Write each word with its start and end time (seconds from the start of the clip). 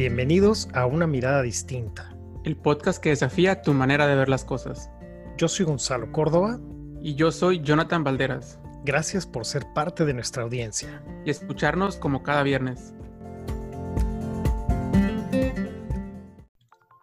Bienvenidos 0.00 0.66
a 0.72 0.86
Una 0.86 1.06
Mirada 1.06 1.42
Distinta. 1.42 2.16
El 2.42 2.56
podcast 2.56 3.02
que 3.02 3.10
desafía 3.10 3.60
tu 3.60 3.74
manera 3.74 4.06
de 4.06 4.14
ver 4.14 4.30
las 4.30 4.46
cosas. 4.46 4.90
Yo 5.36 5.46
soy 5.46 5.66
Gonzalo 5.66 6.10
Córdoba. 6.10 6.58
Y 7.02 7.16
yo 7.16 7.30
soy 7.30 7.60
Jonathan 7.60 8.02
Valderas. 8.02 8.58
Gracias 8.82 9.26
por 9.26 9.44
ser 9.44 9.66
parte 9.74 10.06
de 10.06 10.14
nuestra 10.14 10.42
audiencia. 10.42 11.04
Y 11.26 11.30
escucharnos 11.30 11.96
como 11.96 12.22
cada 12.22 12.42
viernes. 12.42 12.94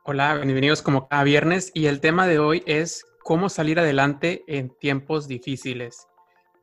Hola, 0.04 0.34
bienvenidos 0.38 0.82
como 0.82 1.07
cada 1.07 1.23
viernes. 1.23 1.70
Y 1.75 1.86
el 1.86 2.00
tema 2.00 2.25
de 2.25 2.39
hoy 2.39 2.64
es 2.66 3.05
cómo 3.23 3.50
salir 3.50 3.79
adelante 3.79 4.43
en 4.48 4.71
tiempos 4.71 5.27
difíciles. 5.27 6.07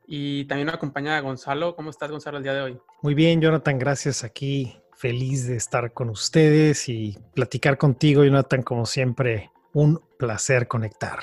Y 0.05 0.43
también 0.47 0.65
me 0.65 0.73
acompaña 0.73 1.17
Gonzalo. 1.21 1.77
¿Cómo 1.77 1.91
estás, 1.91 2.11
Gonzalo, 2.11 2.39
el 2.39 2.43
día 2.43 2.53
de 2.55 2.61
hoy? 2.61 2.77
Muy 3.01 3.13
bien, 3.13 3.39
Jonathan, 3.39 3.79
gracias. 3.79 4.25
Aquí 4.25 4.75
feliz 4.95 5.47
de 5.47 5.55
estar 5.55 5.93
con 5.93 6.09
ustedes 6.09 6.89
y 6.89 7.17
platicar 7.33 7.77
contigo, 7.77 8.23
Jonathan, 8.23 8.63
como 8.63 8.85
siempre, 8.85 9.51
un 9.73 10.01
placer 10.17 10.67
conectar. 10.67 11.19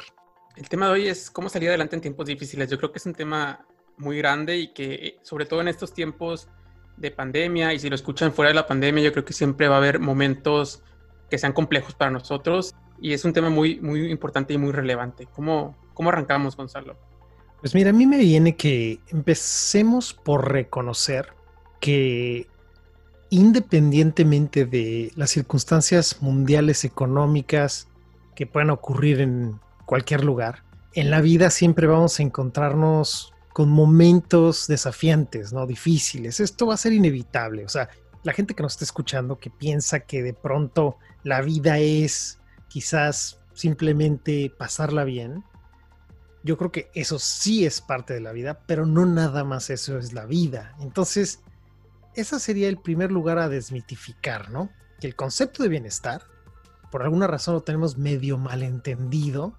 El 0.57 0.69
tema 0.69 0.87
de 0.87 0.93
hoy 0.93 1.09
es 1.09 1.31
cómo 1.31 1.49
salir 1.49 1.71
adelante 1.71 1.97
en 1.97 2.03
tiempos 2.03 2.27
difíciles. 2.27 2.69
Yo 2.69 2.77
creo 2.77 2.93
que 2.93 2.99
es 2.99 3.07
un 3.07 3.15
tema 3.15 3.67
muy 3.97 4.19
grande 4.19 4.59
y 4.59 4.73
que 4.73 5.19
sobre 5.23 5.47
todo 5.47 5.61
en 5.63 5.69
estos 5.69 5.95
tiempos 5.95 6.49
de 6.97 7.11
pandemia 7.11 7.73
y 7.73 7.79
si 7.79 7.89
lo 7.89 7.95
escuchan 7.95 8.33
fuera 8.33 8.51
de 8.51 8.55
la 8.55 8.67
pandemia, 8.67 9.03
yo 9.03 9.13
creo 9.13 9.25
que 9.25 9.33
siempre 9.33 9.69
va 9.69 9.77
a 9.77 9.79
haber 9.79 9.99
momentos 9.99 10.83
que 11.31 11.39
sean 11.39 11.55
complejos 11.55 11.95
para 11.95 12.11
nosotros 12.11 12.75
y 13.01 13.15
es 13.15 13.25
un 13.25 13.33
tema 13.33 13.49
muy, 13.49 13.81
muy 13.81 14.11
importante 14.11 14.53
y 14.53 14.59
muy 14.59 14.73
relevante. 14.73 15.27
¿Cómo, 15.35 15.77
cómo 15.95 16.11
arrancamos, 16.11 16.57
Gonzalo? 16.57 16.97
Pues 17.61 17.75
mira, 17.75 17.91
a 17.91 17.93
mí 17.93 18.07
me 18.07 18.19
viene 18.19 18.55
que 18.55 19.01
empecemos 19.09 20.13
por 20.13 20.53
reconocer 20.53 21.33
que 21.81 22.49
independientemente 23.33 24.67
de 24.67 25.11
las 25.17 25.31
circunstancias 25.31 26.21
mundiales 26.21 26.85
económicas 26.85 27.89
que 28.35 28.47
puedan 28.47 28.69
ocurrir 28.69 29.23
en 29.23 29.59
cualquier 29.87 30.23
lugar, 30.23 30.65
en 30.93 31.11
la 31.11 31.23
vida 31.23 31.49
siempre 31.49 31.87
vamos 31.87 32.21
a 32.21 32.25
encontrarnos 32.25 33.33
con 33.55 33.71
momentos 33.71 34.67
desafiantes, 34.67 35.51
¿no? 35.51 35.67
Difíciles. 35.67 36.41
Esto 36.41 36.67
va 36.67 36.75
a 36.75 36.77
ser 36.77 36.93
inevitable. 36.93 37.65
O 37.65 37.71
sea, 37.71 37.89
la 38.23 38.35
gente 38.35 38.53
que 38.53 38.63
nos 38.63 38.75
está 38.75 38.85
escuchando 38.85 39.39
que 39.39 39.49
piensa 39.49 40.01
que 40.01 40.23
de 40.23 40.35
pronto 40.35 40.99
la 41.23 41.41
vida 41.41 41.79
es 41.79 42.39
quizás 42.69 43.39
simplemente 43.55 44.53
pasarla 44.59 45.05
bien, 45.05 45.43
yo 46.45 46.59
creo 46.59 46.71
que 46.71 46.91
eso 46.93 47.19
sí 47.19 47.65
es 47.65 47.81
parte 47.81 48.13
de 48.13 48.21
la 48.21 48.33
vida, 48.33 48.61
pero 48.67 48.85
no 48.85 49.07
nada 49.07 49.43
más 49.43 49.71
eso 49.71 49.97
es 49.97 50.13
la 50.13 50.27
vida. 50.27 50.77
Entonces, 50.81 51.41
ese 52.15 52.39
sería 52.41 52.69
el 52.69 52.79
primer 52.79 53.11
lugar 53.11 53.39
a 53.39 53.49
desmitificar, 53.49 54.51
¿no? 54.51 54.71
Que 55.01 55.07
el 55.07 55.17
concepto 55.17 55.63
de 55.63 55.69
bienestar, 55.69 56.23
por 56.91 57.03
alguna 57.03 57.27
razón 57.27 57.55
lo 57.55 57.63
tenemos 57.63 57.97
medio 57.97 58.39
malentendido 58.39 59.57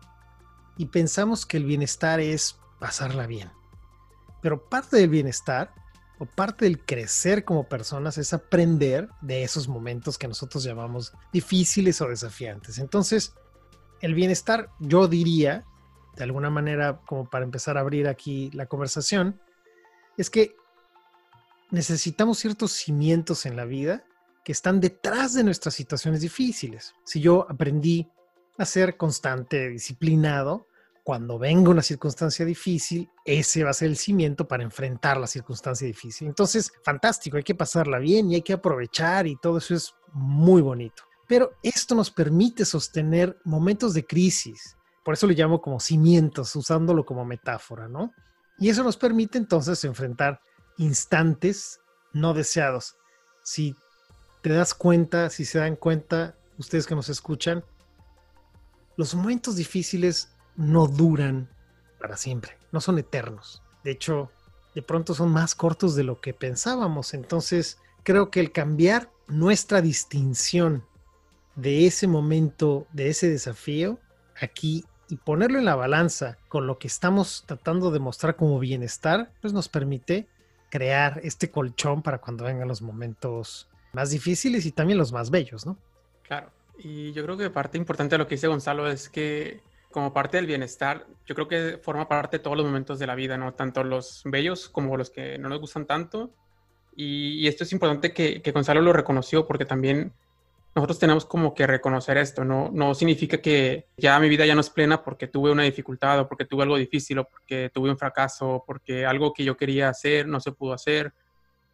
y 0.77 0.87
pensamos 0.87 1.45
que 1.45 1.57
el 1.57 1.65
bienestar 1.65 2.19
es 2.19 2.57
pasarla 2.79 3.27
bien. 3.27 3.51
Pero 4.41 4.69
parte 4.69 4.97
del 4.97 5.09
bienestar 5.09 5.73
o 6.19 6.25
parte 6.25 6.65
del 6.65 6.85
crecer 6.85 7.43
como 7.43 7.67
personas 7.67 8.17
es 8.17 8.33
aprender 8.33 9.09
de 9.21 9.43
esos 9.43 9.67
momentos 9.67 10.17
que 10.17 10.27
nosotros 10.27 10.63
llamamos 10.63 11.13
difíciles 11.31 12.01
o 12.01 12.07
desafiantes. 12.07 12.77
Entonces, 12.77 13.33
el 14.01 14.13
bienestar, 14.13 14.69
yo 14.79 15.07
diría, 15.07 15.65
de 16.15 16.23
alguna 16.23 16.49
manera, 16.49 17.01
como 17.05 17.29
para 17.29 17.45
empezar 17.45 17.77
a 17.77 17.81
abrir 17.81 18.07
aquí 18.07 18.51
la 18.51 18.67
conversación, 18.67 19.41
es 20.17 20.29
que 20.29 20.55
necesitamos 21.73 22.37
ciertos 22.37 22.71
cimientos 22.71 23.47
en 23.47 23.55
la 23.55 23.65
vida 23.65 24.05
que 24.45 24.51
están 24.51 24.79
detrás 24.79 25.33
de 25.33 25.43
nuestras 25.43 25.73
situaciones 25.73 26.21
difíciles. 26.21 26.93
Si 27.03 27.19
yo 27.19 27.47
aprendí 27.49 28.07
a 28.59 28.65
ser 28.65 28.95
constante, 28.95 29.69
disciplinado, 29.69 30.67
cuando 31.03 31.39
venga 31.39 31.71
una 31.71 31.81
circunstancia 31.81 32.45
difícil, 32.45 33.09
ese 33.25 33.63
va 33.63 33.71
a 33.71 33.73
ser 33.73 33.89
el 33.89 33.97
cimiento 33.97 34.47
para 34.47 34.61
enfrentar 34.61 35.17
la 35.17 35.25
circunstancia 35.25 35.87
difícil. 35.87 36.27
Entonces, 36.27 36.71
fantástico, 36.83 37.37
hay 37.37 37.43
que 37.43 37.55
pasarla 37.55 37.97
bien 37.97 38.29
y 38.29 38.35
hay 38.35 38.43
que 38.43 38.53
aprovechar 38.53 39.25
y 39.25 39.35
todo 39.37 39.57
eso 39.57 39.73
es 39.73 39.95
muy 40.13 40.61
bonito. 40.61 41.03
Pero 41.27 41.53
esto 41.63 41.95
nos 41.95 42.11
permite 42.11 42.65
sostener 42.65 43.35
momentos 43.45 43.95
de 43.95 44.05
crisis. 44.05 44.77
Por 45.03 45.15
eso 45.15 45.25
lo 45.25 45.33
llamo 45.33 45.59
como 45.59 45.79
cimientos, 45.79 46.55
usándolo 46.55 47.03
como 47.03 47.25
metáfora, 47.25 47.87
¿no? 47.87 48.13
Y 48.59 48.69
eso 48.69 48.83
nos 48.83 48.95
permite 48.95 49.39
entonces 49.39 49.83
enfrentar 49.85 50.39
instantes 50.77 51.79
no 52.13 52.33
deseados. 52.33 52.95
Si 53.43 53.75
te 54.41 54.49
das 54.49 54.73
cuenta, 54.73 55.29
si 55.29 55.45
se 55.45 55.59
dan 55.59 55.75
cuenta, 55.75 56.35
ustedes 56.57 56.85
que 56.85 56.95
nos 56.95 57.09
escuchan, 57.09 57.63
los 58.95 59.15
momentos 59.15 59.55
difíciles 59.55 60.33
no 60.55 60.87
duran 60.87 61.49
para 61.99 62.17
siempre, 62.17 62.57
no 62.71 62.81
son 62.81 62.99
eternos. 62.99 63.63
De 63.83 63.91
hecho, 63.91 64.31
de 64.75 64.81
pronto 64.81 65.13
son 65.13 65.31
más 65.31 65.55
cortos 65.55 65.95
de 65.95 66.03
lo 66.03 66.21
que 66.21 66.33
pensábamos. 66.33 67.13
Entonces, 67.13 67.79
creo 68.03 68.29
que 68.29 68.39
el 68.39 68.51
cambiar 68.51 69.11
nuestra 69.27 69.81
distinción 69.81 70.85
de 71.55 71.85
ese 71.85 72.07
momento, 72.07 72.87
de 72.91 73.09
ese 73.09 73.29
desafío, 73.29 73.99
aquí 74.39 74.85
y 75.09 75.17
ponerlo 75.17 75.59
en 75.59 75.65
la 75.65 75.75
balanza 75.75 76.37
con 76.47 76.65
lo 76.65 76.79
que 76.79 76.87
estamos 76.87 77.43
tratando 77.45 77.91
de 77.91 77.99
mostrar 77.99 78.35
como 78.35 78.59
bienestar, 78.59 79.31
pues 79.41 79.53
nos 79.53 79.69
permite 79.69 80.27
crear 80.73 81.21
este 81.21 81.51
colchón 81.51 82.01
para 82.01 82.17
cuando 82.17 82.45
vengan 82.45 82.67
los 82.67 82.81
momentos 82.81 83.69
más 83.91 84.09
difíciles 84.09 84.65
y 84.65 84.71
también 84.71 84.97
los 84.97 85.11
más 85.13 85.29
bellos, 85.29 85.67
¿no? 85.67 85.77
Claro. 86.23 86.49
Y 86.79 87.11
yo 87.11 87.23
creo 87.23 87.37
que 87.37 87.51
parte 87.51 87.77
importante 87.77 88.15
de 88.15 88.17
lo 88.17 88.27
que 88.27 88.33
dice 88.33 88.47
Gonzalo 88.47 88.89
es 88.89 89.07
que 89.07 89.61
como 89.91 90.13
parte 90.13 90.37
del 90.37 90.47
bienestar, 90.47 91.05
yo 91.27 91.35
creo 91.35 91.47
que 91.47 91.77
forma 91.77 92.07
parte 92.07 92.37
de 92.37 92.43
todos 92.43 92.57
los 92.57 92.65
momentos 92.65 92.97
de 92.97 93.05
la 93.05 93.13
vida, 93.13 93.37
¿no? 93.37 93.53
Tanto 93.53 93.83
los 93.83 94.23
bellos 94.25 94.67
como 94.67 94.97
los 94.97 95.11
que 95.11 95.37
no 95.37 95.47
nos 95.47 95.59
gustan 95.59 95.85
tanto. 95.85 96.31
Y, 96.95 97.47
esto 97.47 97.65
es 97.65 97.71
importante 97.71 98.11
que, 98.11 98.41
que, 98.41 98.51
Gonzalo 98.51 98.81
lo 98.81 98.93
reconoció 98.93 99.45
porque 99.45 99.65
también 99.65 100.11
nosotros 100.75 100.97
tenemos 100.97 101.25
como 101.25 101.53
que 101.53 101.67
reconocer 101.67 102.17
esto, 102.17 102.43
¿no? 102.43 102.69
No 102.73 102.95
significa 102.95 103.37
que 103.37 103.89
ya 103.95 104.19
mi 104.19 104.27
vida 104.27 104.45
ya 104.45 104.55
no 104.55 104.61
es 104.61 104.71
plena 104.71 105.03
porque 105.03 105.27
tuve 105.27 105.51
una 105.51 105.63
dificultad 105.63 106.19
o 106.21 106.27
porque 106.27 106.45
tuve 106.45 106.63
algo 106.63 106.77
difícil 106.77 107.19
o 107.19 107.25
porque 107.25 107.69
tuve 107.71 107.91
un 107.91 107.97
fracaso 107.97 108.49
o 108.49 108.65
porque 108.65 109.05
algo 109.05 109.33
que 109.33 109.43
yo 109.43 109.55
quería 109.55 109.89
hacer 109.89 110.27
no 110.27 110.39
se 110.39 110.51
pudo 110.51 110.73
hacer 110.73 111.13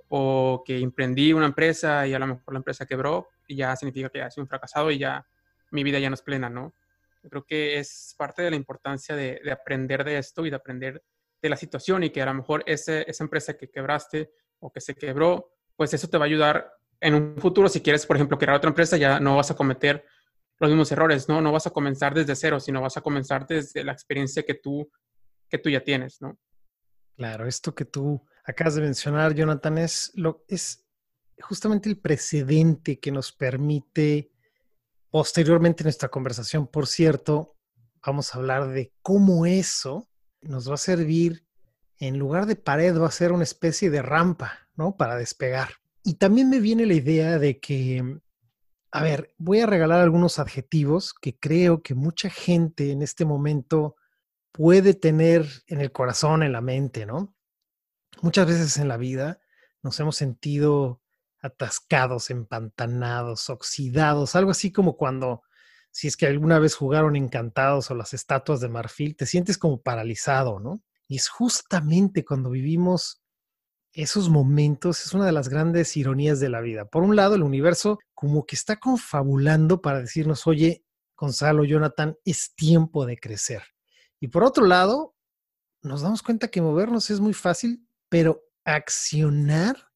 o 0.09 0.63
que 0.65 0.79
emprendí 0.79 1.31
una 1.31 1.45
empresa 1.45 2.05
y 2.07 2.13
a 2.13 2.19
lo 2.19 2.27
mejor 2.27 2.53
la 2.53 2.57
empresa 2.57 2.85
quebró 2.85 3.29
y 3.47 3.55
ya 3.55 3.73
significa 3.75 4.09
que 4.09 4.19
ya 4.19 4.29
soy 4.29 4.41
un 4.41 4.49
fracasado 4.49 4.91
y 4.91 4.97
ya 4.97 5.25
mi 5.71 5.83
vida 5.83 5.99
ya 5.99 6.09
no 6.09 6.15
es 6.15 6.21
plena, 6.21 6.49
¿no? 6.49 6.73
Yo 7.23 7.29
creo 7.29 7.45
que 7.45 7.79
es 7.79 8.15
parte 8.17 8.41
de 8.41 8.49
la 8.49 8.55
importancia 8.57 9.15
de, 9.15 9.39
de 9.43 9.51
aprender 9.51 10.03
de 10.03 10.17
esto 10.17 10.45
y 10.45 10.49
de 10.49 10.55
aprender 10.57 11.01
de 11.41 11.49
la 11.49 11.55
situación 11.55 12.03
y 12.03 12.09
que 12.09 12.21
a 12.21 12.25
lo 12.25 12.33
mejor 12.33 12.63
ese, 12.65 13.09
esa 13.09 13.23
empresa 13.23 13.55
que 13.55 13.69
quebraste 13.69 14.31
o 14.59 14.71
que 14.71 14.81
se 14.81 14.95
quebró, 14.95 15.53
pues 15.77 15.93
eso 15.93 16.09
te 16.09 16.17
va 16.17 16.25
a 16.25 16.27
ayudar 16.27 16.78
en 17.01 17.13
un 17.13 17.37
futuro, 17.37 17.69
si 17.69 17.81
quieres, 17.81 18.05
por 18.05 18.15
ejemplo, 18.15 18.37
crear 18.37 18.55
otra 18.55 18.69
empresa, 18.69 18.97
ya 18.97 19.19
no 19.19 19.35
vas 19.35 19.51
a 19.51 19.55
cometer 19.55 20.05
los 20.59 20.69
mismos 20.69 20.91
errores, 20.91 21.29
¿no? 21.29 21.41
No 21.41 21.51
vas 21.51 21.67
a 21.67 21.71
comenzar 21.71 22.13
desde 22.13 22.35
cero, 22.35 22.59
sino 22.59 22.81
vas 22.81 22.97
a 22.97 23.01
comenzar 23.01 23.47
desde 23.47 23.83
la 23.83 23.93
experiencia 23.93 24.43
que 24.43 24.55
tú, 24.55 24.91
que 25.47 25.57
tú 25.57 25.69
ya 25.69 25.83
tienes, 25.83 26.21
¿no? 26.21 26.37
Claro, 27.15 27.47
esto 27.47 27.73
que 27.73 27.85
tú 27.85 28.25
acabas 28.43 28.75
de 28.75 28.81
mencionar, 28.81 29.33
Jonathan, 29.33 29.77
es, 29.77 30.11
lo, 30.15 30.43
es 30.47 30.85
justamente 31.41 31.89
el 31.89 31.99
precedente 31.99 32.99
que 32.99 33.11
nos 33.11 33.31
permite 33.31 34.31
posteriormente 35.09 35.83
en 35.83 35.85
nuestra 35.85 36.09
conversación, 36.09 36.67
por 36.67 36.87
cierto, 36.87 37.55
vamos 38.05 38.33
a 38.33 38.37
hablar 38.37 38.67
de 38.67 38.93
cómo 39.01 39.45
eso 39.45 40.09
nos 40.41 40.69
va 40.69 40.75
a 40.75 40.77
servir, 40.77 41.45
en 41.97 42.17
lugar 42.17 42.45
de 42.45 42.55
pared, 42.55 42.97
va 42.97 43.07
a 43.07 43.11
ser 43.11 43.31
una 43.31 43.43
especie 43.43 43.89
de 43.89 44.01
rampa, 44.01 44.69
¿no? 44.75 44.95
Para 44.95 45.15
despegar. 45.15 45.69
Y 46.03 46.15
también 46.15 46.49
me 46.49 46.59
viene 46.59 46.85
la 46.85 46.93
idea 46.93 47.39
de 47.39 47.59
que, 47.59 48.19
a 48.91 49.03
ver, 49.03 49.33
voy 49.37 49.59
a 49.59 49.65
regalar 49.65 50.01
algunos 50.01 50.39
adjetivos 50.39 51.13
que 51.13 51.37
creo 51.37 51.81
que 51.83 51.93
mucha 51.93 52.29
gente 52.29 52.91
en 52.91 53.01
este 53.01 53.25
momento 53.25 53.95
puede 54.51 54.93
tener 54.93 55.47
en 55.67 55.81
el 55.81 55.91
corazón, 55.91 56.43
en 56.43 56.53
la 56.53 56.61
mente, 56.61 57.05
¿no? 57.05 57.35
Muchas 58.21 58.47
veces 58.47 58.77
en 58.77 58.87
la 58.87 58.97
vida 58.97 59.39
nos 59.81 59.99
hemos 59.99 60.15
sentido 60.15 61.01
atascados, 61.41 62.29
empantanados, 62.29 63.49
oxidados, 63.49 64.35
algo 64.35 64.51
así 64.51 64.71
como 64.71 64.97
cuando, 64.97 65.43
si 65.91 66.07
es 66.07 66.17
que 66.17 66.27
alguna 66.27 66.59
vez 66.59 66.75
jugaron 66.75 67.15
encantados 67.15 67.89
o 67.91 67.95
las 67.95 68.13
estatuas 68.13 68.59
de 68.59 68.69
marfil, 68.69 69.15
te 69.15 69.25
sientes 69.25 69.57
como 69.57 69.81
paralizado, 69.81 70.59
¿no? 70.59 70.81
Y 71.07 71.15
es 71.15 71.29
justamente 71.29 72.25
cuando 72.25 72.49
vivimos 72.49 73.18
esos 73.93 74.29
momentos 74.29 75.05
es 75.05 75.13
una 75.13 75.25
de 75.25 75.31
las 75.31 75.49
grandes 75.49 75.97
ironías 75.97 76.39
de 76.39 76.49
la 76.49 76.61
vida. 76.61 76.85
Por 76.85 77.03
un 77.03 77.15
lado, 77.15 77.35
el 77.35 77.43
universo 77.43 77.99
como 78.13 78.45
que 78.45 78.55
está 78.55 78.77
confabulando 78.77 79.81
para 79.81 80.01
decirnos, 80.01 80.47
oye, 80.47 80.83
Gonzalo, 81.17 81.65
Jonathan, 81.65 82.15
es 82.23 82.53
tiempo 82.55 83.05
de 83.05 83.17
crecer. 83.17 83.63
Y 84.19 84.29
por 84.29 84.43
otro 84.43 84.65
lado, 84.65 85.15
nos 85.81 86.01
damos 86.01 86.21
cuenta 86.21 86.49
que 86.49 86.61
movernos 86.61 87.09
es 87.09 87.19
muy 87.19 87.33
fácil, 87.33 87.85
pero 88.09 88.43
accionar, 88.63 89.89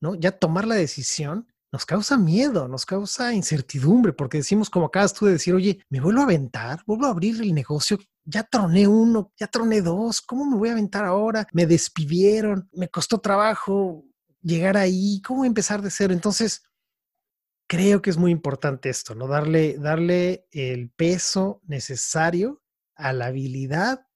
¿no? 0.00 0.14
Ya 0.14 0.32
tomar 0.32 0.66
la 0.66 0.74
decisión 0.74 1.51
nos 1.72 1.86
causa 1.86 2.18
miedo, 2.18 2.68
nos 2.68 2.84
causa 2.84 3.32
incertidumbre, 3.32 4.12
porque 4.12 4.38
decimos, 4.38 4.68
como 4.68 4.86
acabas 4.86 5.14
tú 5.14 5.24
de 5.24 5.32
decir, 5.32 5.54
oye, 5.54 5.82
me 5.88 6.00
vuelvo 6.00 6.20
a 6.20 6.24
aventar, 6.24 6.82
vuelvo 6.86 7.06
a 7.06 7.10
abrir 7.10 7.40
el 7.40 7.54
negocio, 7.54 7.98
ya 8.24 8.44
troné 8.44 8.86
uno, 8.86 9.32
ya 9.38 9.46
troné 9.46 9.80
dos, 9.80 10.20
¿cómo 10.20 10.44
me 10.44 10.58
voy 10.58 10.68
a 10.68 10.72
aventar 10.72 11.06
ahora? 11.06 11.46
Me 11.52 11.66
despidieron, 11.66 12.68
me 12.72 12.88
costó 12.88 13.18
trabajo 13.20 14.04
llegar 14.42 14.76
ahí, 14.76 15.22
¿cómo 15.22 15.46
empezar 15.46 15.80
de 15.80 15.90
cero? 15.90 16.12
Entonces, 16.12 16.62
creo 17.66 18.02
que 18.02 18.10
es 18.10 18.18
muy 18.18 18.32
importante 18.32 18.90
esto, 18.90 19.14
¿no? 19.14 19.26
Darle, 19.26 19.78
darle 19.78 20.46
el 20.50 20.90
peso 20.90 21.62
necesario 21.64 22.62
a 22.94 23.14
la 23.14 23.26
habilidad 23.26 24.06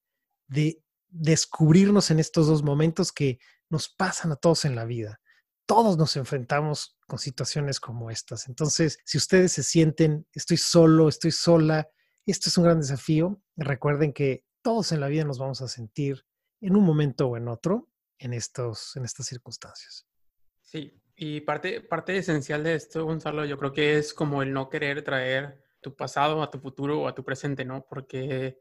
de 0.47 0.85
descubrirnos 1.09 2.11
en 2.11 2.19
estos 2.19 2.49
dos 2.49 2.63
momentos 2.63 3.13
que 3.13 3.39
nos 3.71 3.89
pasan 3.89 4.33
a 4.33 4.37
todos 4.37 4.67
en 4.67 4.75
la 4.77 4.85
vida. 4.85 5.21
Todos 5.65 5.97
nos 5.97 6.17
enfrentamos 6.17 6.96
con 7.07 7.19
situaciones 7.19 7.81
como 7.81 8.11
estas. 8.11 8.49
Entonces, 8.49 8.99
si 9.05 9.19
ustedes 9.19 9.53
se 9.53 9.63
sienten, 9.63 10.27
estoy 10.33 10.57
solo, 10.57 11.09
estoy 11.09 11.31
sola, 11.31 11.89
esto 12.27 12.49
es 12.49 12.59
un 12.59 12.65
gran 12.65 12.81
desafío. 12.81 13.41
Recuerden 13.57 14.13
que 14.13 14.45
todos 14.63 14.93
en 14.93 15.01
la 15.01 15.09
vida 15.09 15.25
nos 15.25 15.39
vamos 15.39 15.63
a 15.63 15.69
sentir 15.69 16.25
en 16.61 16.77
un 16.77 16.85
momento 16.85 17.29
o 17.29 17.37
en 17.37 17.49
otro 17.49 17.89
en, 18.19 18.33
estos, 18.33 18.97
en 18.97 19.05
estas 19.05 19.27
circunstancias. 19.27 20.07
Sí, 20.61 21.01
y 21.15 21.41
parte, 21.43 21.81
parte 21.81 22.17
esencial 22.17 22.65
de 22.65 22.75
esto, 22.75 23.05
Gonzalo, 23.05 23.45
yo 23.45 23.57
creo 23.59 23.73
que 23.73 23.99
es 23.99 24.13
como 24.13 24.43
el 24.43 24.53
no 24.53 24.69
querer 24.69 25.03
traer 25.03 25.63
tu 25.81 25.95
pasado 25.95 26.43
a 26.43 26.51
tu 26.51 26.59
futuro 26.59 27.03
o 27.03 27.09
a 27.09 27.15
tu 27.15 27.25
presente, 27.25 27.65
¿no? 27.65 27.87
Porque 27.89 28.61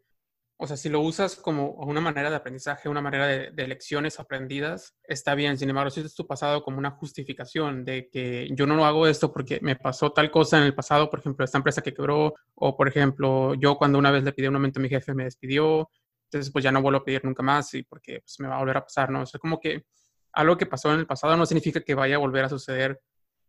o 0.58 0.68
sea, 0.68 0.78
si 0.78 0.88
lo 0.88 1.02
usas 1.02 1.36
como 1.36 1.72
una 1.72 2.00
manera 2.00 2.30
de 2.30 2.38
aprendizaje, 2.38 2.88
una 2.88 3.02
manera 3.02 3.28
de, 3.28 3.68
lecciones 3.68 4.20
aprendidas, 4.20 4.96
está 5.04 5.36
bien. 5.36 5.58
Sin 5.58 5.70
embargo, 5.70 5.90
si 5.90 6.00
es 6.00 6.16
tu 6.16 6.26
pasado 6.26 6.64
como 6.64 6.78
una 6.78 6.92
justificación 6.92 7.84
de 7.84 8.10
que 8.10 8.48
yo 8.52 8.66
no 8.66 8.76
lo 8.76 8.86
hago 8.86 9.06
esto 9.06 9.34
porque 9.34 9.60
me 9.62 9.76
pasó 9.76 10.14
tal 10.14 10.32
cosa 10.32 10.58
en 10.58 10.64
el 10.64 10.74
pasado, 10.74 11.10
por 11.10 11.20
ejemplo, 11.20 11.44
esta 11.44 11.58
empresa 11.58 11.82
que 11.82 11.94
quebró, 11.94 12.34
o 12.56 12.78
por 12.78 12.88
ejemplo, 12.88 13.54
yo 13.56 13.78
cuando 13.78 14.00
una 14.00 14.12
vez 14.12 14.24
le 14.24 14.32
pedí 14.32 14.48
un 14.48 14.56
aumento 14.56 14.80
a 14.80 14.84
mi 14.84 14.90
jefe 14.90 15.14
me 15.14 15.26
despidió, 15.26 15.90
entonces 16.30 16.52
pues 16.54 16.64
ya 16.64 16.72
no 16.72 16.82
vuelvo 16.82 17.00
a 17.00 17.04
pedir 17.04 17.26
nunca 17.26 17.44
más 17.44 17.74
y 17.74 17.84
porque 17.84 18.22
pues, 18.22 18.40
me 18.40 18.48
va 18.48 18.56
a 18.56 18.60
volver 18.60 18.78
a 18.78 18.84
pasar, 18.84 19.10
¿no? 19.10 19.24
O 19.24 19.26
sea, 19.26 19.40
como 19.40 19.60
que 19.60 19.84
algo 20.32 20.58
que 20.58 20.66
pasó 20.66 20.94
en 20.94 21.00
el 21.00 21.08
pasado 21.08 21.36
no 21.36 21.46
significa 21.46 21.82
que 21.82 21.96
vaya 21.96 22.16
a 22.16 22.20
volver 22.20 22.46
a 22.46 22.50
suceder 22.50 23.02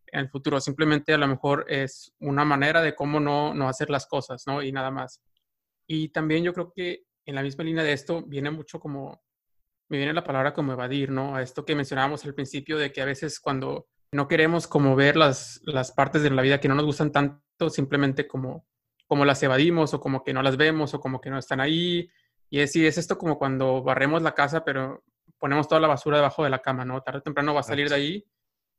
en 0.07 0.21
el 0.21 0.29
futuro, 0.29 0.59
simplemente 0.59 1.13
a 1.13 1.17
lo 1.17 1.27
mejor 1.27 1.65
es 1.69 2.13
una 2.19 2.43
manera 2.45 2.81
de 2.81 2.95
cómo 2.95 3.19
no, 3.19 3.53
no 3.53 3.69
hacer 3.69 3.89
las 3.89 4.07
cosas, 4.07 4.43
¿no? 4.45 4.61
Y 4.61 4.71
nada 4.71 4.91
más. 4.91 5.21
Y 5.87 6.09
también 6.09 6.43
yo 6.43 6.53
creo 6.53 6.71
que 6.73 7.05
en 7.25 7.35
la 7.35 7.41
misma 7.41 7.63
línea 7.63 7.83
de 7.83 7.93
esto 7.93 8.23
viene 8.23 8.51
mucho 8.51 8.79
como, 8.79 9.21
me 9.89 9.97
viene 9.97 10.13
la 10.13 10.23
palabra 10.23 10.53
como 10.53 10.73
evadir, 10.73 11.09
¿no? 11.09 11.35
A 11.35 11.41
esto 11.41 11.65
que 11.65 11.75
mencionábamos 11.75 12.25
al 12.25 12.35
principio 12.35 12.77
de 12.77 12.91
que 12.91 13.01
a 13.01 13.05
veces 13.05 13.39
cuando 13.39 13.87
no 14.11 14.27
queremos 14.27 14.67
como 14.67 14.95
ver 14.95 15.15
las, 15.15 15.61
las 15.63 15.91
partes 15.91 16.23
de 16.23 16.29
la 16.29 16.41
vida 16.41 16.59
que 16.59 16.67
no 16.67 16.75
nos 16.75 16.85
gustan 16.85 17.11
tanto, 17.11 17.69
simplemente 17.69 18.27
como, 18.27 18.65
como 19.07 19.25
las 19.25 19.41
evadimos 19.43 19.93
o 19.93 19.99
como 19.99 20.23
que 20.23 20.33
no 20.33 20.41
las 20.41 20.57
vemos 20.57 20.93
o 20.93 20.99
como 20.99 21.19
que 21.19 21.29
no 21.29 21.37
están 21.37 21.59
ahí. 21.59 22.09
Y 22.49 22.59
es, 22.59 22.75
es 22.75 22.97
esto 22.97 23.17
como 23.17 23.37
cuando 23.37 23.83
barremos 23.83 24.21
la 24.21 24.33
casa, 24.33 24.63
pero 24.63 25.03
ponemos 25.37 25.67
toda 25.67 25.81
la 25.81 25.87
basura 25.87 26.17
debajo 26.17 26.43
de 26.43 26.49
la 26.49 26.61
cama, 26.61 26.85
¿no? 26.85 27.01
Tarde 27.01 27.19
o 27.19 27.23
temprano 27.23 27.53
va 27.53 27.61
a 27.61 27.63
salir 27.63 27.89
de 27.89 27.95
ahí 27.95 28.25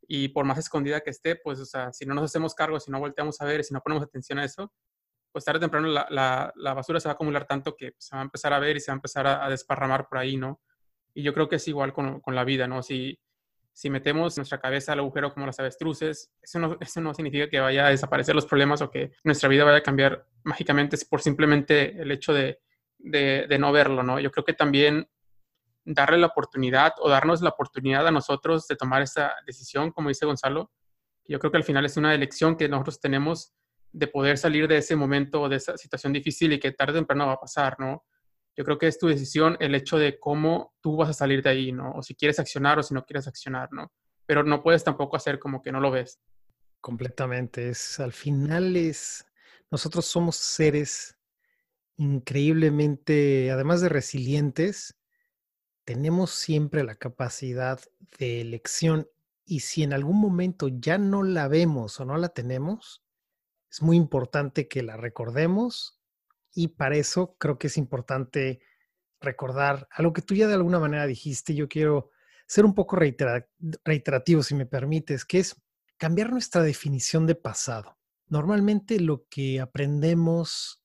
y 0.07 0.29
por 0.29 0.47
más 0.47 0.59
escondida 0.59 1.03
que 1.03 1.11
esté, 1.11 1.37
pues, 1.37 1.61
o 1.61 1.67
sea, 1.67 1.93
si 1.93 2.07
no 2.07 2.15
nos 2.15 2.25
hacemos 2.25 2.55
cargo, 2.55 2.81
si 2.81 2.91
no 2.91 2.99
volteamos 2.99 3.41
a 3.41 3.45
ver, 3.45 3.63
si 3.63 3.75
no 3.75 3.83
ponemos 3.83 4.05
atención 4.05 4.39
a 4.39 4.45
eso, 4.45 4.73
pues 5.39 5.45
tarde 5.45 5.59
o 5.59 5.61
temprano 5.61 5.87
la, 5.87 6.53
la, 6.57 6.75
basura 6.75 6.99
se 6.99 7.07
va 7.07 7.13
a 7.13 7.15
acumular 7.15 7.47
tanto 7.47 7.77
que 7.77 7.95
se 7.97 8.17
va 8.17 8.23
a 8.23 8.25
empezar 8.25 8.53
a 8.53 8.59
ver 8.59 8.77
y 8.77 8.81
se 8.81 8.91
va 8.91 8.95
a 8.95 8.97
empezar 8.97 9.25
a, 9.25 9.49
desparramar 9.49 10.09
por 10.09 10.19
ahí, 10.19 10.37
¿no? 10.37 10.61
Y 11.15 11.23
yo 11.23 11.33
creo 11.33 11.49
que 11.49 11.57
es 11.57 11.69
igual 11.69 11.93
con, 11.93 12.21
con, 12.21 12.35
la 12.35 12.43
vida, 12.43 12.67
¿no? 12.67 12.83
Si, 12.83 13.21
si 13.73 13.89
metemos 13.89 14.37
nuestra 14.37 14.59
cabeza 14.59 14.95
al 14.95 14.99
agujero 14.99 15.33
como 15.33 15.47
las 15.47 15.61
avestruces, 15.61 16.33
eso 16.43 16.59
no, 16.59 16.77
eso 16.81 17.01
no 17.01 17.15
significa 17.15 17.49
que 17.49 17.61
vaya 17.61 17.87
a 17.87 17.91
desaparecer 17.91 18.35
los 18.35 18.47
problemas 18.47 18.83
o 18.83 18.91
que 18.91 19.13
nuestra 19.23 19.49
vida 19.49 19.63
vaya 19.63 19.79
a 19.79 19.83
cambiar 19.85 20.27
mágicamente 20.43 20.97
por 21.09 21.23
simplemente 21.23 22.03
el 22.03 22.11
hecho 22.11 22.35
de, 22.35 22.59
de, 22.99 23.47
de 23.49 23.59
no 23.61 23.71
verlo, 23.71 24.03
¿no? 24.03 24.19
Yo 24.19 24.33
creo 24.33 24.45
que 24.45 24.55
también 24.55 25.09
darle 25.85 26.19
la 26.19 26.27
oportunidad 26.27 26.95
o 26.99 27.09
darnos 27.09 27.43
la 27.43 27.51
oportunidad 27.51 28.09
a 28.09 28.11
nosotros 28.11 28.67
de 28.67 28.75
tomar 28.75 29.03
esa 29.03 29.37
decisión, 29.47 29.93
como 29.93 30.09
dice 30.09 30.27
Gonzalo, 30.27 30.73
yo 31.29 31.39
creo 31.39 31.53
que 31.53 31.59
al 31.59 31.65
final 31.65 31.85
es 31.85 31.97
una 31.97 32.13
elección 32.13 32.57
que 32.57 32.69
nosotros 32.69 32.99
tenemos 32.99 33.55
de 33.93 34.07
poder 34.07 34.39
salir 34.39 34.69
de 34.69 34.79
ese 34.79 34.97
momento 34.97 35.49
de 35.49 35.57
esa 35.57 35.77
situación 35.77 36.13
difícil 36.13 36.53
y 36.53 36.61
que 36.61 36.73
tarde 36.73 36.93
o 36.93 36.97
temprano 36.97 37.27
va 37.27 37.35
a 37.35 37.41
pasar, 37.41 37.77
¿no? 37.79 38.05
Yo 38.57 38.65
creo 38.65 38.79
que 38.79 38.89
es 38.89 38.99
tu 38.99 39.07
decisión 39.07 39.57
el 39.61 39.75
hecho 39.75 39.99
de 39.99 40.19
cómo 40.19 40.75
tú 40.81 40.97
vas 40.97 41.11
a 41.11 41.15
salir 41.15 41.43
de 41.43 41.51
ahí, 41.51 41.73
¿no? 41.73 41.93
O 41.93 42.03
si 42.03 42.15
quieres 42.15 42.39
accionar 42.39 42.79
o 42.79 42.83
si 42.83 42.93
no 42.93 43.05
quieres 43.05 43.29
accionar, 43.29 43.69
¿no? 43.73 43.93
Pero 44.27 44.43
no 44.43 44.63
puedes 44.63 44.85
tampoco 44.85 45.17
hacer 45.17 45.39
como 45.39 45.63
que 45.63 45.73
no 45.73 45.81
lo 45.81 45.91
ves. 45.91 46.21
Completamente. 46.81 47.69
Es, 47.69 48.01
al 48.01 48.13
final 48.13 48.77
es, 48.77 49.25
nosotros 49.71 50.07
somos 50.07 50.37
seres 50.37 51.17
increíblemente, 51.97 53.51
además 53.51 53.81
de 53.81 53.89
resilientes, 53.89 54.97
tenemos 55.85 56.31
siempre 56.31 56.85
la 56.85 56.95
capacidad 56.95 57.81
de 58.19 58.41
elección 58.41 59.09
y 59.45 59.61
si 59.61 59.83
en 59.83 59.93
algún 59.93 60.21
momento 60.21 60.69
ya 60.69 60.99
no 60.99 61.23
la 61.23 61.49
vemos 61.49 61.99
o 61.99 62.05
no 62.05 62.19
la 62.19 62.29
tenemos, 62.29 63.03
es 63.71 63.83
muy 63.83 63.97
importante 63.97 64.69
que 64.69 64.83
la 64.83 64.97
recordemos 64.97 66.01
y 66.55 66.69
para 66.69 66.97
eso 66.97 67.37
creo 67.39 67.59
que 67.59 67.67
es 67.67 67.77
importante 67.77 68.61
recordar 69.21 69.89
algo 69.91 70.13
que 70.13 70.23
tú 70.23 70.35
ya 70.35 70.47
de 70.47 70.55
alguna 70.55 70.79
manera 70.79 71.07
dijiste. 71.07 71.55
Yo 71.55 71.69
quiero 71.69 72.11
ser 72.47 72.65
un 72.65 72.75
poco 72.75 72.97
reiterativo, 72.97 74.43
si 74.43 74.55
me 74.55 74.67
permites, 74.67 75.25
que 75.25 75.41
es 75.41 75.61
cambiar 75.97 76.31
nuestra 76.31 76.63
definición 76.63 77.27
de 77.27 77.35
pasado. 77.35 77.99
Normalmente 78.29 79.01
lo 79.01 79.27
que 79.29 79.61
aprendemos 79.61 80.83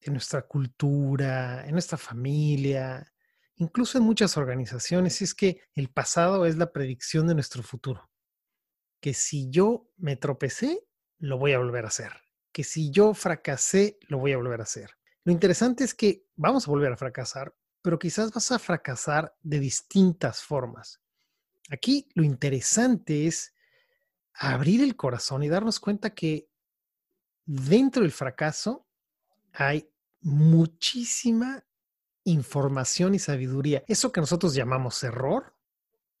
en 0.00 0.14
nuestra 0.14 0.42
cultura, 0.46 1.64
en 1.66 1.72
nuestra 1.72 1.98
familia, 1.98 3.12
incluso 3.56 3.98
en 3.98 4.04
muchas 4.04 4.36
organizaciones, 4.36 5.20
es 5.22 5.34
que 5.34 5.62
el 5.74 5.90
pasado 5.90 6.46
es 6.46 6.56
la 6.56 6.72
predicción 6.72 7.26
de 7.26 7.34
nuestro 7.34 7.62
futuro. 7.62 8.10
Que 9.00 9.14
si 9.14 9.50
yo 9.50 9.90
me 9.96 10.16
tropecé, 10.16 10.86
lo 11.20 11.38
voy 11.38 11.52
a 11.52 11.58
volver 11.58 11.84
a 11.84 11.88
hacer. 11.88 12.12
Que 12.52 12.64
si 12.64 12.90
yo 12.90 13.14
fracasé, 13.14 13.98
lo 14.08 14.18
voy 14.18 14.32
a 14.32 14.36
volver 14.36 14.60
a 14.60 14.64
hacer. 14.64 14.90
Lo 15.22 15.32
interesante 15.32 15.84
es 15.84 15.94
que 15.94 16.24
vamos 16.34 16.66
a 16.66 16.70
volver 16.70 16.92
a 16.92 16.96
fracasar, 16.96 17.54
pero 17.82 17.98
quizás 17.98 18.32
vas 18.32 18.50
a 18.50 18.58
fracasar 18.58 19.36
de 19.42 19.60
distintas 19.60 20.42
formas. 20.42 21.00
Aquí 21.70 22.08
lo 22.14 22.24
interesante 22.24 23.26
es 23.26 23.54
abrir 24.34 24.82
el 24.82 24.96
corazón 24.96 25.42
y 25.42 25.48
darnos 25.48 25.78
cuenta 25.78 26.14
que 26.14 26.48
dentro 27.44 28.02
del 28.02 28.12
fracaso 28.12 28.86
hay 29.52 29.88
muchísima 30.22 31.64
información 32.24 33.14
y 33.14 33.18
sabiduría. 33.18 33.84
Eso 33.86 34.10
que 34.10 34.20
nosotros 34.20 34.54
llamamos 34.54 35.02
error 35.04 35.54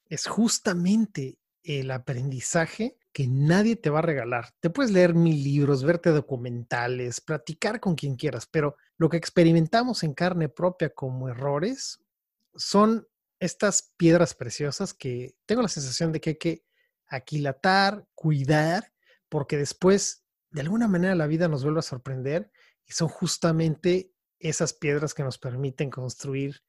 es 0.06 0.26
justamente 0.26 1.38
el 1.62 1.90
aprendizaje 1.90 2.99
que 3.12 3.26
nadie 3.26 3.76
te 3.76 3.90
va 3.90 3.98
a 3.98 4.02
regalar. 4.02 4.52
Te 4.60 4.70
puedes 4.70 4.92
leer 4.92 5.14
mil 5.14 5.42
libros, 5.42 5.84
verte 5.84 6.10
documentales, 6.10 7.20
platicar 7.20 7.80
con 7.80 7.94
quien 7.94 8.16
quieras, 8.16 8.46
pero 8.46 8.76
lo 8.96 9.08
que 9.08 9.16
experimentamos 9.16 10.02
en 10.02 10.14
carne 10.14 10.48
propia 10.48 10.90
como 10.90 11.28
errores 11.28 12.00
son 12.54 13.06
estas 13.40 13.92
piedras 13.96 14.34
preciosas 14.34 14.94
que 14.94 15.34
tengo 15.46 15.62
la 15.62 15.68
sensación 15.68 16.12
de 16.12 16.20
que 16.20 16.30
hay 16.30 16.36
que 16.36 16.64
aquilatar, 17.08 18.06
cuidar, 18.14 18.92
porque 19.28 19.56
después, 19.56 20.24
de 20.50 20.60
alguna 20.60 20.86
manera, 20.86 21.14
la 21.14 21.26
vida 21.26 21.48
nos 21.48 21.64
vuelve 21.64 21.80
a 21.80 21.82
sorprender 21.82 22.50
y 22.86 22.92
son 22.92 23.08
justamente 23.08 24.12
esas 24.38 24.72
piedras 24.72 25.14
que 25.14 25.24
nos 25.24 25.38
permiten 25.38 25.90
construir 25.90 26.62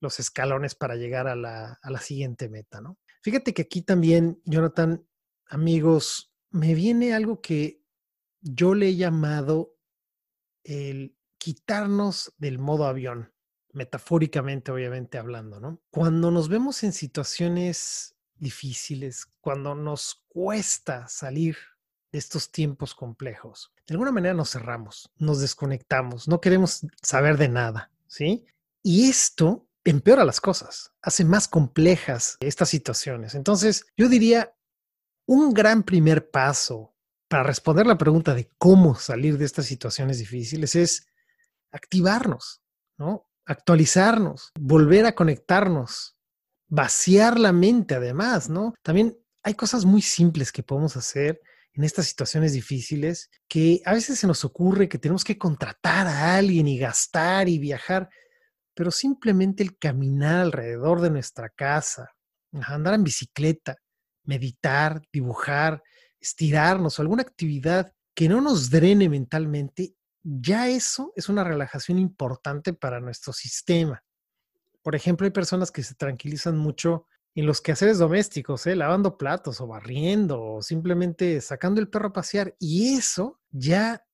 los 0.00 0.20
escalones 0.20 0.74
para 0.74 0.96
llegar 0.96 1.26
a 1.26 1.34
la, 1.34 1.78
a 1.80 1.90
la 1.90 2.00
siguiente 2.00 2.48
meta, 2.48 2.80
¿no? 2.80 2.98
Fíjate 3.22 3.52
que 3.52 3.62
aquí 3.62 3.82
también, 3.82 4.40
Jonathan, 4.44 5.04
amigos, 5.48 6.32
me 6.50 6.74
viene 6.74 7.14
algo 7.14 7.40
que 7.40 7.82
yo 8.40 8.74
le 8.74 8.88
he 8.88 8.96
llamado 8.96 9.76
el 10.64 11.16
quitarnos 11.38 12.34
del 12.38 12.58
modo 12.58 12.86
avión, 12.86 13.32
metafóricamente, 13.72 14.70
obviamente 14.72 15.18
hablando, 15.18 15.60
¿no? 15.60 15.80
Cuando 15.90 16.30
nos 16.30 16.48
vemos 16.48 16.82
en 16.82 16.92
situaciones 16.92 18.16
difíciles, 18.36 19.26
cuando 19.40 19.74
nos 19.74 20.24
cuesta 20.28 21.08
salir 21.08 21.56
de 22.12 22.18
estos 22.18 22.50
tiempos 22.50 22.94
complejos, 22.94 23.72
de 23.86 23.94
alguna 23.94 24.12
manera 24.12 24.34
nos 24.34 24.50
cerramos, 24.50 25.10
nos 25.16 25.40
desconectamos, 25.40 26.28
no 26.28 26.40
queremos 26.40 26.86
saber 27.02 27.36
de 27.36 27.48
nada, 27.48 27.90
¿sí? 28.06 28.46
Y 28.82 29.08
esto 29.08 29.66
empeora 29.84 30.24
las 30.24 30.40
cosas, 30.40 30.92
hace 31.02 31.24
más 31.24 31.48
complejas 31.48 32.36
estas 32.40 32.68
situaciones. 32.68 33.34
Entonces, 33.34 33.86
yo 33.96 34.08
diría, 34.08 34.54
un 35.28 35.52
gran 35.52 35.82
primer 35.82 36.30
paso 36.30 36.96
para 37.28 37.42
responder 37.42 37.86
la 37.86 37.98
pregunta 37.98 38.34
de 38.34 38.50
cómo 38.56 38.94
salir 38.94 39.36
de 39.36 39.44
estas 39.44 39.66
situaciones 39.66 40.18
difíciles 40.18 40.74
es 40.74 41.06
activarnos, 41.70 42.62
¿no? 42.96 43.28
Actualizarnos, 43.44 44.52
volver 44.58 45.04
a 45.04 45.14
conectarnos, 45.14 46.16
vaciar 46.66 47.38
la 47.38 47.52
mente 47.52 47.94
además, 47.94 48.48
¿no? 48.48 48.72
También 48.82 49.18
hay 49.42 49.52
cosas 49.52 49.84
muy 49.84 50.00
simples 50.00 50.50
que 50.50 50.62
podemos 50.62 50.96
hacer 50.96 51.42
en 51.74 51.84
estas 51.84 52.06
situaciones 52.06 52.54
difíciles 52.54 53.28
que 53.48 53.82
a 53.84 53.92
veces 53.92 54.18
se 54.18 54.26
nos 54.26 54.46
ocurre 54.46 54.88
que 54.88 54.98
tenemos 54.98 55.24
que 55.24 55.36
contratar 55.36 56.06
a 56.06 56.36
alguien 56.36 56.66
y 56.66 56.78
gastar 56.78 57.50
y 57.50 57.58
viajar, 57.58 58.08
pero 58.74 58.90
simplemente 58.90 59.62
el 59.62 59.76
caminar 59.76 60.40
alrededor 60.40 61.02
de 61.02 61.10
nuestra 61.10 61.50
casa, 61.50 62.14
andar 62.52 62.94
en 62.94 63.04
bicicleta, 63.04 63.76
meditar, 64.28 65.02
dibujar, 65.10 65.82
estirarnos 66.20 66.98
o 66.98 67.02
alguna 67.02 67.22
actividad 67.22 67.92
que 68.14 68.28
no 68.28 68.42
nos 68.42 68.68
drene 68.68 69.08
mentalmente, 69.08 69.94
ya 70.22 70.68
eso 70.68 71.12
es 71.16 71.30
una 71.30 71.44
relajación 71.44 71.98
importante 71.98 72.74
para 72.74 73.00
nuestro 73.00 73.32
sistema. 73.32 74.04
Por 74.82 74.94
ejemplo, 74.94 75.24
hay 75.24 75.30
personas 75.30 75.70
que 75.70 75.82
se 75.82 75.94
tranquilizan 75.94 76.58
mucho 76.58 77.06
en 77.34 77.46
los 77.46 77.62
quehaceres 77.62 77.98
domésticos, 77.98 78.66
¿eh? 78.66 78.76
lavando 78.76 79.16
platos 79.16 79.60
o 79.60 79.66
barriendo 79.66 80.42
o 80.42 80.62
simplemente 80.62 81.40
sacando 81.40 81.80
el 81.80 81.88
perro 81.88 82.08
a 82.08 82.12
pasear. 82.12 82.54
Y 82.58 82.94
eso 82.94 83.40
ya 83.50 84.04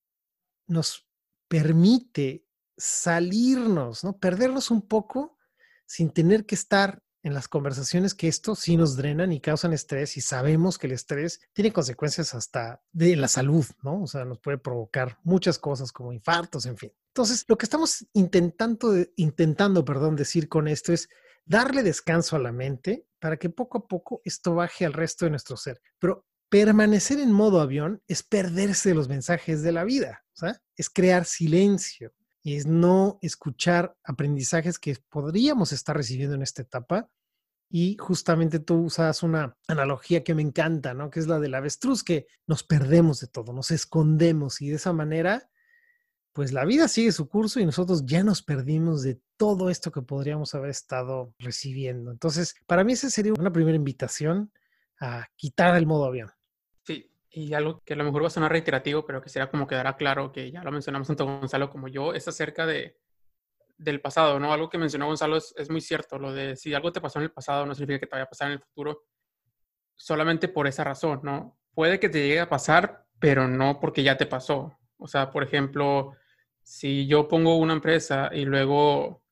nos 0.68 1.08
permite 1.48 2.46
salirnos, 2.76 4.04
¿no? 4.04 4.16
Perdernos 4.18 4.70
un 4.70 4.86
poco 4.86 5.38
sin 5.86 6.10
tener 6.10 6.46
que 6.46 6.54
estar 6.54 7.02
en 7.24 7.32
las 7.32 7.48
conversaciones 7.48 8.14
que 8.14 8.28
esto 8.28 8.54
sí 8.54 8.76
nos 8.76 8.96
drenan 8.96 9.32
y 9.32 9.40
causan 9.40 9.72
estrés 9.72 10.16
y 10.18 10.20
sabemos 10.20 10.78
que 10.78 10.86
el 10.86 10.92
estrés 10.92 11.40
tiene 11.54 11.72
consecuencias 11.72 12.34
hasta 12.34 12.82
de 12.92 13.16
la 13.16 13.28
salud, 13.28 13.64
¿no? 13.82 14.02
O 14.02 14.06
sea, 14.06 14.26
nos 14.26 14.38
puede 14.38 14.58
provocar 14.58 15.18
muchas 15.24 15.58
cosas 15.58 15.90
como 15.90 16.12
infartos, 16.12 16.66
en 16.66 16.76
fin. 16.76 16.92
Entonces, 17.08 17.46
lo 17.48 17.56
que 17.56 17.64
estamos 17.64 18.06
intentando, 18.12 18.94
intentando, 19.16 19.84
perdón, 19.86 20.16
decir 20.16 20.50
con 20.50 20.68
esto 20.68 20.92
es 20.92 21.08
darle 21.46 21.82
descanso 21.82 22.36
a 22.36 22.40
la 22.40 22.52
mente 22.52 23.06
para 23.18 23.38
que 23.38 23.48
poco 23.48 23.78
a 23.78 23.88
poco 23.88 24.20
esto 24.24 24.54
baje 24.54 24.84
al 24.84 24.92
resto 24.92 25.24
de 25.24 25.30
nuestro 25.30 25.56
ser. 25.56 25.80
Pero 25.98 26.26
permanecer 26.50 27.20
en 27.20 27.32
modo 27.32 27.62
avión 27.62 28.02
es 28.06 28.22
perderse 28.22 28.90
de 28.90 28.96
los 28.96 29.08
mensajes 29.08 29.62
de 29.62 29.72
la 29.72 29.84
vida, 29.84 30.24
¿sabes? 30.34 30.60
es 30.76 30.90
crear 30.90 31.24
silencio 31.24 32.12
es 32.44 32.66
no 32.66 33.18
escuchar 33.22 33.96
aprendizajes 34.04 34.78
que 34.78 34.96
podríamos 35.08 35.72
estar 35.72 35.96
recibiendo 35.96 36.34
en 36.34 36.42
esta 36.42 36.62
etapa. 36.62 37.08
Y 37.70 37.96
justamente 37.98 38.60
tú 38.60 38.76
usas 38.82 39.22
una 39.22 39.56
analogía 39.66 40.22
que 40.22 40.34
me 40.34 40.42
encanta, 40.42 40.94
¿no? 40.94 41.10
Que 41.10 41.20
es 41.20 41.26
la 41.26 41.40
del 41.40 41.54
avestruz, 41.54 42.04
que 42.04 42.26
nos 42.46 42.62
perdemos 42.62 43.20
de 43.20 43.26
todo, 43.26 43.52
nos 43.52 43.70
escondemos 43.70 44.60
y 44.60 44.68
de 44.68 44.76
esa 44.76 44.92
manera 44.92 45.48
pues 46.34 46.52
la 46.52 46.64
vida 46.64 46.88
sigue 46.88 47.12
su 47.12 47.28
curso 47.28 47.60
y 47.60 47.64
nosotros 47.64 48.04
ya 48.06 48.24
nos 48.24 48.42
perdimos 48.42 49.02
de 49.02 49.20
todo 49.36 49.70
esto 49.70 49.92
que 49.92 50.02
podríamos 50.02 50.52
haber 50.54 50.70
estado 50.70 51.32
recibiendo. 51.38 52.10
Entonces, 52.10 52.56
para 52.66 52.82
mí 52.82 52.92
esa 52.92 53.08
sería 53.08 53.32
una 53.38 53.52
primera 53.52 53.76
invitación 53.76 54.52
a 55.00 55.28
quitar 55.36 55.76
el 55.76 55.86
modo 55.86 56.06
avión. 56.06 56.30
Y 57.36 57.52
algo 57.52 57.82
que 57.84 57.94
a 57.94 57.96
lo 57.96 58.04
mejor 58.04 58.22
va 58.22 58.28
a 58.28 58.30
sonar 58.30 58.52
reiterativo, 58.52 59.04
pero 59.04 59.20
que 59.20 59.28
será 59.28 59.50
como 59.50 59.66
quedará 59.66 59.96
claro, 59.96 60.30
que 60.30 60.52
ya 60.52 60.62
lo 60.62 60.70
mencionamos 60.70 61.08
tanto 61.08 61.26
Gonzalo 61.26 61.68
como 61.68 61.88
yo, 61.88 62.14
es 62.14 62.28
acerca 62.28 62.64
de, 62.64 62.96
del 63.76 64.00
pasado, 64.00 64.38
¿no? 64.38 64.52
Algo 64.52 64.70
que 64.70 64.78
mencionó 64.78 65.06
Gonzalo 65.06 65.36
es, 65.36 65.52
es 65.56 65.68
muy 65.68 65.80
cierto, 65.80 66.18
lo 66.18 66.32
de 66.32 66.54
si 66.54 66.72
algo 66.74 66.92
te 66.92 67.00
pasó 67.00 67.18
en 67.18 67.24
el 67.24 67.32
pasado 67.32 67.66
no 67.66 67.74
significa 67.74 68.00
que 68.00 68.06
te 68.06 68.14
vaya 68.14 68.24
a 68.24 68.28
pasar 68.28 68.48
en 68.48 68.54
el 68.54 68.60
futuro, 68.60 69.04
solamente 69.96 70.46
por 70.46 70.68
esa 70.68 70.84
razón, 70.84 71.20
¿no? 71.24 71.58
Puede 71.74 71.98
que 71.98 72.08
te 72.08 72.20
llegue 72.20 72.40
a 72.40 72.48
pasar, 72.48 73.04
pero 73.18 73.48
no 73.48 73.80
porque 73.80 74.04
ya 74.04 74.16
te 74.16 74.26
pasó. 74.26 74.78
O 74.96 75.08
sea, 75.08 75.30
por 75.30 75.42
ejemplo, 75.42 76.12
si 76.62 77.06
yo 77.06 77.26
pongo 77.26 77.56
una 77.56 77.72
empresa 77.72 78.30
y 78.32 78.44
luego 78.44 79.22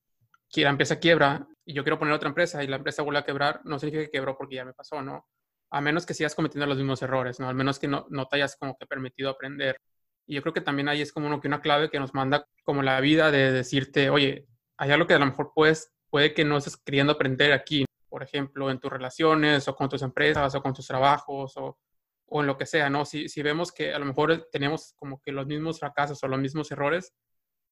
la 0.55 0.69
empresa 0.69 0.99
quiebra 0.99 1.47
y 1.65 1.73
yo 1.73 1.83
quiero 1.83 1.97
poner 1.97 2.13
otra 2.13 2.29
empresa 2.29 2.63
y 2.63 2.67
la 2.67 2.75
empresa 2.75 3.01
vuelve 3.01 3.19
a 3.19 3.25
quebrar, 3.25 3.61
no 3.63 3.79
significa 3.79 4.05
que 4.05 4.11
quebró 4.11 4.37
porque 4.37 4.55
ya 4.55 4.65
me 4.65 4.73
pasó, 4.73 5.01
¿no? 5.01 5.27
A 5.73 5.81
menos 5.81 6.05
que 6.05 6.13
sigas 6.13 6.35
cometiendo 6.35 6.67
los 6.67 6.77
mismos 6.77 7.01
errores, 7.01 7.39
¿no? 7.39 7.49
Al 7.49 7.55
menos 7.55 7.79
que 7.79 7.87
no, 7.87 8.05
no 8.09 8.27
te 8.27 8.35
hayas 8.35 8.55
como 8.55 8.77
que 8.77 8.85
permitido 8.85 9.31
aprender. 9.31 9.81
Y 10.27 10.35
yo 10.35 10.41
creo 10.41 10.53
que 10.53 10.61
también 10.61 10.87
ahí 10.87 11.01
es 11.01 11.11
como 11.11 11.27
uno, 11.27 11.41
que 11.41 11.47
una 11.47 11.61
clave 11.61 11.89
que 11.89 11.99
nos 11.99 12.13
manda 12.13 12.47
como 12.63 12.83
la 12.83 13.01
vida 13.01 13.31
de 13.31 13.51
decirte, 13.51 14.09
oye, 14.09 14.47
hay 14.77 14.91
algo 14.91 15.07
que 15.07 15.15
a 15.15 15.19
lo 15.19 15.25
mejor 15.25 15.51
puedes, 15.53 15.91
puede 16.09 16.33
que 16.33 16.45
no 16.45 16.57
estés 16.57 16.77
queriendo 16.77 17.13
aprender 17.13 17.51
aquí, 17.53 17.85
por 18.07 18.21
ejemplo, 18.21 18.69
en 18.69 18.79
tus 18.79 18.91
relaciones 18.91 19.67
o 19.67 19.75
con 19.75 19.89
tus 19.89 20.03
empresas 20.03 20.53
o 20.53 20.61
con 20.61 20.73
tus 20.73 20.85
trabajos 20.85 21.57
o, 21.57 21.79
o 22.27 22.41
en 22.41 22.47
lo 22.47 22.55
que 22.55 22.67
sea, 22.67 22.89
¿no? 22.89 23.03
Si, 23.03 23.27
si 23.27 23.41
vemos 23.41 23.71
que 23.71 23.93
a 23.93 23.99
lo 23.99 24.05
mejor 24.05 24.47
tenemos 24.51 24.93
como 24.95 25.19
que 25.21 25.31
los 25.31 25.47
mismos 25.47 25.79
fracasos 25.79 26.23
o 26.23 26.27
los 26.27 26.39
mismos 26.39 26.71
errores, 26.71 27.13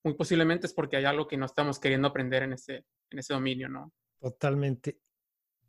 muy 0.04 0.16
posiblemente 0.16 0.68
es 0.68 0.74
porque 0.74 0.98
hay 0.98 1.06
algo 1.06 1.28
que 1.28 1.38
no 1.38 1.46
estamos 1.46 1.80
queriendo 1.80 2.08
aprender 2.08 2.44
en 2.44 2.54
ese, 2.54 2.86
en 3.12 3.20
ese 3.20 3.34
dominio, 3.34 3.70
¿no? 3.70 3.94
Totalmente. 4.20 5.00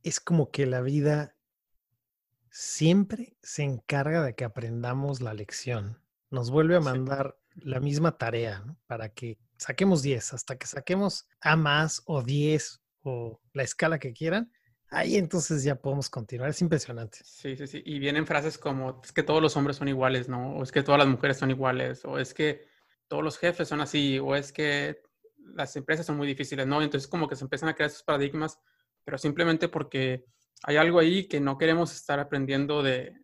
Es 0.03 0.21
como 0.21 0.51
que 0.51 0.67
la 0.67 0.81
vida 0.81 1.37
siempre 2.53 3.35
se 3.43 3.63
encarga 3.63 4.23
de 4.23 4.35
que 4.35 4.45
aprendamos 4.45 5.23
la 5.23 5.33
lección. 5.33 5.99
Nos 6.31 6.51
vuelve 6.51 6.77
a 6.77 6.81
mandar 6.81 7.39
la 7.57 7.81
misma 7.81 8.19
tarea 8.19 8.63
¿no? 8.67 8.77
para 8.87 9.09
que 9.09 9.39
saquemos 9.57 10.03
10, 10.03 10.35
hasta 10.35 10.57
que 10.57 10.67
saquemos 10.67 11.27
A 11.41 11.57
más 11.57 12.03
o 12.05 12.23
10 12.23 12.81
o 13.03 13.41
la 13.55 13.63
escala 13.63 13.99
que 13.99 14.13
quieran. 14.13 14.53
Ahí 14.91 15.17
entonces 15.17 15.65
ya 15.65 15.77
podemos 15.77 16.11
continuar. 16.11 16.51
Es 16.51 16.61
impresionante. 16.61 17.19
Sí, 17.25 17.57
sí, 17.57 17.67
sí. 17.67 17.83
Y 17.87 17.99
vienen 17.99 18.27
frases 18.27 18.59
como, 18.59 19.01
es 19.03 19.13
que 19.13 19.23
todos 19.23 19.41
los 19.41 19.57
hombres 19.57 19.79
son 19.79 19.89
iguales, 19.89 20.29
¿no? 20.29 20.57
O 20.57 20.63
es 20.63 20.71
que 20.71 20.83
todas 20.83 20.99
las 20.99 21.09
mujeres 21.09 21.39
son 21.39 21.51
iguales, 21.51 22.05
o 22.05 22.19
es 22.19 22.35
que 22.35 22.67
todos 23.09 23.25
los 23.25 23.39
jefes 23.39 23.67
son 23.67 23.81
así, 23.81 24.19
o 24.19 24.37
es 24.37 24.53
que 24.53 25.01
las 25.55 25.75
empresas 25.77 26.05
son 26.05 26.19
muy 26.19 26.27
difíciles, 26.27 26.67
¿no? 26.67 26.83
Entonces 26.83 27.09
como 27.09 27.27
que 27.27 27.37
se 27.37 27.45
empiezan 27.45 27.71
a 27.71 27.75
crear 27.75 27.91
esos 27.91 28.03
paradigmas, 28.03 28.61
pero 29.05 29.17
simplemente 29.17 29.69
porque 29.69 30.27
hay 30.65 30.77
algo 30.77 30.99
ahí 30.99 31.27
que 31.27 31.41
no 31.41 31.59
queremos 31.59 31.93
estar 31.95 32.21
aprendiendo 32.21 32.83
de, 32.83 33.15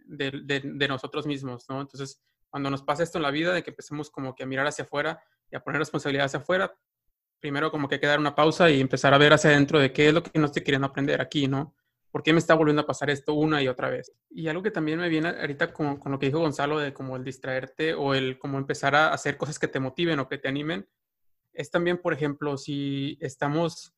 nosotros 0.89 1.27
mismos, 1.27 1.67
¿no? 1.69 1.81
Entonces, 1.81 2.21
cuando 2.49 2.71
nos 2.71 2.83
pasa 2.83 3.03
esto 3.03 3.19
en 3.19 3.23
la 3.23 3.31
vida, 3.31 3.53
de 3.53 3.63
que 3.63 3.71
empecemos 3.71 4.11
como 4.11 4.35
que 4.35 4.43
a 4.43 4.47
mirar 4.47 4.67
hacia 4.67 4.85
afuera 4.85 5.23
y 5.51 5.57
a 5.57 5.61
poner 5.61 5.79
responsabilidad 5.79 6.27
hacia 6.27 6.41
afuera, 6.41 6.75
primero 7.41 7.71
como 7.71 7.89
que 7.89 7.97
hay 7.97 8.01
que 8.01 8.07
dar 8.07 8.19
una 8.19 8.35
pausa 8.35 8.71
y 8.71 8.81
empezar 8.81 9.15
a 9.15 9.19
ver 9.19 9.33
hacia 9.33 9.51
adentro 9.51 9.79
de 9.79 9.93
qué 9.93 10.09
es 10.09 10.15
lo 10.15 10.23
que 10.23 10.39
no 10.39 10.47
estoy 10.47 10.63
queriendo 10.63 10.89
aprender 10.89 11.21
aquí, 11.21 11.47
¿no? 11.47 11.75
¿Por 12.11 12.23
qué 12.23 12.33
me 12.33 12.39
está 12.39 12.55
volviendo 12.55 12.83
a 12.83 12.87
pasar 12.87 13.11
esto 13.11 13.35
una 13.35 13.63
y 13.63 13.69
otra 13.69 13.91
vez? 13.91 14.13
Y 14.31 14.49
algo 14.49 14.63
que 14.63 14.71
también 14.71 14.99
me 14.99 15.09
viene 15.09 15.29
ahorita 15.29 15.73
con, 15.73 15.99
con, 15.99 16.11
lo 16.11 16.19
que 16.19 16.27
dijo 16.27 16.41
Gonzalo 16.41 16.79
de 16.79 16.95
como 16.95 17.17
el 17.17 17.23
distraerte 17.23 17.95
o 17.95 18.15
el 18.15 18.39
como 18.39 18.59
empezar 18.59 18.95
a 18.95 19.13
hacer 19.13 19.37
cosas 19.37 19.59
que 19.59 19.69
te 19.69 19.79
motiven 19.79 20.19
o 20.19 20.29
que 20.29 20.39
te 20.39 20.49
animen, 20.49 20.89
es 21.53 21.71
también, 21.71 21.99
por 21.99 22.15
ejemplo, 22.15 22.57
si 22.57 23.19
estamos 23.21 23.98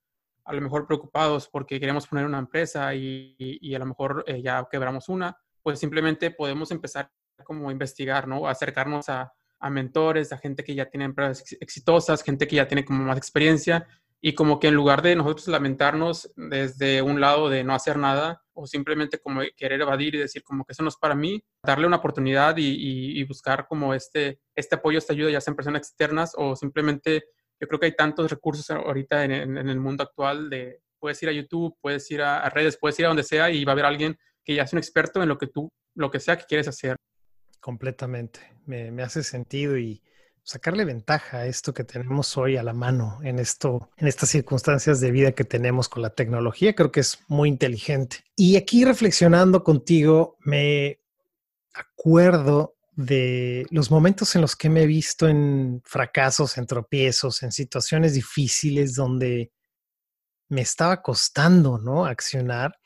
a 0.51 0.55
lo 0.55 0.61
mejor 0.61 0.87
preocupados 0.87 1.49
porque 1.49 1.79
queremos 1.79 2.07
poner 2.07 2.27
una 2.27 2.39
empresa 2.39 2.93
y, 2.95 3.37
y, 3.39 3.75
a 3.75 3.79
lo 3.79 3.87
mejor 3.87 4.25
eh, 4.27 4.43
ya 4.43 4.67
quebramos 4.71 5.09
una, 5.09 5.37
pues 5.63 5.79
simplemente 5.79 6.31
podemos 6.33 6.71
empezar 6.73 7.11
como 7.45 7.69
a 7.69 7.73
investigar, 7.73 8.27
¿no? 8.27 8.49
Acercarnos 8.49 9.09
a, 9.09 9.33
a 9.61 9.71
mentores, 9.71 10.33
a 10.33 10.39
gente 10.39 10.65
que 10.65 10.75
ya 10.75 10.87
tiene 10.87 11.05
empresas 11.05 11.45
exitosas, 11.61 12.23
gente 12.23 12.49
que 12.49 12.57
ya 12.57 12.67
tiene 12.67 12.85
como 12.85 13.05
más 13.05 13.17
experiencia 13.17 13.87
y 14.21 14.35
como 14.35 14.59
que 14.59 14.69
en 14.69 14.75
lugar 14.75 15.03
de 15.03 15.17
nosotros 15.17 15.49
lamentarnos 15.49 16.31
desde 16.37 17.01
un 17.01 17.21
lado 17.21 17.49
de 17.49 17.65
no 17.65 17.75
hacer 17.75 17.97
nada 17.97 18.43
o 18.53 18.67
simplemente 18.67 19.19
como 19.19 19.41
querer 19.57 19.81
evadir 19.81 20.15
y 20.15 20.19
decir 20.19 20.43
como 20.43 20.65
que 20.65 20.73
eso 20.73 20.83
no 20.83 20.91
es 20.91 20.97
para 20.97 21.15
mí, 21.15 21.43
darle 21.65 21.87
una 21.87 21.97
oportunidad 21.97 22.57
y, 22.59 23.25
buscar 23.25 23.67
como 23.67 23.95
este, 23.95 24.41
este 24.55 24.75
apoyo, 24.75 24.99
esta 24.99 25.15
ayuda, 25.15 25.31
ya 25.31 25.41
sea 25.41 25.53
en 25.53 25.57
personas 25.57 25.81
externas 25.81 26.33
o 26.37 26.57
simplemente, 26.57 27.25
yo 27.61 27.69
creo 27.69 27.79
que 27.79 27.87
hay 27.87 27.95
tantos 27.95 28.31
recursos 28.31 28.71
ahorita 28.71 29.25
en, 29.25 29.57
el 29.57 29.81
mundo 29.81 30.03
actual 30.03 30.49
de, 30.49 30.81
puedes 30.99 31.23
ir 31.23 31.29
a 31.29 31.33
YouTube, 31.33 31.77
puedes 31.81 32.11
ir 32.11 32.23
a, 32.23 32.49
redes, 32.49 32.79
puedes 32.81 32.99
ir 32.99 33.05
a 33.05 33.09
donde 33.09 33.23
sea 33.23 33.51
y 33.51 33.65
va 33.65 33.73
a 33.73 33.75
haber 33.75 33.85
alguien 33.85 34.19
que 34.45 34.55
ya 34.55 34.63
es 34.63 34.73
un 34.73 34.79
experto 34.79 35.23
en 35.23 35.29
lo 35.29 35.37
que 35.37 35.47
tú, 35.47 35.71
lo 35.95 36.11
que 36.11 36.21
sea 36.21 36.39
que 36.39 36.47
quieres 36.47 36.69
hacer. 36.69 36.97
Completamente, 37.61 38.41
me, 38.65 38.91
me 38.91 39.03
hace 39.03 39.23
sentido 39.23 39.77
y 39.77 40.03
sacarle 40.43 40.85
ventaja 40.85 41.39
a 41.39 41.47
esto 41.47 41.75
que 41.75 41.85
tenemos 41.85 42.37
hoy 42.39 42.57
a 42.57 42.63
la 42.63 42.73
mano 42.73 43.19
en 43.23 43.39
esto, 43.39 43.91
en 43.99 44.09
estas 44.09 44.31
circunstancias 44.31 45.01
de 45.01 45.11
vida 45.11 45.33
que 45.33 45.45
tenemos 45.45 45.89
con 45.89 46.03
la 46.03 46.11
tecnología, 46.11 46.75
creo 46.75 46.91
que 46.91 47.01
es 47.01 47.19
muy 47.29 47.49
inteligente. 47.49 48.25
Y 48.37 48.57
aquí 48.57 48.85
reflexionando 48.85 49.63
contigo, 49.63 50.39
me 50.41 51.01
acuerdo 51.75 52.77
de 53.05 53.67
los 53.71 53.91
momentos 53.91 54.35
en 54.35 54.43
los 54.43 54.57
que 54.57 54.69
me 54.69 54.83
he 54.83 54.87
visto 54.87 55.29
en 55.29 55.83
fracasos, 55.85 56.59
en 56.59 56.67
tropiezos, 56.67 57.43
en 57.43 57.53
situaciones 57.53 58.15
difíciles 58.15 58.95
donde 58.95 59.53
me 60.49 60.61
estaba 60.63 61.03
costando, 61.03 61.79
¿no? 61.79 62.05
Accionar. 62.07 62.79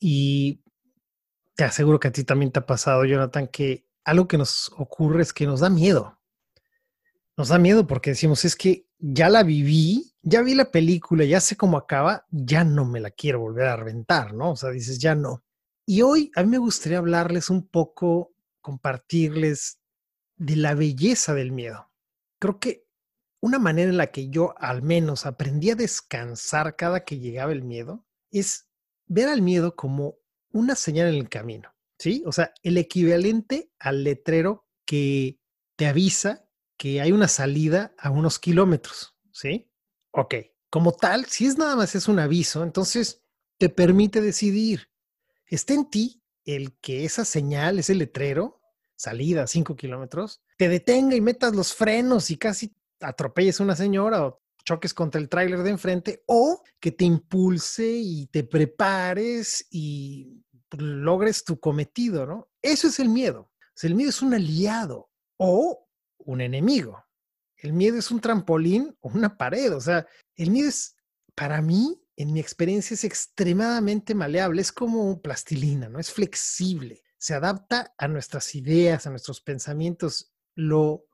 Y 0.00 0.62
te 1.54 1.64
aseguro 1.64 2.00
que 2.00 2.08
a 2.08 2.12
ti 2.12 2.24
también 2.24 2.52
te 2.52 2.60
ha 2.60 2.66
pasado, 2.66 3.04
Jonathan, 3.04 3.48
que 3.48 3.86
algo 4.04 4.28
que 4.28 4.38
nos 4.38 4.70
ocurre 4.76 5.22
es 5.22 5.32
que 5.32 5.46
nos 5.46 5.60
da 5.60 5.70
miedo 5.70 6.18
nos 7.36 7.48
da 7.48 7.58
miedo 7.58 7.86
porque 7.86 8.10
decimos, 8.10 8.44
es 8.44 8.56
que 8.56 8.86
ya 8.98 9.28
la 9.28 9.42
viví, 9.42 10.14
ya 10.22 10.42
vi 10.42 10.54
la 10.54 10.70
película, 10.70 11.24
ya 11.24 11.40
sé 11.40 11.56
cómo 11.56 11.76
acaba, 11.76 12.26
ya 12.30 12.64
no 12.64 12.84
me 12.84 13.00
la 13.00 13.10
quiero 13.10 13.40
volver 13.40 13.66
a 13.66 13.76
reventar, 13.76 14.34
¿no? 14.34 14.52
O 14.52 14.56
sea, 14.56 14.70
dices, 14.70 14.98
ya 14.98 15.14
no. 15.14 15.42
Y 15.86 16.02
hoy 16.02 16.30
a 16.34 16.42
mí 16.42 16.48
me 16.48 16.58
gustaría 16.58 16.98
hablarles 16.98 17.50
un 17.50 17.68
poco, 17.68 18.33
compartirles 18.64 19.78
de 20.36 20.56
la 20.56 20.74
belleza 20.74 21.34
del 21.34 21.52
miedo. 21.52 21.92
Creo 22.40 22.58
que 22.58 22.88
una 23.40 23.58
manera 23.58 23.90
en 23.90 23.98
la 23.98 24.10
que 24.10 24.30
yo 24.30 24.54
al 24.56 24.82
menos 24.82 25.26
aprendí 25.26 25.70
a 25.70 25.74
descansar 25.76 26.74
cada 26.74 27.04
que 27.04 27.18
llegaba 27.18 27.52
el 27.52 27.62
miedo 27.62 28.06
es 28.30 28.70
ver 29.06 29.28
al 29.28 29.42
miedo 29.42 29.76
como 29.76 30.16
una 30.50 30.76
señal 30.76 31.08
en 31.08 31.16
el 31.16 31.28
camino. 31.28 31.74
¿sí? 31.98 32.22
O 32.26 32.32
sea, 32.32 32.54
el 32.62 32.78
equivalente 32.78 33.70
al 33.78 34.02
letrero 34.02 34.66
que 34.86 35.38
te 35.76 35.86
avisa 35.86 36.48
que 36.78 37.02
hay 37.02 37.12
una 37.12 37.28
salida 37.28 37.94
a 37.98 38.10
unos 38.10 38.38
kilómetros, 38.38 39.14
¿sí? 39.30 39.70
Ok, 40.10 40.34
como 40.70 40.92
tal, 40.92 41.26
si 41.26 41.46
es 41.46 41.58
nada 41.58 41.76
más 41.76 41.94
es 41.94 42.08
un 42.08 42.18
aviso, 42.18 42.62
entonces 42.62 43.22
te 43.58 43.68
permite 43.68 44.22
decidir. 44.22 44.90
Está 45.46 45.74
en 45.74 45.90
ti 45.90 46.23
el 46.44 46.76
que 46.80 47.04
esa 47.04 47.24
señal, 47.24 47.78
ese 47.78 47.94
letrero, 47.94 48.60
salida 48.96 49.44
a 49.44 49.46
5 49.46 49.76
kilómetros, 49.76 50.42
te 50.56 50.68
detenga 50.68 51.16
y 51.16 51.20
metas 51.20 51.54
los 51.54 51.74
frenos 51.74 52.30
y 52.30 52.36
casi 52.36 52.74
atropelles 53.00 53.60
a 53.60 53.64
una 53.64 53.76
señora 53.76 54.26
o 54.26 54.42
choques 54.64 54.94
contra 54.94 55.20
el 55.20 55.28
tráiler 55.28 55.62
de 55.62 55.70
enfrente 55.70 56.24
o 56.26 56.62
que 56.80 56.92
te 56.92 57.04
impulse 57.04 57.86
y 57.86 58.26
te 58.28 58.44
prepares 58.44 59.66
y 59.70 60.42
logres 60.78 61.44
tu 61.44 61.60
cometido, 61.60 62.26
¿no? 62.26 62.48
Eso 62.62 62.88
es 62.88 62.98
el 62.98 63.08
miedo. 63.08 63.50
el 63.82 63.94
miedo 63.94 64.10
es 64.10 64.22
un 64.22 64.34
aliado 64.34 65.10
o 65.36 65.86
un 66.18 66.40
enemigo. 66.40 67.04
El 67.56 67.72
miedo 67.72 67.98
es 67.98 68.10
un 68.10 68.20
trampolín 68.20 68.96
o 69.00 69.08
una 69.08 69.36
pared. 69.36 69.74
O 69.74 69.80
sea, 69.80 70.06
el 70.36 70.50
miedo 70.50 70.68
es, 70.68 70.96
para 71.34 71.60
mí, 71.60 72.00
en 72.16 72.32
mi 72.32 72.40
experiencia, 72.40 72.94
es 72.94 73.04
extremadamente 73.04 74.14
maleable. 74.14 74.62
Es 74.62 74.72
como 74.72 75.20
plastilina, 75.20 75.88
¿no? 75.88 75.98
Es 75.98 76.12
flexible. 76.12 77.02
Se 77.18 77.34
adapta 77.34 77.94
a 77.98 78.08
nuestras 78.08 78.54
ideas, 78.54 79.06
a 79.06 79.10
nuestros 79.10 79.40
pensamientos. 79.40 80.32
Lo 80.54 81.06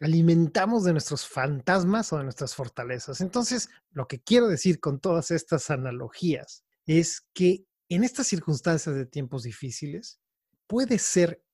alimentamos 0.00 0.84
de 0.84 0.92
nuestros 0.92 1.26
fantasmas 1.26 2.12
o 2.12 2.18
de 2.18 2.24
nuestras 2.24 2.54
fortalezas. 2.54 3.20
Entonces, 3.20 3.70
lo 3.90 4.06
que 4.06 4.22
quiero 4.22 4.48
decir 4.48 4.80
con 4.80 5.00
todas 5.00 5.30
estas 5.30 5.70
analogías 5.70 6.64
es 6.86 7.26
que 7.32 7.66
en 7.88 8.04
estas 8.04 8.26
circunstancias 8.26 8.94
de 8.94 9.06
tiempos 9.06 9.42
difíciles, 9.42 10.20
puede 10.66 10.98
ser 10.98 11.44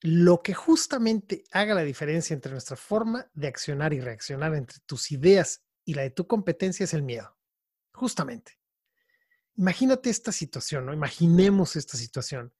lo 0.00 0.42
que 0.42 0.54
justamente 0.54 1.44
haga 1.52 1.74
la 1.74 1.82
diferencia 1.82 2.34
entre 2.34 2.52
nuestra 2.52 2.76
forma 2.76 3.30
de 3.34 3.46
accionar 3.48 3.92
y 3.92 4.00
reaccionar, 4.00 4.54
entre 4.54 4.78
tus 4.86 5.10
ideas 5.10 5.62
y 5.84 5.94
la 5.94 6.02
de 6.02 6.10
tu 6.10 6.26
competencia, 6.26 6.84
es 6.84 6.94
el 6.94 7.02
miedo. 7.02 7.35
Justamente. 7.96 8.60
Imagínate 9.56 10.10
esta 10.10 10.30
situación, 10.30 10.84
¿no? 10.84 10.92
Imaginemos 10.92 11.76
esta 11.76 11.96
situación. 11.96 12.52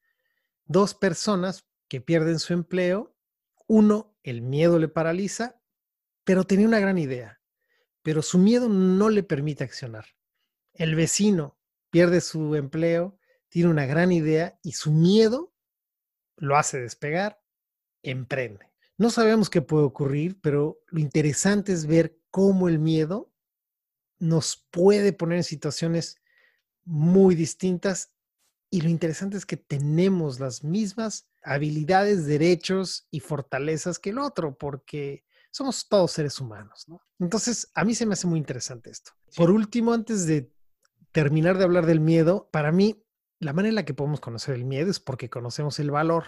Dos 0.64 0.94
personas 0.94 1.66
que 1.88 2.00
pierden 2.00 2.38
su 2.38 2.54
empleo, 2.54 3.14
uno, 3.66 4.16
el 4.22 4.40
miedo 4.40 4.78
le 4.78 4.88
paraliza, 4.88 5.60
pero 6.24 6.44
tenía 6.44 6.66
una 6.66 6.80
gran 6.80 6.96
idea, 6.96 7.38
pero 8.02 8.22
su 8.22 8.38
miedo 8.38 8.70
no 8.70 9.10
le 9.10 9.22
permite 9.22 9.62
accionar. 9.62 10.06
El 10.72 10.94
vecino 10.94 11.58
pierde 11.90 12.22
su 12.22 12.54
empleo, 12.54 13.18
tiene 13.50 13.68
una 13.68 13.84
gran 13.84 14.12
idea 14.12 14.58
y 14.62 14.72
su 14.72 14.90
miedo 14.90 15.52
lo 16.36 16.56
hace 16.56 16.80
despegar, 16.80 17.42
emprende. 18.02 18.72
No 18.96 19.10
sabemos 19.10 19.50
qué 19.50 19.60
puede 19.60 19.84
ocurrir, 19.84 20.40
pero 20.40 20.80
lo 20.86 20.98
interesante 20.98 21.74
es 21.74 21.84
ver 21.84 22.18
cómo 22.30 22.68
el 22.68 22.78
miedo 22.78 23.30
nos 24.18 24.66
puede 24.70 25.12
poner 25.12 25.38
en 25.38 25.44
situaciones 25.44 26.16
muy 26.84 27.34
distintas 27.34 28.12
y 28.70 28.80
lo 28.80 28.88
interesante 28.88 29.36
es 29.36 29.46
que 29.46 29.56
tenemos 29.56 30.40
las 30.40 30.64
mismas 30.64 31.28
habilidades, 31.42 32.26
derechos 32.26 33.06
y 33.10 33.20
fortalezas 33.20 33.98
que 33.98 34.10
el 34.10 34.18
otro, 34.18 34.56
porque 34.58 35.24
somos 35.50 35.88
todos 35.88 36.12
seres 36.12 36.40
humanos, 36.40 36.86
Entonces, 37.18 37.70
a 37.74 37.84
mí 37.84 37.94
se 37.94 38.04
me 38.04 38.12
hace 38.12 38.26
muy 38.26 38.38
interesante 38.38 38.90
esto. 38.90 39.12
Por 39.36 39.50
último, 39.50 39.92
antes 39.92 40.26
de 40.26 40.52
terminar 41.12 41.56
de 41.56 41.64
hablar 41.64 41.86
del 41.86 42.00
miedo, 42.00 42.50
para 42.52 42.72
mí, 42.72 43.02
la 43.38 43.52
manera 43.52 43.70
en 43.70 43.76
la 43.76 43.84
que 43.84 43.94
podemos 43.94 44.20
conocer 44.20 44.54
el 44.54 44.64
miedo 44.64 44.90
es 44.90 45.00
porque 45.00 45.30
conocemos 45.30 45.78
el 45.78 45.90
valor. 45.90 46.24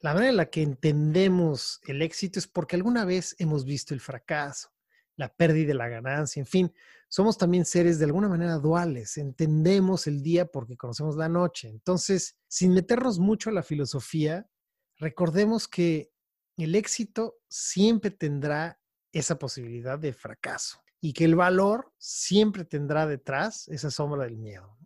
La 0.00 0.14
manera 0.14 0.30
en 0.30 0.36
la 0.36 0.50
que 0.50 0.62
entendemos 0.62 1.80
el 1.86 2.02
éxito 2.02 2.40
es 2.40 2.48
porque 2.48 2.74
alguna 2.74 3.04
vez 3.04 3.36
hemos 3.38 3.64
visto 3.64 3.94
el 3.94 4.00
fracaso, 4.00 4.71
la 5.16 5.32
pérdida 5.34 5.68
de 5.68 5.74
la 5.74 5.88
ganancia, 5.88 6.40
en 6.40 6.46
fin, 6.46 6.72
somos 7.08 7.36
también 7.36 7.64
seres 7.64 7.98
de 7.98 8.06
alguna 8.06 8.28
manera 8.28 8.56
duales, 8.56 9.18
entendemos 9.18 10.06
el 10.06 10.22
día 10.22 10.46
porque 10.46 10.76
conocemos 10.76 11.16
la 11.16 11.28
noche. 11.28 11.68
Entonces, 11.68 12.38
sin 12.48 12.72
meternos 12.72 13.18
mucho 13.18 13.50
a 13.50 13.52
la 13.52 13.62
filosofía, 13.62 14.48
recordemos 14.96 15.68
que 15.68 16.10
el 16.56 16.74
éxito 16.74 17.36
siempre 17.48 18.10
tendrá 18.10 18.80
esa 19.12 19.38
posibilidad 19.38 19.98
de 19.98 20.12
fracaso 20.12 20.82
y 21.00 21.12
que 21.12 21.24
el 21.24 21.34
valor 21.34 21.92
siempre 21.98 22.64
tendrá 22.64 23.06
detrás 23.06 23.68
esa 23.68 23.90
sombra 23.90 24.24
del 24.24 24.38
miedo. 24.38 24.78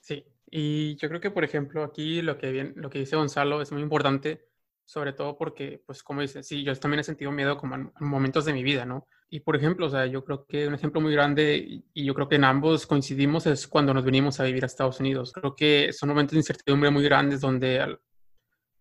Sí, 0.00 0.24
y 0.50 0.96
yo 0.96 1.08
creo 1.08 1.20
que, 1.20 1.30
por 1.30 1.44
ejemplo, 1.44 1.82
aquí 1.82 2.22
lo 2.22 2.38
que, 2.38 2.52
bien, 2.52 2.72
lo 2.76 2.88
que 2.88 3.00
dice 3.00 3.16
Gonzalo 3.16 3.60
es 3.60 3.72
muy 3.72 3.82
importante, 3.82 4.48
sobre 4.84 5.12
todo 5.12 5.36
porque, 5.36 5.82
pues, 5.84 6.02
como 6.02 6.20
dice, 6.20 6.42
sí, 6.42 6.62
yo 6.62 6.74
también 6.76 7.00
he 7.00 7.04
sentido 7.04 7.32
miedo 7.32 7.58
como 7.58 7.74
en, 7.74 7.92
momentos 7.98 8.44
de 8.44 8.52
mi 8.52 8.62
vida, 8.62 8.86
¿no? 8.86 9.08
Y, 9.28 9.40
por 9.40 9.56
ejemplo, 9.56 9.86
o 9.86 9.90
sea, 9.90 10.06
yo 10.06 10.24
creo 10.24 10.46
que 10.46 10.68
un 10.68 10.74
ejemplo 10.74 11.00
muy 11.00 11.12
grande, 11.12 11.82
y 11.92 12.04
yo 12.04 12.14
creo 12.14 12.28
que 12.28 12.36
en 12.36 12.44
ambos 12.44 12.86
coincidimos, 12.86 13.46
es 13.46 13.66
cuando 13.66 13.92
nos 13.92 14.04
venimos 14.04 14.38
a 14.38 14.44
vivir 14.44 14.62
a 14.62 14.66
Estados 14.66 15.00
Unidos. 15.00 15.32
Creo 15.32 15.56
que 15.56 15.92
son 15.92 16.08
momentos 16.10 16.32
de 16.32 16.38
incertidumbre 16.38 16.90
muy 16.90 17.02
grandes 17.02 17.40
donde 17.40 17.80
al, 17.80 18.00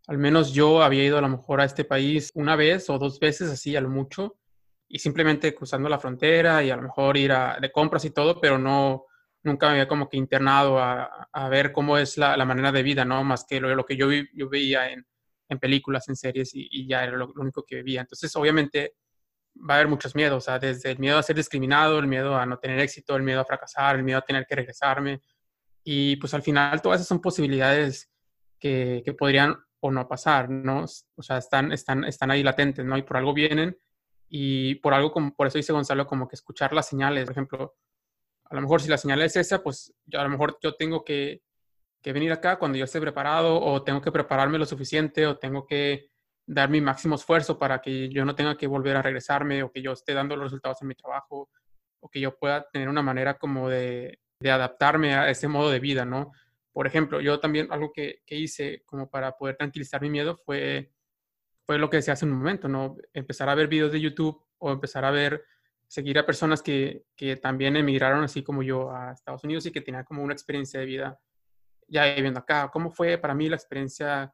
al 0.07 0.17
menos 0.17 0.53
yo 0.53 0.83
había 0.83 1.03
ido 1.03 1.17
a 1.17 1.21
lo 1.21 1.29
mejor 1.29 1.61
a 1.61 1.65
este 1.65 1.83
país 1.83 2.29
una 2.35 2.55
vez 2.55 2.89
o 2.89 2.99
dos 2.99 3.19
veces, 3.19 3.49
así 3.49 3.75
a 3.75 3.81
lo 3.81 3.89
mucho, 3.89 4.37
y 4.87 4.99
simplemente 4.99 5.55
cruzando 5.55 5.89
la 5.89 5.99
frontera 5.99 6.63
y 6.63 6.69
a 6.69 6.75
lo 6.75 6.83
mejor 6.83 7.17
ir 7.17 7.31
a, 7.31 7.57
de 7.59 7.71
compras 7.71 8.05
y 8.05 8.11
todo, 8.11 8.39
pero 8.39 8.59
no, 8.59 9.05
nunca 9.43 9.67
me 9.67 9.73
había 9.73 9.87
como 9.87 10.09
que 10.09 10.17
internado 10.17 10.79
a, 10.79 11.27
a 11.31 11.49
ver 11.49 11.71
cómo 11.71 11.97
es 11.97 12.17
la, 12.17 12.37
la, 12.37 12.45
manera 12.45 12.71
de 12.71 12.83
vida, 12.83 13.03
¿no? 13.03 13.23
Más 13.23 13.45
que 13.45 13.59
lo, 13.59 13.73
lo 13.73 13.85
que 13.85 13.97
yo, 13.97 14.09
yo 14.33 14.49
veía 14.49 14.91
en, 14.91 15.05
en, 15.49 15.59
películas, 15.59 16.07
en 16.07 16.15
series 16.15 16.53
y, 16.53 16.67
y 16.71 16.87
ya 16.87 17.03
era 17.03 17.17
lo, 17.17 17.31
único 17.35 17.63
que 17.63 17.77
vivía. 17.77 18.01
Entonces, 18.01 18.35
obviamente, 18.35 18.95
va 19.57 19.75
a 19.75 19.77
haber 19.77 19.87
muchos 19.87 20.15
miedos, 20.15 20.37
o 20.37 20.45
sea, 20.45 20.59
desde 20.59 20.91
el 20.91 20.99
miedo 20.99 21.17
a 21.17 21.23
ser 21.23 21.35
discriminado, 21.35 21.99
el 21.99 22.07
miedo 22.07 22.35
a 22.35 22.45
no 22.45 22.59
tener 22.59 22.79
éxito, 22.79 23.15
el 23.15 23.23
miedo 23.23 23.41
a 23.41 23.45
fracasar, 23.45 23.95
el 23.95 24.03
miedo 24.03 24.19
a 24.19 24.25
tener 24.25 24.45
que 24.45 24.55
regresarme. 24.55 25.21
Y 25.83 26.15
pues 26.17 26.33
al 26.33 26.41
final 26.41 26.81
todas 26.81 26.99
esas 26.99 27.07
son 27.07 27.21
posibilidades 27.21 28.11
que, 28.59 29.01
que 29.05 29.13
podrían 29.13 29.55
o 29.79 29.91
no 29.91 30.07
pasar, 30.07 30.49
¿no? 30.49 30.85
O 31.15 31.23
sea, 31.23 31.37
están, 31.37 31.71
están, 31.71 32.03
están 32.05 32.31
ahí 32.31 32.43
latentes, 32.43 32.83
¿no? 32.85 32.97
Y 32.97 33.03
por 33.03 33.17
algo 33.17 33.33
vienen 33.33 33.77
y 34.27 34.75
por 34.75 34.93
algo 34.93 35.11
como, 35.11 35.35
por 35.35 35.47
eso 35.47 35.57
dice 35.57 35.73
Gonzalo, 35.73 36.07
como 36.07 36.27
que 36.27 36.35
escuchar 36.35 36.73
las 36.73 36.87
señales, 36.87 37.25
por 37.25 37.33
ejemplo, 37.33 37.75
a 38.45 38.55
lo 38.55 38.61
mejor 38.61 38.81
si 38.81 38.89
la 38.89 38.97
señal 38.97 39.21
es 39.21 39.35
esa, 39.35 39.61
pues 39.61 39.93
a 40.13 40.23
lo 40.23 40.29
mejor 40.29 40.57
yo 40.61 40.75
tengo 40.75 41.03
que, 41.03 41.43
que 42.01 42.13
venir 42.13 42.31
acá 42.31 42.57
cuando 42.57 42.77
yo 42.77 42.85
esté 42.85 42.99
preparado 42.99 43.59
o 43.59 43.83
tengo 43.83 44.01
que 44.01 44.11
prepararme 44.11 44.57
lo 44.57 44.65
suficiente 44.65 45.25
o 45.27 45.37
tengo 45.37 45.65
que 45.65 46.11
dar 46.45 46.69
mi 46.69 46.81
máximo 46.81 47.15
esfuerzo 47.15 47.57
para 47.57 47.81
que 47.81 48.09
yo 48.09 48.23
no 48.25 48.35
tenga 48.35 48.57
que 48.57 48.67
volver 48.67 48.95
a 48.97 49.01
regresarme 49.01 49.63
o 49.63 49.71
que 49.71 49.81
yo 49.81 49.93
esté 49.93 50.13
dando 50.13 50.35
los 50.35 50.45
resultados 50.45 50.81
en 50.81 50.89
mi 50.89 50.95
trabajo 50.95 51.49
o 51.99 52.09
que 52.09 52.19
yo 52.19 52.37
pueda 52.37 52.67
tener 52.71 52.87
una 52.87 53.01
manera 53.01 53.37
como 53.37 53.69
de, 53.69 54.19
adaptarme 54.43 55.15
a 55.15 55.29
ese 55.29 55.47
modo 55.47 55.71
de 55.71 55.79
vida, 55.79 56.05
¿no? 56.05 56.31
Por 56.71 56.85
ejemplo, 56.85 57.19
yo 57.19 57.39
también 57.39 57.67
algo 57.71 57.91
que, 57.91 58.21
que 58.27 58.35
hice 58.35 58.83
como 58.85 59.09
para 59.09 59.31
poder 59.31 59.55
tranquilizar 59.55 60.01
mi 60.01 60.09
miedo 60.11 60.37
fue 60.45 60.91
fue 61.65 61.79
lo 61.79 61.89
que 61.89 61.97
decía 61.97 62.13
hace 62.13 62.25
un 62.25 62.31
momento, 62.31 62.67
¿no? 62.67 62.95
Empezar 63.13 63.49
a 63.49 63.55
ver 63.55 63.67
videos 63.67 63.91
de 63.91 63.99
YouTube 63.99 64.39
o 64.59 64.71
empezar 64.71 65.03
a 65.03 65.11
ver, 65.11 65.43
seguir 65.87 66.17
a 66.19 66.25
personas 66.25 66.61
que, 66.61 67.05
que 67.15 67.37
también 67.37 67.75
emigraron 67.75 68.23
así 68.23 68.43
como 68.43 68.61
yo 68.61 68.91
a 68.91 69.11
Estados 69.11 69.43
Unidos 69.43 69.65
y 69.65 69.71
que 69.71 69.81
tenían 69.81 70.03
como 70.03 70.23
una 70.23 70.33
experiencia 70.33 70.79
de 70.79 70.85
vida 70.85 71.19
ya 71.87 72.05
viviendo 72.13 72.39
acá. 72.39 72.69
¿Cómo 72.71 72.91
fue 72.91 73.17
para 73.17 73.33
mí 73.33 73.49
la 73.49 73.55
experiencia 73.55 74.31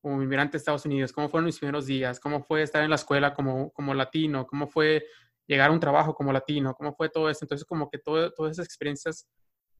como 0.00 0.22
inmigrante 0.22 0.56
a 0.56 0.58
Estados 0.58 0.84
Unidos? 0.84 1.12
¿Cómo 1.12 1.28
fueron 1.28 1.46
mis 1.46 1.58
primeros 1.58 1.86
días? 1.86 2.18
¿Cómo 2.20 2.42
fue 2.42 2.62
estar 2.62 2.82
en 2.82 2.90
la 2.90 2.96
escuela 2.96 3.34
como, 3.34 3.70
como 3.70 3.94
latino? 3.94 4.46
¿Cómo 4.46 4.66
fue 4.66 5.06
llegar 5.46 5.70
a 5.70 5.72
un 5.72 5.80
trabajo 5.80 6.14
como 6.14 6.32
latino? 6.32 6.74
¿Cómo 6.74 6.94
fue 6.94 7.08
todo 7.08 7.28
eso? 7.28 7.44
Entonces, 7.44 7.66
como 7.66 7.88
que 7.90 7.98
todo, 7.98 8.32
todas 8.32 8.52
esas 8.52 8.66
experiencias 8.66 9.28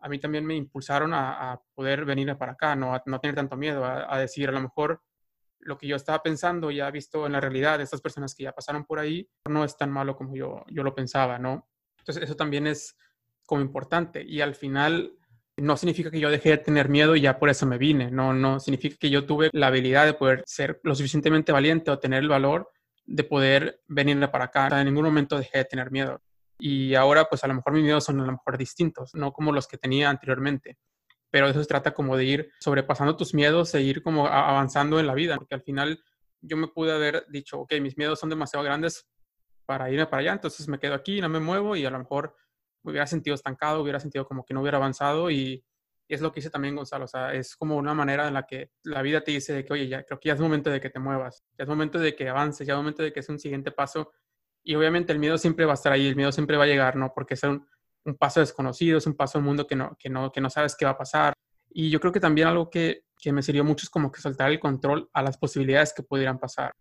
a 0.01 0.09
mí 0.09 0.19
también 0.19 0.45
me 0.45 0.55
impulsaron 0.55 1.13
a, 1.13 1.53
a 1.53 1.63
poder 1.75 2.05
venir 2.05 2.35
para 2.37 2.53
acá, 2.53 2.75
¿no? 2.75 2.95
A 2.95 3.03
no 3.07 3.21
tener 3.21 3.35
tanto 3.35 3.57
miedo, 3.57 3.85
a, 3.85 4.13
a 4.15 4.19
decir, 4.19 4.49
a 4.49 4.53
lo 4.53 4.61
mejor 4.61 5.03
lo 5.61 5.77
que 5.77 5.87
yo 5.87 5.97
estaba 5.97 6.23
pensando, 6.23 6.71
ya 6.71 6.91
visto 6.91 7.27
en 7.27 7.33
la 7.33 7.41
realidad 7.41 7.79
de 7.79 7.85
estas 7.85 8.01
personas 8.01 8.35
que 8.35 8.45
ya 8.45 8.53
pasaron 8.53 8.85
por 8.85 8.99
ahí, 8.99 9.29
no 9.49 9.63
es 9.63 9.77
tan 9.77 9.91
malo 9.91 10.17
como 10.17 10.35
yo, 10.35 10.65
yo 10.69 10.83
lo 10.83 10.95
pensaba, 10.95 11.39
¿no? 11.39 11.69
Entonces 11.99 12.25
eso 12.25 12.35
también 12.35 12.67
es 12.67 12.97
como 13.47 13.61
importante 13.61 14.23
y 14.23 14.41
al 14.41 14.55
final 14.55 15.19
no 15.61 15.77
significa 15.77 16.11
que 16.11 16.21
yo 16.21 16.31
dejé 16.31 16.51
de 16.51 16.59
tener 16.59 16.89
miedo 16.89 17.17
y 17.17 17.21
ya 17.21 17.39
por 17.39 17.51
eso 17.51 17.67
me 17.67 17.79
vine, 17.79 18.11
no, 18.11 18.33
no 18.33 18.61
significa 18.61 18.97
que 18.99 19.11
yo 19.11 19.25
tuve 19.25 19.51
la 19.53 19.69
habilidad 19.69 20.07
de 20.07 20.15
poder 20.15 20.43
ser 20.47 20.81
lo 20.83 20.95
suficientemente 20.95 21.53
valiente 21.53 21.91
o 21.91 21.99
tener 21.99 22.23
el 22.23 22.29
valor 22.29 22.71
de 23.07 23.25
poder 23.25 23.81
venirme 23.89 24.29
para 24.29 24.45
acá. 24.47 24.69
En 24.81 24.87
ningún 24.87 25.05
momento 25.05 25.39
dejé 25.39 25.59
de 25.59 25.65
tener 25.65 25.91
miedo. 25.91 26.21
Y 26.59 26.95
ahora 26.95 27.25
pues 27.25 27.43
a 27.45 27.49
lo 27.49 27.55
mejor 27.55 27.73
mis 27.73 27.83
miedos 27.83 28.05
son 28.05 28.21
a 28.21 28.27
lo 28.27 28.33
mejor 28.33 28.59
distintos, 28.59 29.15
no 29.15 29.33
como 29.33 29.53
los 29.53 29.67
que 29.67 29.79
tenía 29.79 30.11
anteriormente 30.11 30.77
pero 31.31 31.49
eso 31.49 31.61
se 31.61 31.67
trata 31.67 31.95
como 31.95 32.17
de 32.17 32.25
ir 32.25 32.53
sobrepasando 32.59 33.17
tus 33.17 33.35
miedos 33.35 33.75
e 33.75 33.83
ir 33.83 34.03
como 34.03 34.27
avanzando 34.27 34.99
en 34.99 35.07
la 35.07 35.15
vida, 35.15 35.37
porque 35.37 35.55
al 35.55 35.63
final 35.63 36.03
yo 36.41 36.57
me 36.57 36.69
pude 36.69 36.93
haber 36.93 37.25
dicho, 37.29 37.61
ok, 37.61 37.75
mis 37.81 37.97
miedos 37.97 38.19
son 38.19 38.31
demasiado 38.31 38.65
grandes 38.65 39.09
para 39.65 39.91
irme 39.91 40.07
para 40.07 40.21
allá, 40.21 40.33
entonces 40.33 40.67
me 40.69 40.79
quedo 40.79 40.95
aquí, 40.95 41.21
no 41.21 41.29
me 41.29 41.39
muevo 41.39 41.77
y 41.77 41.85
a 41.85 41.91
lo 41.91 41.99
mejor 41.99 42.35
me 42.83 42.93
hubiera 42.93 43.07
sentido 43.07 43.35
estancado, 43.35 43.83
hubiera 43.83 44.01
sentido 44.01 44.27
como 44.27 44.45
que 44.45 44.55
no 44.55 44.61
hubiera 44.61 44.79
avanzado 44.79 45.31
y, 45.31 45.65
es 46.09 46.21
lo 46.21 46.33
que 46.33 46.41
dice 46.41 46.51
también 46.51 46.75
Gonzalo, 46.75 47.05
o 47.05 47.09
sea, 47.09 47.33
es 47.35 47.55
como 47.55 47.77
una 47.77 47.95
manera 47.95 48.27
en 48.27 48.35
la 48.35 48.45
que 48.45 48.73
la 48.83 49.01
vida 49.01 49.21
te 49.21 49.31
dice 49.31 49.65
que, 49.65 49.73
oye, 49.73 49.87
ya 49.87 50.03
creo 50.03 50.19
que 50.19 50.27
ya 50.27 50.35
es 50.35 50.41
momento 50.41 50.69
de 50.69 50.81
que 50.81 50.91
te 50.91 50.99
muevas, 50.99 51.45
ya 51.57 51.63
es 51.63 51.69
momento 51.69 52.01
de 52.01 52.17
que 52.17 52.29
avances, 52.29 52.67
ya 52.67 52.73
es 52.73 52.77
momento 52.79 53.05
de 53.05 53.13
que 53.13 53.21
es 53.21 53.29
un 53.29 53.39
siguiente 53.39 53.71
paso. 53.71 54.11
Y 54.65 54.75
obviamente 54.75 55.13
el 55.13 55.21
miedo 55.21 55.39
siempre 55.39 55.67
va 55.67 55.73
a 55.73 55.75
estar 55.75 55.93
ahí, 55.93 56.09
el 56.09 56.17
miedo 56.17 56.33
siempre 56.33 56.57
va 56.57 56.65
a 56.65 56.67
llegar, 56.67 56.97
¿no? 56.97 57.13
Porque 57.15 57.35
es 57.35 57.43
un, 57.45 57.65
un 58.05 58.17
paso 58.17 58.41
desconocido, 58.41 58.99
es 58.99 59.07
un 59.07 59.15
paso 59.15 59.39
al 59.39 59.45
mundo 59.45 59.69
que 59.69 59.77
no, 59.77 59.97
que, 60.01 60.09
no, 60.09 60.33
que 60.33 60.41
no 60.41 60.51
sabes 60.51 60.75
qué 60.75 60.85
va 60.85 60.93
a 60.93 60.99
pasar. 60.99 61.33
Y 61.69 61.91
yo 61.91 62.01
creo 62.01 62.13
que 62.13 62.19
también 62.19 62.49
algo 62.49 62.69
que, 62.71 63.05
que 63.17 63.33
me 63.33 63.43
sirvió 63.43 63.63
mucho 63.63 63.85
es 63.85 63.91
como 63.91 64.11
que 64.11 64.21
soltar 64.21 64.51
el 64.51 64.59
control 64.59 65.09
a 65.13 65.23
las 65.23 65.39
posibilidades 65.39 65.93
que 65.93 66.03
pudieran 66.03 66.39
pasar. 66.39 66.73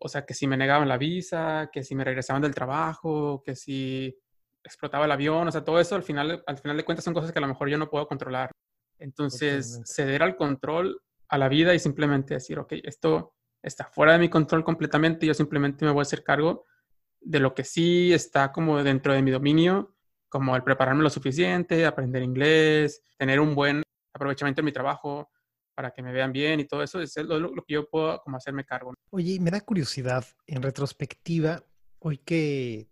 O 0.00 0.08
sea, 0.08 0.24
que 0.24 0.34
si 0.34 0.46
me 0.46 0.56
negaban 0.56 0.88
la 0.88 0.98
visa, 0.98 1.68
que 1.72 1.84
si 1.84 1.94
me 1.94 2.04
regresaban 2.04 2.42
del 2.42 2.54
trabajo, 2.54 3.42
que 3.44 3.54
si 3.54 4.18
explotaba 4.64 5.04
el 5.04 5.12
avión, 5.12 5.48
o 5.48 5.52
sea, 5.52 5.64
todo 5.64 5.80
eso 5.80 5.94
al 5.94 6.02
final, 6.02 6.42
al 6.46 6.58
final 6.58 6.76
de 6.76 6.84
cuentas 6.84 7.04
son 7.04 7.14
cosas 7.14 7.32
que 7.32 7.38
a 7.38 7.42
lo 7.42 7.48
mejor 7.48 7.68
yo 7.68 7.78
no 7.78 7.90
puedo 7.90 8.06
controlar. 8.06 8.50
Entonces, 8.98 9.80
ceder 9.84 10.22
al 10.22 10.36
control 10.36 11.00
a 11.28 11.38
la 11.38 11.48
vida 11.48 11.74
y 11.74 11.78
simplemente 11.78 12.34
decir, 12.34 12.58
ok, 12.58 12.74
esto 12.84 13.34
está 13.62 13.86
fuera 13.86 14.12
de 14.12 14.18
mi 14.18 14.28
control 14.28 14.64
completamente, 14.64 15.26
yo 15.26 15.34
simplemente 15.34 15.84
me 15.84 15.90
voy 15.90 16.00
a 16.00 16.02
hacer 16.02 16.22
cargo 16.22 16.66
de 17.20 17.40
lo 17.40 17.54
que 17.54 17.64
sí 17.64 18.12
está 18.12 18.52
como 18.52 18.82
dentro 18.82 19.12
de 19.12 19.22
mi 19.22 19.30
dominio, 19.30 19.96
como 20.28 20.54
el 20.56 20.62
prepararme 20.62 21.02
lo 21.02 21.10
suficiente, 21.10 21.86
aprender 21.86 22.22
inglés, 22.22 23.02
tener 23.18 23.40
un 23.40 23.54
buen 23.54 23.82
aprovechamiento 24.14 24.60
en 24.60 24.66
mi 24.66 24.72
trabajo 24.72 25.30
para 25.74 25.90
que 25.90 26.02
me 26.02 26.12
vean 26.12 26.32
bien 26.32 26.60
y 26.60 26.64
todo 26.66 26.82
eso, 26.82 27.00
es 27.00 27.16
lo, 27.16 27.38
lo 27.38 27.64
que 27.64 27.74
yo 27.74 27.88
puedo 27.88 28.20
como 28.20 28.36
hacerme 28.36 28.64
cargo. 28.64 28.92
Oye, 29.10 29.38
me 29.40 29.50
da 29.50 29.60
curiosidad, 29.60 30.24
en 30.46 30.62
retrospectiva, 30.62 31.64
hoy 31.98 32.18
que 32.18 32.91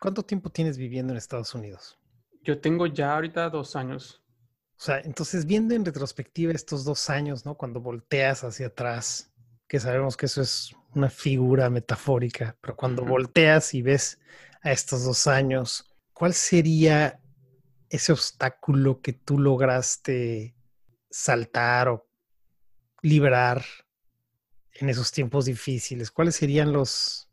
¿Cuánto 0.00 0.22
tiempo 0.22 0.50
tienes 0.50 0.78
viviendo 0.78 1.12
en 1.12 1.18
Estados 1.18 1.54
Unidos? 1.54 1.98
Yo 2.42 2.58
tengo 2.58 2.86
ya 2.86 3.14
ahorita 3.14 3.50
dos 3.50 3.76
años. 3.76 4.22
O 4.78 4.82
sea, 4.82 4.98
entonces 5.00 5.44
viendo 5.44 5.74
en 5.74 5.84
retrospectiva 5.84 6.52
estos 6.52 6.84
dos 6.84 7.10
años, 7.10 7.44
¿no? 7.44 7.54
Cuando 7.54 7.82
volteas 7.82 8.42
hacia 8.42 8.68
atrás, 8.68 9.30
que 9.68 9.78
sabemos 9.78 10.16
que 10.16 10.24
eso 10.24 10.40
es 10.40 10.74
una 10.94 11.10
figura 11.10 11.68
metafórica, 11.68 12.56
pero 12.62 12.76
cuando 12.76 13.04
volteas 13.04 13.74
y 13.74 13.82
ves 13.82 14.18
a 14.62 14.72
estos 14.72 15.04
dos 15.04 15.26
años, 15.26 15.94
¿cuál 16.14 16.32
sería 16.32 17.20
ese 17.90 18.12
obstáculo 18.12 19.02
que 19.02 19.12
tú 19.12 19.38
lograste 19.38 20.56
saltar 21.10 21.88
o 21.88 22.08
liberar 23.02 23.62
en 24.72 24.88
esos 24.88 25.12
tiempos 25.12 25.44
difíciles? 25.44 26.10
¿Cuáles 26.10 26.36
serían 26.36 26.72
los, 26.72 27.29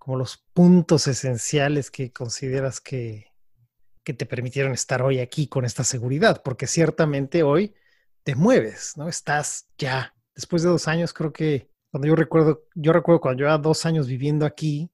como 0.00 0.16
los 0.16 0.38
puntos 0.54 1.06
esenciales 1.06 1.90
que 1.90 2.10
consideras 2.10 2.80
que, 2.80 3.26
que 4.02 4.14
te 4.14 4.26
permitieron 4.26 4.72
estar 4.72 5.02
hoy 5.02 5.20
aquí 5.20 5.46
con 5.46 5.64
esta 5.64 5.84
seguridad? 5.84 6.42
Porque 6.42 6.66
ciertamente 6.66 7.44
hoy 7.44 7.74
te 8.24 8.34
mueves, 8.34 8.94
¿no? 8.96 9.08
Estás 9.08 9.68
ya, 9.78 10.14
después 10.34 10.62
de 10.62 10.70
dos 10.70 10.88
años, 10.88 11.12
creo 11.12 11.32
que 11.32 11.70
cuando 11.90 12.08
yo 12.08 12.16
recuerdo, 12.16 12.64
yo 12.74 12.92
recuerdo 12.92 13.20
cuando 13.20 13.40
llevaba 13.40 13.58
dos 13.58 13.84
años 13.84 14.08
viviendo 14.08 14.46
aquí, 14.46 14.90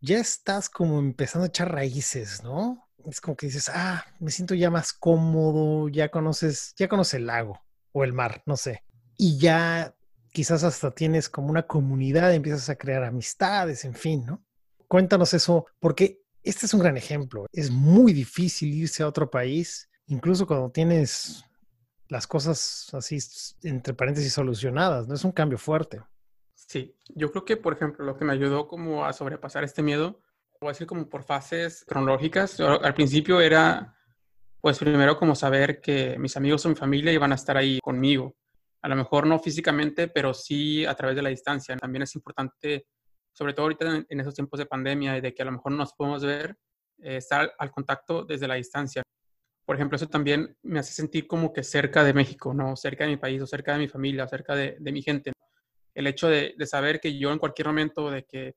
ya 0.00 0.18
estás 0.18 0.68
como 0.68 0.98
empezando 0.98 1.44
a 1.44 1.48
echar 1.48 1.72
raíces, 1.72 2.42
¿no? 2.42 2.88
Es 3.06 3.20
como 3.20 3.36
que 3.36 3.46
dices, 3.46 3.70
ah, 3.72 4.04
me 4.18 4.32
siento 4.32 4.54
ya 4.54 4.70
más 4.70 4.92
cómodo, 4.92 5.88
ya 5.88 6.10
conoces, 6.10 6.74
ya 6.76 6.88
conoces 6.88 7.14
el 7.14 7.26
lago 7.26 7.60
o 7.92 8.02
el 8.02 8.12
mar, 8.12 8.42
no 8.44 8.56
sé. 8.56 8.82
Y 9.16 9.38
ya 9.38 9.94
quizás 10.32 10.64
hasta 10.64 10.90
tienes 10.90 11.28
como 11.28 11.48
una 11.48 11.66
comunidad, 11.66 12.34
empiezas 12.34 12.68
a 12.68 12.76
crear 12.76 13.04
amistades, 13.04 13.84
en 13.84 13.94
fin, 13.94 14.24
¿no? 14.26 14.44
Cuéntanos 14.88 15.34
eso, 15.34 15.66
porque 15.78 16.22
este 16.42 16.66
es 16.66 16.74
un 16.74 16.80
gran 16.80 16.96
ejemplo. 16.96 17.46
Es 17.52 17.70
muy 17.70 18.12
difícil 18.12 18.72
irse 18.72 19.02
a 19.02 19.08
otro 19.08 19.30
país, 19.30 19.88
incluso 20.06 20.46
cuando 20.46 20.70
tienes 20.70 21.44
las 22.08 22.26
cosas 22.26 22.88
así, 22.94 23.18
entre 23.62 23.92
paréntesis, 23.92 24.32
solucionadas, 24.32 25.06
¿no? 25.06 25.14
Es 25.14 25.24
un 25.24 25.32
cambio 25.32 25.58
fuerte. 25.58 26.00
Sí, 26.54 26.96
yo 27.14 27.30
creo 27.30 27.44
que, 27.44 27.56
por 27.56 27.74
ejemplo, 27.74 28.04
lo 28.04 28.16
que 28.16 28.24
me 28.24 28.32
ayudó 28.32 28.66
como 28.66 29.04
a 29.04 29.12
sobrepasar 29.12 29.62
este 29.62 29.82
miedo, 29.82 30.20
voy 30.60 30.68
a 30.68 30.72
decir 30.72 30.86
como 30.86 31.08
por 31.08 31.22
fases 31.22 31.84
cronológicas. 31.86 32.58
Al 32.60 32.94
principio 32.94 33.40
era, 33.40 33.94
pues 34.60 34.78
primero 34.78 35.18
como 35.18 35.34
saber 35.34 35.80
que 35.80 36.18
mis 36.18 36.36
amigos 36.36 36.64
o 36.64 36.68
mi 36.70 36.74
familia 36.74 37.12
iban 37.12 37.32
a 37.32 37.36
estar 37.36 37.56
ahí 37.56 37.78
conmigo. 37.82 38.36
A 38.82 38.88
lo 38.88 38.96
mejor 38.96 39.26
no 39.26 39.38
físicamente, 39.38 40.08
pero 40.08 40.32
sí 40.32 40.84
a 40.84 40.94
través 40.94 41.16
de 41.16 41.22
la 41.22 41.28
distancia. 41.28 41.76
También 41.76 42.02
es 42.02 42.14
importante 42.14 42.86
sobre 43.32 43.54
todo 43.54 43.66
ahorita 43.66 44.04
en, 44.08 44.20
esos 44.20 44.34
tiempos 44.34 44.58
de 44.58 44.66
pandemia 44.66 45.16
y 45.16 45.20
de 45.20 45.34
que 45.34 45.42
a 45.42 45.44
lo 45.44 45.52
mejor 45.52 45.72
no 45.72 45.78
nos 45.78 45.92
podemos 45.92 46.24
ver, 46.24 46.56
eh, 46.98 47.16
estar 47.18 47.52
al 47.58 47.70
contacto 47.70 48.24
desde 48.24 48.48
la 48.48 48.54
distancia. 48.54 49.02
Por 49.64 49.76
ejemplo, 49.76 49.96
eso 49.96 50.08
también 50.08 50.56
me 50.62 50.80
hace 50.80 50.92
sentir 50.92 51.26
como 51.26 51.52
que 51.52 51.62
cerca 51.62 52.02
de 52.02 52.14
México, 52.14 52.54
¿no? 52.54 52.74
Cerca 52.74 53.04
de 53.04 53.10
mi 53.10 53.16
país 53.16 53.40
o 53.42 53.46
cerca 53.46 53.74
de 53.74 53.80
mi 53.80 53.88
familia, 53.88 54.24
o 54.24 54.28
cerca 54.28 54.54
de, 54.54 54.78
mi 54.80 55.02
gente. 55.02 55.32
El 55.94 56.06
hecho 56.06 56.28
de, 56.28 56.54
saber 56.64 57.00
que 57.00 57.18
yo 57.18 57.30
en 57.32 57.38
cualquier 57.38 57.68
momento 57.68 58.10
de 58.10 58.24
que 58.24 58.54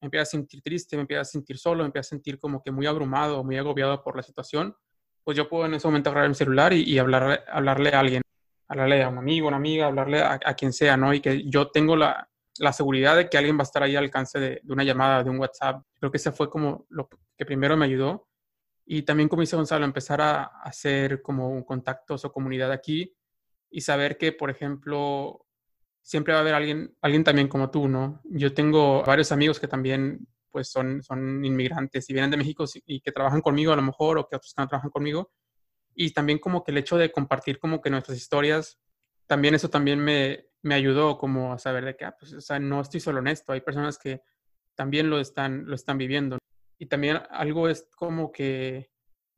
me 0.00 0.06
empiezo 0.06 0.22
a 0.22 0.26
sentir 0.26 0.60
triste, 0.62 0.96
me 0.96 1.02
empiezo 1.02 1.22
a 1.22 1.24
sentir 1.24 1.58
solo, 1.58 1.82
me 1.82 1.86
empiezo 1.86 2.08
a 2.08 2.16
sentir 2.16 2.38
como 2.38 2.62
que 2.62 2.70
muy 2.70 2.86
abrumado, 2.86 3.44
muy 3.44 3.58
agobiado 3.58 4.02
por 4.02 4.16
la 4.16 4.22
situación, 4.22 4.74
pues 5.22 5.36
yo 5.36 5.48
puedo 5.48 5.66
en 5.66 5.74
ese 5.74 5.86
momento 5.86 6.10
agarrar 6.10 6.28
mi 6.28 6.34
celular 6.34 6.72
y, 6.72 6.98
hablar, 6.98 7.44
hablarle 7.48 7.90
a 7.90 8.00
alguien, 8.00 8.22
hablarle 8.66 9.02
a 9.02 9.08
un 9.08 9.18
amigo, 9.18 9.48
una 9.48 9.58
amiga, 9.58 9.86
hablarle 9.86 10.20
a, 10.20 10.40
a, 10.44 10.54
quien 10.54 10.72
sea, 10.72 10.96
¿no? 10.96 11.14
Y 11.14 11.20
que 11.20 11.48
yo 11.48 11.70
tengo 11.70 11.96
la, 11.96 12.29
la 12.60 12.74
seguridad 12.74 13.16
de 13.16 13.30
que 13.30 13.38
alguien 13.38 13.56
va 13.56 13.62
a 13.62 13.62
estar 13.62 13.82
ahí 13.82 13.96
al 13.96 14.04
alcance 14.04 14.38
de, 14.38 14.60
una 14.68 14.84
llamada, 14.84 15.24
de 15.24 15.30
un 15.30 15.38
WhatsApp. 15.38 15.82
Creo 15.98 16.10
que 16.10 16.18
ese 16.18 16.30
fue 16.30 16.50
como 16.50 16.84
lo 16.90 17.08
que 17.36 17.46
primero 17.46 17.74
me 17.74 17.86
ayudó. 17.86 18.28
Y 18.84 19.02
también, 19.02 19.30
como 19.30 19.40
dice 19.40 19.56
Gonzalo, 19.56 19.86
empezar 19.86 20.20
a 20.20 20.42
hacer 20.62 21.22
como 21.22 21.64
contactos 21.64 22.22
o 22.26 22.32
comunidad 22.32 22.70
aquí 22.70 23.16
y 23.70 23.80
saber 23.80 24.18
que, 24.18 24.32
por 24.32 24.50
ejemplo, 24.50 25.46
siempre 26.02 26.34
va 26.34 26.40
a 26.40 26.42
haber 26.42 26.52
alguien, 26.52 26.94
alguien 27.00 27.24
también 27.24 27.48
como 27.48 27.70
tú, 27.70 27.88
¿no? 27.88 28.20
Yo 28.24 28.52
tengo 28.52 29.02
varios 29.04 29.32
amigos 29.32 29.58
que 29.58 29.66
también 29.66 30.28
pues 30.50 30.70
son, 30.70 31.02
son 31.02 31.42
inmigrantes 31.42 32.10
y 32.10 32.12
vienen 32.12 32.30
de 32.30 32.36
México 32.36 32.66
y 32.84 33.00
que 33.00 33.12
trabajan 33.12 33.40
conmigo 33.40 33.72
a 33.72 33.76
lo 33.76 33.82
mejor 33.82 34.18
o 34.18 34.28
que 34.28 34.36
otros 34.36 34.52
que 34.52 34.60
no 34.60 34.68
trabajan 34.68 34.90
conmigo. 34.90 35.32
Y 35.94 36.10
también 36.10 36.38
como 36.38 36.62
que 36.62 36.72
el 36.72 36.78
hecho 36.78 36.98
de 36.98 37.10
compartir 37.10 37.58
como 37.58 37.80
que 37.80 37.88
nuestras 37.88 38.18
historias, 38.18 38.78
también 39.30 39.54
eso 39.54 39.70
también 39.70 40.00
me, 40.00 40.44
me 40.60 40.74
ayudó 40.74 41.16
como 41.16 41.52
a 41.52 41.58
saber 41.60 41.84
de 41.84 41.94
que, 41.94 42.04
ah, 42.04 42.16
pues, 42.18 42.32
o 42.32 42.40
sea, 42.40 42.58
no 42.58 42.80
estoy 42.80 42.98
solo 42.98 43.20
en 43.20 43.28
esto, 43.28 43.52
hay 43.52 43.60
personas 43.60 43.96
que 43.96 44.22
también 44.74 45.08
lo 45.08 45.20
están, 45.20 45.66
lo 45.66 45.76
están 45.76 45.98
viviendo. 45.98 46.36
Y 46.80 46.86
también 46.86 47.20
algo 47.30 47.68
es 47.68 47.86
como 47.94 48.32
que 48.32 48.90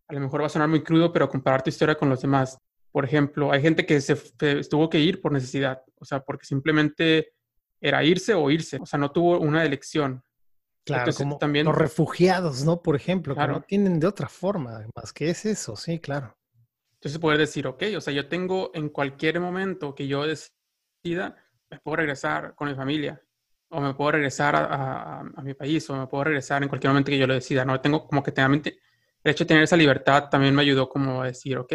a 0.09 0.14
lo 0.14 0.20
mejor 0.20 0.40
va 0.40 0.46
a 0.46 0.48
sonar 0.48 0.68
muy 0.68 0.83
crudo, 0.83 1.12
pero 1.12 1.28
comparar 1.28 1.62
tu 1.62 1.68
historia 1.68 1.94
con 1.94 2.09
los 2.09 2.22
demás. 2.22 2.57
Por 2.90 3.05
ejemplo, 3.05 3.52
hay 3.52 3.61
gente 3.61 3.85
que 3.85 4.00
se 4.00 4.16
tuvo 4.70 4.88
que 4.88 4.98
ir 4.98 5.20
por 5.20 5.31
necesidad, 5.31 5.83
o 5.96 6.07
sea, 6.07 6.20
porque 6.20 6.46
simplemente 6.46 7.35
era 7.78 8.02
irse 8.02 8.33
o 8.33 8.50
irse, 8.50 8.78
o 8.81 8.87
sea, 8.87 8.98
no 8.98 9.11
tuvo 9.11 9.40
una 9.40 9.62
elección. 9.62 10.24
Claro, 10.87 11.12
como 11.12 11.37
también... 11.37 11.66
los 11.66 11.76
refugiados, 11.76 12.64
¿no? 12.64 12.81
Por 12.81 12.96
ejemplo, 12.96 13.35
que 13.35 13.46
no 13.46 13.61
tienen 13.61 14.00
de 14.00 14.07
otra 14.07 14.31
forma, 14.31 14.87
más 14.96 15.12
que 15.12 15.28
es 15.28 15.44
eso, 15.44 15.76
sí, 15.76 16.00
claro. 16.00 16.35
Entonces 17.02 17.18
poder 17.18 17.38
decir, 17.38 17.66
ok, 17.66 17.82
o 17.96 18.00
sea, 18.00 18.14
yo 18.14 18.28
tengo 18.28 18.70
en 18.74 18.88
cualquier 18.88 19.40
momento 19.40 19.92
que 19.92 20.06
yo 20.06 20.22
me 20.22 21.80
puedo 21.82 21.96
regresar 21.96 22.54
con 22.54 22.68
mi 22.68 22.76
familia, 22.76 23.20
o 23.70 23.80
me 23.80 23.92
puedo 23.92 24.12
regresar 24.12 24.54
a, 24.54 25.24
mi 25.42 25.52
país, 25.54 25.90
o 25.90 25.96
me 25.96 26.06
puedo 26.06 26.22
regresar 26.22 26.62
en 26.62 26.68
cualquier 26.68 26.92
momento 26.92 27.10
que 27.10 27.18
yo 27.18 27.26
lo 27.26 27.34
decida, 27.34 27.64
¿no? 27.64 27.80
Tengo 27.80 28.06
como 28.06 28.22
que 28.22 28.30
tener, 28.30 28.52
el 28.52 29.30
hecho 29.32 29.42
de 29.42 29.48
tener 29.48 29.64
esa 29.64 29.76
libertad 29.76 30.28
también 30.30 30.54
me 30.54 30.62
ayudó 30.62 30.88
como 30.88 31.22
a 31.22 31.26
decir, 31.26 31.58
ok, 31.58 31.74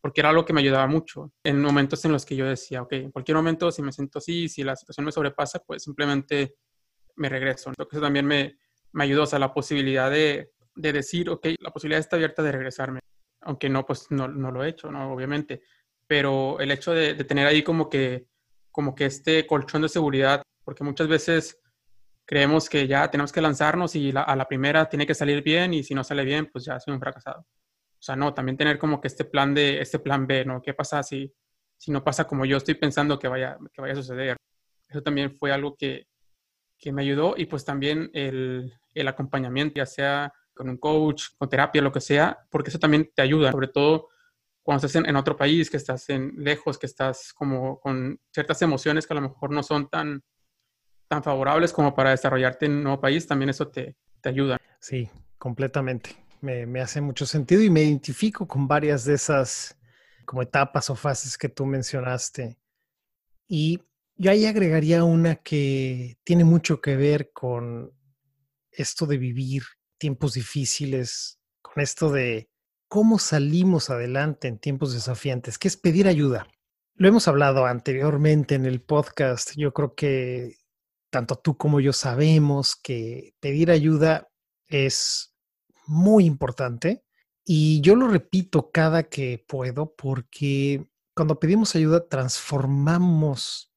porque 0.00 0.22
era 0.22 0.30
algo 0.30 0.46
que 0.46 0.54
me 0.54 0.62
ayudaba 0.62 0.86
mucho 0.86 1.34
en 1.42 1.60
momentos 1.60 2.02
en 2.06 2.12
los 2.12 2.24
que 2.24 2.34
yo 2.34 2.46
decía, 2.46 2.80
ok, 2.80 2.92
en 2.94 3.10
cualquier 3.10 3.36
momento 3.36 3.70
si 3.70 3.82
me 3.82 3.92
siento 3.92 4.18
así, 4.18 4.48
si 4.48 4.64
la 4.64 4.76
situación 4.76 5.04
me 5.04 5.12
sobrepasa, 5.12 5.58
pues 5.58 5.82
simplemente 5.82 6.54
me 7.16 7.28
regreso. 7.28 7.68
Entonces 7.68 7.92
eso 7.92 8.02
también 8.02 8.24
me, 8.24 8.56
me 8.92 9.04
ayudó, 9.04 9.24
o 9.24 9.26
sea, 9.26 9.38
la 9.38 9.52
posibilidad 9.52 10.10
de, 10.10 10.52
de 10.74 10.92
decir, 10.94 11.28
ok, 11.28 11.48
la 11.60 11.70
posibilidad 11.70 12.00
está 12.00 12.16
abierta 12.16 12.42
de 12.42 12.52
regresarme, 12.52 13.00
aunque 13.44 13.68
no, 13.68 13.84
pues 13.86 14.10
no, 14.10 14.28
lo 14.28 14.64
he 14.64 14.68
hecho, 14.68 14.90
¿no? 14.90 15.12
Obviamente, 15.12 15.62
pero 16.06 16.58
el 16.60 16.70
hecho 16.70 16.92
de, 16.92 17.14
de 17.14 17.24
tener 17.24 17.46
ahí 17.46 17.62
como 17.62 17.88
que 17.88 18.26
como 18.74 18.96
que 18.96 19.04
este 19.04 19.46
colchón 19.46 19.82
de 19.82 19.88
seguridad, 19.88 20.42
porque 20.64 20.82
muchas 20.82 21.06
veces 21.06 21.60
creemos 22.26 22.68
que 22.68 22.88
ya 22.88 23.08
tenemos 23.08 23.30
que 23.30 23.40
lanzarnos 23.40 23.94
y 23.94 24.12
a 24.12 24.34
la 24.34 24.48
primera 24.48 24.88
tiene 24.88 25.06
que 25.06 25.14
salir 25.14 25.44
bien 25.44 25.72
y 25.72 25.84
si 25.84 25.94
no 25.94 26.02
sale 26.02 26.24
bien, 26.24 26.50
pues 26.50 26.64
ya 26.64 26.80
soy 26.80 26.92
un 26.92 26.98
fracasado. 26.98 27.42
O 27.42 28.02
sea, 28.02 28.16
no, 28.16 28.34
también 28.34 28.56
tener 28.56 28.76
como 28.76 29.00
que 29.00 29.06
este 29.06 29.24
plan 29.24 29.54
de, 29.54 29.80
este 29.80 30.00
plan 30.00 30.26
B, 30.26 30.44
¿no? 30.44 30.60
¿Qué 30.60 30.74
pasa 30.74 31.04
si, 31.04 31.32
si 31.76 31.92
no 31.92 32.02
pasa 32.02 32.26
como 32.26 32.44
yo 32.44 32.56
estoy 32.56 32.74
pensando 32.74 33.16
que 33.16 33.28
vaya, 33.28 33.56
que 33.72 33.80
vaya 33.80 33.92
a 33.92 33.96
suceder? 33.96 34.36
Eso 34.88 35.04
también 35.04 35.36
fue 35.38 35.52
algo 35.52 35.76
que, 35.76 36.08
que 36.76 36.90
me 36.90 37.02
ayudó 37.02 37.34
y 37.36 37.46
pues 37.46 37.64
también 37.64 38.10
el, 38.12 38.72
el 38.92 39.06
acompañamiento, 39.06 39.76
ya 39.76 39.86
sea 39.86 40.32
con 40.54 40.68
un 40.68 40.76
coach, 40.76 41.24
con 41.36 41.48
terapia, 41.48 41.82
lo 41.82 41.92
que 41.92 42.00
sea, 42.00 42.46
porque 42.50 42.70
eso 42.70 42.78
también 42.78 43.10
te 43.14 43.22
ayuda, 43.22 43.52
sobre 43.52 43.68
todo 43.68 44.08
cuando 44.62 44.86
estás 44.86 45.04
en, 45.04 45.14
otro 45.16 45.36
país, 45.36 45.70
que 45.70 45.76
estás 45.76 46.08
en, 46.08 46.32
lejos, 46.38 46.78
que 46.78 46.86
estás 46.86 47.34
como 47.34 47.78
con 47.80 48.18
ciertas 48.32 48.62
emociones 48.62 49.06
que 49.06 49.12
a 49.12 49.16
lo 49.16 49.20
mejor 49.20 49.50
no 49.50 49.62
son 49.62 49.90
tan, 49.90 50.24
tan 51.06 51.22
favorables 51.22 51.70
como 51.70 51.94
para 51.94 52.10
desarrollarte 52.10 52.64
en 52.64 52.72
un 52.72 52.82
nuevo 52.84 53.00
país, 53.00 53.26
también 53.26 53.50
eso 53.50 53.68
te, 53.68 53.94
te 54.22 54.30
ayuda. 54.30 54.58
Sí, 54.80 55.10
completamente. 55.36 56.16
Me, 56.40 56.64
me, 56.64 56.80
hace 56.80 57.02
mucho 57.02 57.26
sentido 57.26 57.62
y 57.62 57.68
me 57.68 57.82
identifico 57.82 58.48
con 58.48 58.66
varias 58.66 59.04
de 59.04 59.14
esas 59.14 59.76
como 60.24 60.40
etapas 60.40 60.88
o 60.88 60.94
fases 60.94 61.36
que 61.36 61.50
tú 61.50 61.66
mencionaste. 61.66 62.56
Y 63.46 63.80
yo 64.16 64.30
ahí 64.30 64.46
agregaría 64.46 65.04
una 65.04 65.36
que 65.36 66.16
tiene 66.24 66.44
mucho 66.44 66.80
que 66.80 66.96
ver 66.96 67.32
con 67.32 67.92
esto 68.70 69.06
de 69.06 69.18
vivir 69.18 69.62
tiempos 70.04 70.34
difíciles, 70.34 71.40
con 71.62 71.82
esto 71.82 72.10
de 72.10 72.50
cómo 72.88 73.18
salimos 73.18 73.88
adelante 73.88 74.48
en 74.48 74.58
tiempos 74.58 74.92
desafiantes, 74.92 75.56
que 75.56 75.66
es 75.66 75.78
pedir 75.78 76.08
ayuda. 76.08 76.46
Lo 76.94 77.08
hemos 77.08 77.26
hablado 77.26 77.64
anteriormente 77.64 78.54
en 78.54 78.66
el 78.66 78.82
podcast. 78.82 79.52
Yo 79.56 79.72
creo 79.72 79.94
que 79.94 80.56
tanto 81.08 81.36
tú 81.36 81.56
como 81.56 81.80
yo 81.80 81.94
sabemos 81.94 82.76
que 82.76 83.32
pedir 83.40 83.70
ayuda 83.70 84.28
es 84.66 85.34
muy 85.86 86.26
importante 86.26 87.02
y 87.42 87.80
yo 87.80 87.96
lo 87.96 88.06
repito 88.06 88.70
cada 88.70 89.04
que 89.04 89.42
puedo 89.48 89.94
porque 89.94 90.86
cuando 91.14 91.40
pedimos 91.40 91.74
ayuda 91.76 92.06
transformamos 92.06 93.72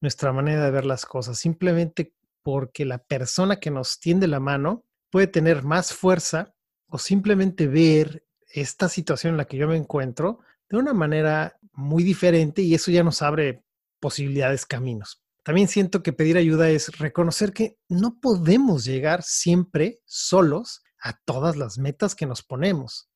nuestra 0.00 0.32
manera 0.32 0.64
de 0.64 0.72
ver 0.72 0.84
las 0.84 1.06
cosas, 1.06 1.38
simplemente 1.38 2.12
porque 2.42 2.84
la 2.84 2.98
persona 2.98 3.60
que 3.60 3.70
nos 3.70 4.00
tiende 4.00 4.26
la 4.26 4.40
mano 4.40 4.84
puede 5.10 5.26
tener 5.26 5.62
más 5.62 5.92
fuerza 5.92 6.54
o 6.88 6.98
simplemente 6.98 7.66
ver 7.66 8.24
esta 8.52 8.88
situación 8.88 9.32
en 9.32 9.36
la 9.36 9.44
que 9.46 9.56
yo 9.56 9.68
me 9.68 9.76
encuentro 9.76 10.40
de 10.68 10.76
una 10.76 10.92
manera 10.92 11.58
muy 11.72 12.02
diferente 12.02 12.62
y 12.62 12.74
eso 12.74 12.90
ya 12.90 13.02
nos 13.02 13.22
abre 13.22 13.64
posibilidades, 14.00 14.66
caminos. 14.66 15.22
También 15.42 15.68
siento 15.68 16.02
que 16.02 16.12
pedir 16.12 16.36
ayuda 16.36 16.70
es 16.70 16.98
reconocer 16.98 17.52
que 17.52 17.78
no 17.88 18.18
podemos 18.20 18.84
llegar 18.84 19.22
siempre 19.22 20.00
solos 20.04 20.82
a 21.00 21.18
todas 21.24 21.56
las 21.56 21.78
metas 21.78 22.14
que 22.14 22.26
nos 22.26 22.42
ponemos 22.42 23.10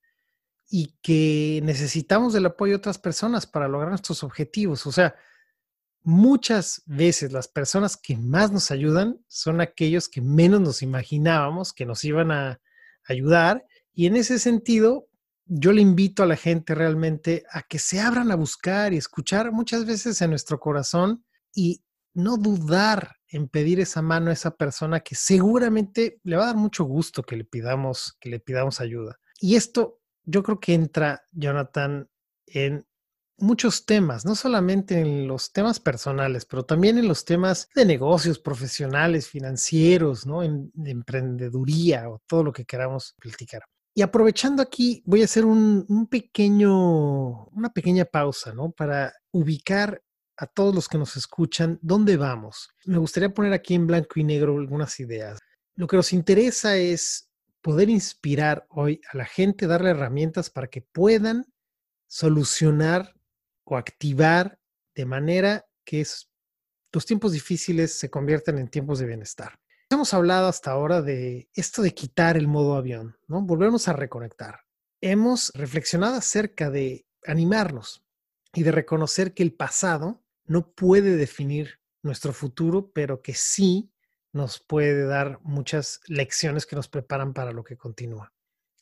y 0.68 0.96
que 1.02 1.60
necesitamos 1.62 2.32
del 2.32 2.46
apoyo 2.46 2.72
de 2.72 2.78
otras 2.78 2.98
personas 2.98 3.46
para 3.46 3.68
lograr 3.68 3.90
nuestros 3.90 4.22
objetivos. 4.24 4.86
O 4.86 4.92
sea, 4.92 5.14
muchas 6.04 6.82
veces 6.84 7.32
las 7.32 7.48
personas 7.48 7.96
que 7.96 8.16
más 8.16 8.52
nos 8.52 8.70
ayudan 8.70 9.18
son 9.26 9.60
aquellos 9.60 10.08
que 10.08 10.20
menos 10.20 10.60
nos 10.60 10.82
imaginábamos 10.82 11.72
que 11.72 11.86
nos 11.86 12.04
iban 12.04 12.30
a 12.30 12.60
ayudar. 13.08 13.64
Y 13.92 14.06
en 14.06 14.16
ese 14.16 14.38
sentido, 14.38 15.08
yo 15.46 15.72
le 15.72 15.80
invito 15.80 16.22
a 16.22 16.26
la 16.26 16.36
gente 16.36 16.74
realmente 16.74 17.44
a 17.50 17.62
que 17.62 17.78
se 17.78 18.00
abran 18.00 18.30
a 18.30 18.36
buscar 18.36 18.92
y 18.92 18.98
escuchar 18.98 19.50
muchas 19.50 19.86
veces 19.86 20.20
en 20.20 20.30
nuestro 20.30 20.60
corazón 20.60 21.24
y 21.54 21.82
no 22.12 22.36
dudar 22.36 23.16
en 23.28 23.48
pedir 23.48 23.80
esa 23.80 24.02
mano 24.02 24.30
a 24.30 24.34
esa 24.34 24.56
persona 24.56 25.00
que 25.00 25.14
seguramente 25.14 26.20
le 26.22 26.36
va 26.36 26.44
a 26.44 26.46
dar 26.48 26.56
mucho 26.56 26.84
gusto 26.84 27.22
que 27.22 27.36
le 27.36 27.44
pidamos, 27.44 28.16
que 28.20 28.28
le 28.28 28.40
pidamos 28.40 28.80
ayuda. 28.80 29.18
Y 29.40 29.56
esto 29.56 30.00
yo 30.22 30.42
creo 30.42 30.60
que 30.60 30.74
entra, 30.74 31.24
Jonathan, 31.32 32.08
en 32.46 32.86
muchos 33.38 33.84
temas, 33.86 34.24
no 34.24 34.34
solamente 34.34 35.00
en 35.00 35.26
los 35.26 35.52
temas 35.52 35.80
personales, 35.80 36.44
pero 36.46 36.64
también 36.64 36.98
en 36.98 37.08
los 37.08 37.24
temas 37.24 37.68
de 37.74 37.84
negocios 37.84 38.38
profesionales, 38.38 39.28
financieros, 39.28 40.26
¿no? 40.26 40.42
En, 40.42 40.70
de 40.74 40.90
emprendeduría 40.90 42.08
o 42.08 42.20
todo 42.26 42.44
lo 42.44 42.52
que 42.52 42.64
queramos 42.64 43.14
platicar. 43.18 43.62
Y 43.94 44.02
aprovechando 44.02 44.62
aquí, 44.62 45.02
voy 45.06 45.22
a 45.22 45.26
hacer 45.26 45.44
un, 45.44 45.84
un 45.88 46.06
pequeño, 46.08 47.46
una 47.46 47.72
pequeña 47.72 48.04
pausa, 48.04 48.52
¿no? 48.52 48.72
Para 48.72 49.12
ubicar 49.32 50.02
a 50.36 50.46
todos 50.46 50.74
los 50.74 50.88
que 50.88 50.98
nos 50.98 51.16
escuchan, 51.16 51.78
¿dónde 51.80 52.16
vamos? 52.16 52.70
Me 52.86 52.98
gustaría 52.98 53.32
poner 53.32 53.52
aquí 53.52 53.74
en 53.74 53.86
blanco 53.86 54.18
y 54.18 54.24
negro 54.24 54.58
algunas 54.58 54.98
ideas. 54.98 55.38
Lo 55.76 55.86
que 55.86 55.96
nos 55.96 56.12
interesa 56.12 56.76
es 56.76 57.30
poder 57.62 57.88
inspirar 57.88 58.66
hoy 58.68 59.00
a 59.12 59.16
la 59.16 59.24
gente, 59.24 59.66
darle 59.66 59.90
herramientas 59.90 60.50
para 60.50 60.66
que 60.66 60.82
puedan 60.82 61.46
solucionar 62.06 63.13
o 63.64 63.76
activar 63.76 64.58
de 64.94 65.06
manera 65.06 65.66
que 65.84 66.06
los 66.92 67.06
tiempos 67.06 67.32
difíciles 67.32 67.98
se 67.98 68.10
conviertan 68.10 68.58
en 68.58 68.68
tiempos 68.68 68.98
de 68.98 69.06
bienestar. 69.06 69.58
Hemos 69.90 70.14
hablado 70.14 70.48
hasta 70.48 70.70
ahora 70.70 71.02
de 71.02 71.48
esto 71.54 71.82
de 71.82 71.94
quitar 71.94 72.36
el 72.36 72.48
modo 72.48 72.76
avión, 72.76 73.16
¿no? 73.26 73.42
Volvernos 73.42 73.88
a 73.88 73.92
reconectar. 73.92 74.60
Hemos 75.00 75.52
reflexionado 75.54 76.16
acerca 76.16 76.70
de 76.70 77.06
animarnos 77.26 78.04
y 78.54 78.62
de 78.62 78.72
reconocer 78.72 79.34
que 79.34 79.42
el 79.42 79.52
pasado 79.52 80.22
no 80.46 80.72
puede 80.72 81.16
definir 81.16 81.80
nuestro 82.02 82.32
futuro, 82.32 82.92
pero 82.92 83.22
que 83.22 83.34
sí 83.34 83.90
nos 84.32 84.58
puede 84.58 85.06
dar 85.06 85.38
muchas 85.42 86.00
lecciones 86.06 86.66
que 86.66 86.76
nos 86.76 86.88
preparan 86.88 87.32
para 87.32 87.52
lo 87.52 87.64
que 87.64 87.76
continúa. 87.76 88.32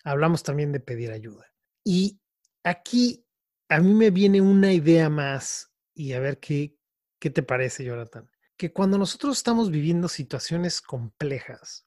Hablamos 0.05 0.43
también 0.43 0.73
de 0.73 0.81
pedir 0.81 1.13
ayuda. 1.13 1.47
Y 1.85 2.21
aquí 2.65 3.22
a 3.73 3.81
mí 3.81 3.95
me 3.95 4.11
viene 4.11 4.41
una 4.43 4.73
idea 4.73 5.09
más 5.09 5.73
y 5.95 6.13
a 6.13 6.21
ver 6.21 6.39
qué, 6.39 6.77
qué 7.19 7.31
te 7.31 7.43
parece, 7.43 7.85
Jonathan. 7.85 8.31
Que 8.59 8.71
cuando 8.73 8.99
nosotros 8.99 9.39
estamos 9.39 9.71
viviendo 9.71 10.09
situaciones 10.09 10.83
complejas 10.83 11.87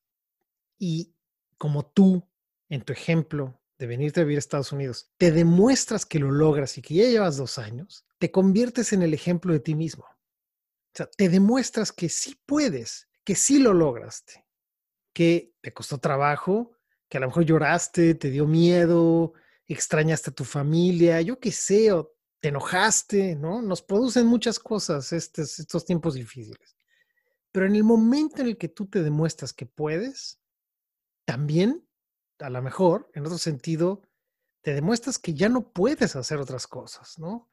y 0.79 1.13
como 1.59 1.85
tú, 1.85 2.27
en 2.69 2.81
tu 2.81 2.91
ejemplo 2.91 3.61
de 3.77 3.85
venirte 3.85 4.19
a 4.19 4.23
vivir 4.23 4.37
a 4.37 4.39
Estados 4.39 4.71
Unidos, 4.71 5.11
te 5.17 5.31
demuestras 5.31 6.07
que 6.07 6.17
lo 6.17 6.31
logras 6.31 6.75
y 6.79 6.81
que 6.81 6.95
ya 6.95 7.03
llevas 7.03 7.37
dos 7.37 7.59
años, 7.59 8.03
te 8.17 8.31
conviertes 8.31 8.91
en 8.91 9.03
el 9.03 9.13
ejemplo 9.13 9.53
de 9.53 9.59
ti 9.59 9.75
mismo. 9.75 10.05
O 10.05 10.95
sea, 10.95 11.05
te 11.05 11.29
demuestras 11.29 11.91
que 11.91 12.09
sí 12.09 12.35
puedes, 12.47 13.09
que 13.23 13.35
sí 13.35 13.59
lo 13.59 13.73
lograste, 13.73 14.47
que 15.13 15.53
te 15.61 15.71
costó 15.71 15.99
trabajo, 15.99 16.71
que 17.09 17.17
a 17.17 17.19
lo 17.21 17.27
mejor 17.27 17.45
lloraste, 17.45 18.15
te 18.15 18.31
dio 18.31 18.47
miedo, 18.47 19.33
extrañaste 19.67 20.29
a 20.29 20.33
tu 20.33 20.43
familia, 20.43 21.21
yo 21.21 21.39
qué 21.39 21.51
sé, 21.51 21.91
o 21.91 22.13
te 22.39 22.49
enojaste, 22.49 23.35
¿no? 23.35 23.61
Nos 23.61 23.81
producen 23.81 24.27
muchas 24.27 24.59
cosas 24.59 25.11
estos, 25.13 25.59
estos 25.59 25.85
tiempos 25.85 26.13
difíciles. 26.13 26.75
Pero 27.51 27.65
en 27.65 27.75
el 27.75 27.83
momento 27.83 28.41
en 28.41 28.47
el 28.47 28.57
que 28.57 28.67
tú 28.67 28.85
te 28.87 29.01
demuestras 29.01 29.53
que 29.53 29.65
puedes, 29.65 30.39
también, 31.25 31.87
a 32.39 32.49
lo 32.49 32.61
mejor, 32.61 33.09
en 33.13 33.25
otro 33.25 33.37
sentido, 33.37 34.01
te 34.61 34.73
demuestras 34.73 35.17
que 35.17 35.33
ya 35.33 35.49
no 35.49 35.71
puedes 35.71 36.15
hacer 36.15 36.39
otras 36.39 36.67
cosas, 36.67 37.17
¿no? 37.17 37.49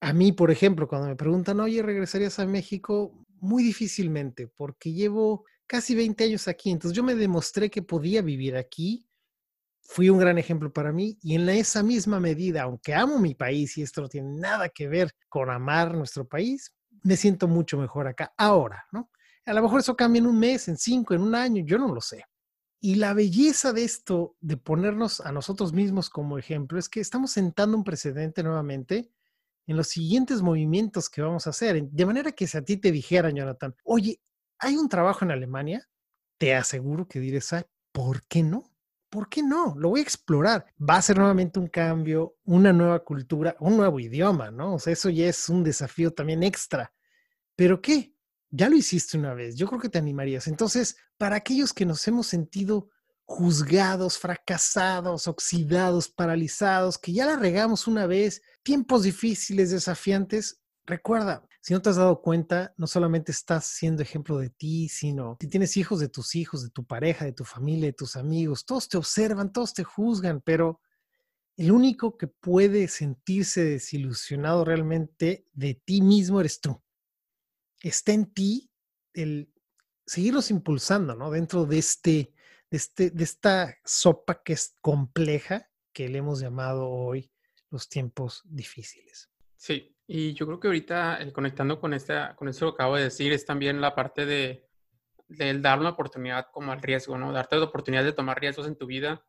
A 0.00 0.12
mí, 0.12 0.32
por 0.32 0.50
ejemplo, 0.50 0.86
cuando 0.86 1.08
me 1.08 1.16
preguntan, 1.16 1.60
oye, 1.60 1.82
¿regresarías 1.82 2.38
a 2.38 2.46
México? 2.46 3.24
Muy 3.40 3.62
difícilmente, 3.62 4.46
porque 4.48 4.92
llevo 4.92 5.44
casi 5.66 5.94
20 5.94 6.24
años 6.24 6.46
aquí, 6.46 6.70
entonces 6.70 6.94
yo 6.96 7.02
me 7.02 7.14
demostré 7.14 7.70
que 7.70 7.82
podía 7.82 8.20
vivir 8.20 8.56
aquí, 8.56 9.08
fui 9.84 10.08
un 10.08 10.18
gran 10.18 10.38
ejemplo 10.38 10.72
para 10.72 10.92
mí 10.92 11.18
y 11.22 11.34
en 11.34 11.48
esa 11.48 11.82
misma 11.82 12.18
medida, 12.18 12.62
aunque 12.62 12.94
amo 12.94 13.18
mi 13.18 13.34
país 13.34 13.76
y 13.76 13.82
esto 13.82 14.00
no 14.00 14.08
tiene 14.08 14.38
nada 14.38 14.68
que 14.68 14.88
ver 14.88 15.12
con 15.28 15.50
amar 15.50 15.94
nuestro 15.94 16.26
país, 16.26 16.74
me 17.02 17.16
siento 17.16 17.46
mucho 17.46 17.76
mejor 17.76 18.06
acá 18.08 18.32
ahora, 18.36 18.86
¿no? 18.92 19.10
A 19.46 19.52
lo 19.52 19.62
mejor 19.62 19.80
eso 19.80 19.94
cambia 19.94 20.20
en 20.20 20.26
un 20.26 20.38
mes, 20.38 20.68
en 20.68 20.78
cinco, 20.78 21.12
en 21.12 21.20
un 21.20 21.34
año, 21.34 21.62
yo 21.66 21.78
no 21.78 21.94
lo 21.94 22.00
sé. 22.00 22.24
Y 22.80 22.96
la 22.96 23.12
belleza 23.12 23.72
de 23.72 23.84
esto, 23.84 24.36
de 24.40 24.56
ponernos 24.56 25.20
a 25.20 25.32
nosotros 25.32 25.72
mismos 25.72 26.08
como 26.08 26.38
ejemplo, 26.38 26.78
es 26.78 26.88
que 26.88 27.00
estamos 27.00 27.32
sentando 27.32 27.76
un 27.76 27.84
precedente 27.84 28.42
nuevamente 28.42 29.10
en 29.66 29.76
los 29.76 29.88
siguientes 29.88 30.42
movimientos 30.42 31.08
que 31.10 31.22
vamos 31.22 31.46
a 31.46 31.50
hacer. 31.50 31.82
De 31.82 32.06
manera 32.06 32.32
que 32.32 32.46
si 32.46 32.56
a 32.56 32.64
ti 32.64 32.78
te 32.78 32.90
dijeran, 32.90 33.36
Jonathan, 33.36 33.74
oye, 33.84 34.20
hay 34.58 34.76
un 34.76 34.88
trabajo 34.88 35.24
en 35.24 35.30
Alemania, 35.30 35.86
te 36.38 36.54
aseguro 36.54 37.06
que 37.06 37.20
dirás, 37.20 37.54
¿por 37.92 38.26
qué 38.26 38.42
no? 38.42 38.73
¿Por 39.14 39.28
qué 39.28 39.44
no? 39.44 39.76
Lo 39.78 39.90
voy 39.90 40.00
a 40.00 40.02
explorar. 40.02 40.66
Va 40.76 40.96
a 40.96 41.02
ser 41.02 41.18
nuevamente 41.18 41.60
un 41.60 41.68
cambio, 41.68 42.34
una 42.46 42.72
nueva 42.72 43.04
cultura, 43.04 43.56
un 43.60 43.76
nuevo 43.76 44.00
idioma, 44.00 44.50
¿no? 44.50 44.74
O 44.74 44.78
sea, 44.80 44.92
eso 44.92 45.08
ya 45.08 45.28
es 45.28 45.48
un 45.48 45.62
desafío 45.62 46.12
también 46.12 46.42
extra. 46.42 46.92
¿Pero 47.54 47.80
qué? 47.80 48.12
Ya 48.50 48.68
lo 48.68 48.74
hiciste 48.74 49.16
una 49.16 49.32
vez. 49.32 49.54
Yo 49.54 49.68
creo 49.68 49.80
que 49.80 49.88
te 49.88 49.98
animarías. 49.98 50.48
Entonces, 50.48 50.96
para 51.16 51.36
aquellos 51.36 51.72
que 51.72 51.86
nos 51.86 52.08
hemos 52.08 52.26
sentido 52.26 52.88
juzgados, 53.24 54.18
fracasados, 54.18 55.28
oxidados, 55.28 56.08
paralizados, 56.08 56.98
que 56.98 57.12
ya 57.12 57.24
la 57.24 57.36
regamos 57.36 57.86
una 57.86 58.08
vez, 58.08 58.42
tiempos 58.64 59.04
difíciles, 59.04 59.70
desafiantes, 59.70 60.60
recuerda, 60.86 61.46
si 61.64 61.72
no 61.72 61.80
te 61.80 61.88
has 61.88 61.96
dado 61.96 62.20
cuenta, 62.20 62.74
no 62.76 62.86
solamente 62.86 63.32
estás 63.32 63.64
siendo 63.64 64.02
ejemplo 64.02 64.36
de 64.36 64.50
ti, 64.50 64.90
sino 64.90 65.38
si 65.40 65.48
tienes 65.48 65.78
hijos 65.78 65.98
de 65.98 66.10
tus 66.10 66.34
hijos, 66.34 66.62
de 66.62 66.68
tu 66.68 66.84
pareja, 66.84 67.24
de 67.24 67.32
tu 67.32 67.46
familia, 67.46 67.86
de 67.86 67.94
tus 67.94 68.16
amigos, 68.16 68.66
todos 68.66 68.86
te 68.86 68.98
observan, 68.98 69.50
todos 69.50 69.72
te 69.72 69.82
juzgan, 69.82 70.42
pero 70.42 70.82
el 71.56 71.72
único 71.72 72.18
que 72.18 72.26
puede 72.26 72.86
sentirse 72.86 73.64
desilusionado 73.64 74.66
realmente 74.66 75.48
de 75.54 75.72
ti 75.72 76.02
mismo 76.02 76.38
eres 76.38 76.60
tú. 76.60 76.82
Está 77.80 78.12
en 78.12 78.26
ti 78.26 78.70
el 79.14 79.50
seguirlos 80.04 80.50
impulsando, 80.50 81.14
¿no? 81.14 81.30
Dentro 81.30 81.64
de 81.64 81.78
este 81.78 82.34
este, 82.70 83.08
de 83.08 83.24
esta 83.24 83.78
sopa 83.86 84.42
que 84.42 84.52
es 84.52 84.76
compleja, 84.82 85.70
que 85.94 86.10
le 86.10 86.18
hemos 86.18 86.40
llamado 86.40 86.90
hoy 86.90 87.32
los 87.70 87.88
tiempos 87.88 88.42
difíciles. 88.44 89.30
Sí, 89.56 89.93
y 90.06 90.34
yo 90.34 90.46
creo 90.46 90.60
que 90.60 90.68
ahorita 90.68 91.16
el 91.16 91.32
conectando 91.32 91.80
con, 91.80 91.94
esta, 91.94 92.34
con 92.36 92.48
esto 92.48 92.70
que 92.70 92.82
acabo 92.82 92.96
de 92.96 93.04
decir 93.04 93.32
es 93.32 93.44
también 93.46 93.80
la 93.80 93.94
parte 93.94 94.26
de, 94.26 94.66
de 95.28 95.58
dar 95.60 95.80
una 95.80 95.90
oportunidad 95.90 96.46
como 96.52 96.72
al 96.72 96.82
riesgo, 96.82 97.18
¿no? 97.18 97.32
Darte 97.32 97.56
la 97.56 97.64
oportunidad 97.64 98.04
de 98.04 98.12
tomar 98.12 98.40
riesgos 98.40 98.66
en 98.66 98.76
tu 98.76 98.86
vida 98.86 99.24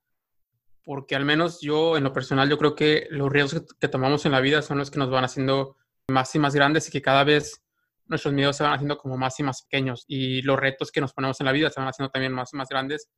porque 0.86 1.16
al 1.16 1.26
menos 1.26 1.60
yo, 1.62 1.98
en 1.98 2.04
lo 2.04 2.14
personal, 2.14 2.48
yo 2.48 2.58
creo 2.60 2.76
que 2.76 3.08
los 3.10 3.30
riesgos 3.32 3.66
que, 3.80 3.88
tomamos 3.88 4.26
en 4.26 4.32
la 4.32 4.40
vida 4.40 4.62
son 4.62 4.78
los 4.78 4.92
que 4.92 5.00
nos 5.00 5.10
van 5.10 5.26
haciendo 5.26 5.78
más 6.08 6.34
y 6.36 6.40
más 6.40 6.54
grandes 6.54 6.88
y 6.88 6.92
que 6.92 7.02
cada 7.02 7.24
vez 7.24 7.64
nuestros 8.06 8.36
miedos 8.36 8.56
se 8.56 8.64
van 8.64 8.74
haciendo 8.74 8.98
como 9.00 9.18
más 9.18 9.40
y 9.40 9.44
más 9.44 9.64
pequeños 9.64 10.06
y 10.08 10.44
los 10.44 10.60
retos 10.60 10.92
que 10.92 11.02
nos 11.02 11.12
ponemos 11.12 11.40
en 11.42 11.48
la 11.48 11.52
vida 11.52 11.72
se 11.72 11.80
van 11.80 11.90
haciendo 11.90 12.12
también 12.12 12.32
más 12.32 12.54
y 12.54 12.58
más 12.58 12.70
grandes. 12.70 13.10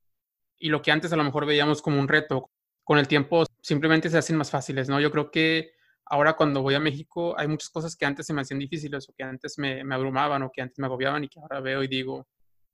Y 0.58 0.70
lo 0.70 0.80
que 0.80 0.90
antes 0.90 1.12
a 1.12 1.16
lo 1.16 1.24
mejor 1.24 1.44
veíamos 1.44 1.82
como 1.82 2.00
un 2.00 2.08
reto, 2.08 2.50
con 2.84 2.98
el 2.98 3.06
tiempo 3.06 3.44
simplemente 3.60 4.08
se 4.08 4.16
hacen 4.16 4.36
más 4.38 4.50
fáciles, 4.50 4.88
¿no? 4.88 4.98
Yo 4.98 5.10
creo 5.10 5.30
que 5.30 5.72
ahora 6.10 6.34
cuando 6.34 6.62
voy 6.62 6.74
a 6.74 6.80
México 6.80 7.38
hay 7.38 7.48
muchas 7.48 7.68
cosas 7.70 7.96
que 7.96 8.06
antes 8.06 8.26
se 8.26 8.32
me 8.32 8.42
hacían 8.42 8.60
difíciles 8.60 9.08
o 9.08 9.12
que 9.16 9.22
antes 9.22 9.58
me, 9.58 9.84
me 9.84 9.94
abrumaban 9.94 10.42
o 10.42 10.50
que 10.52 10.62
antes 10.62 10.78
me 10.78 10.86
agobiaban 10.86 11.24
y 11.24 11.28
que 11.28 11.40
ahora 11.40 11.60
veo 11.60 11.82
y 11.82 11.88
digo, 11.88 12.26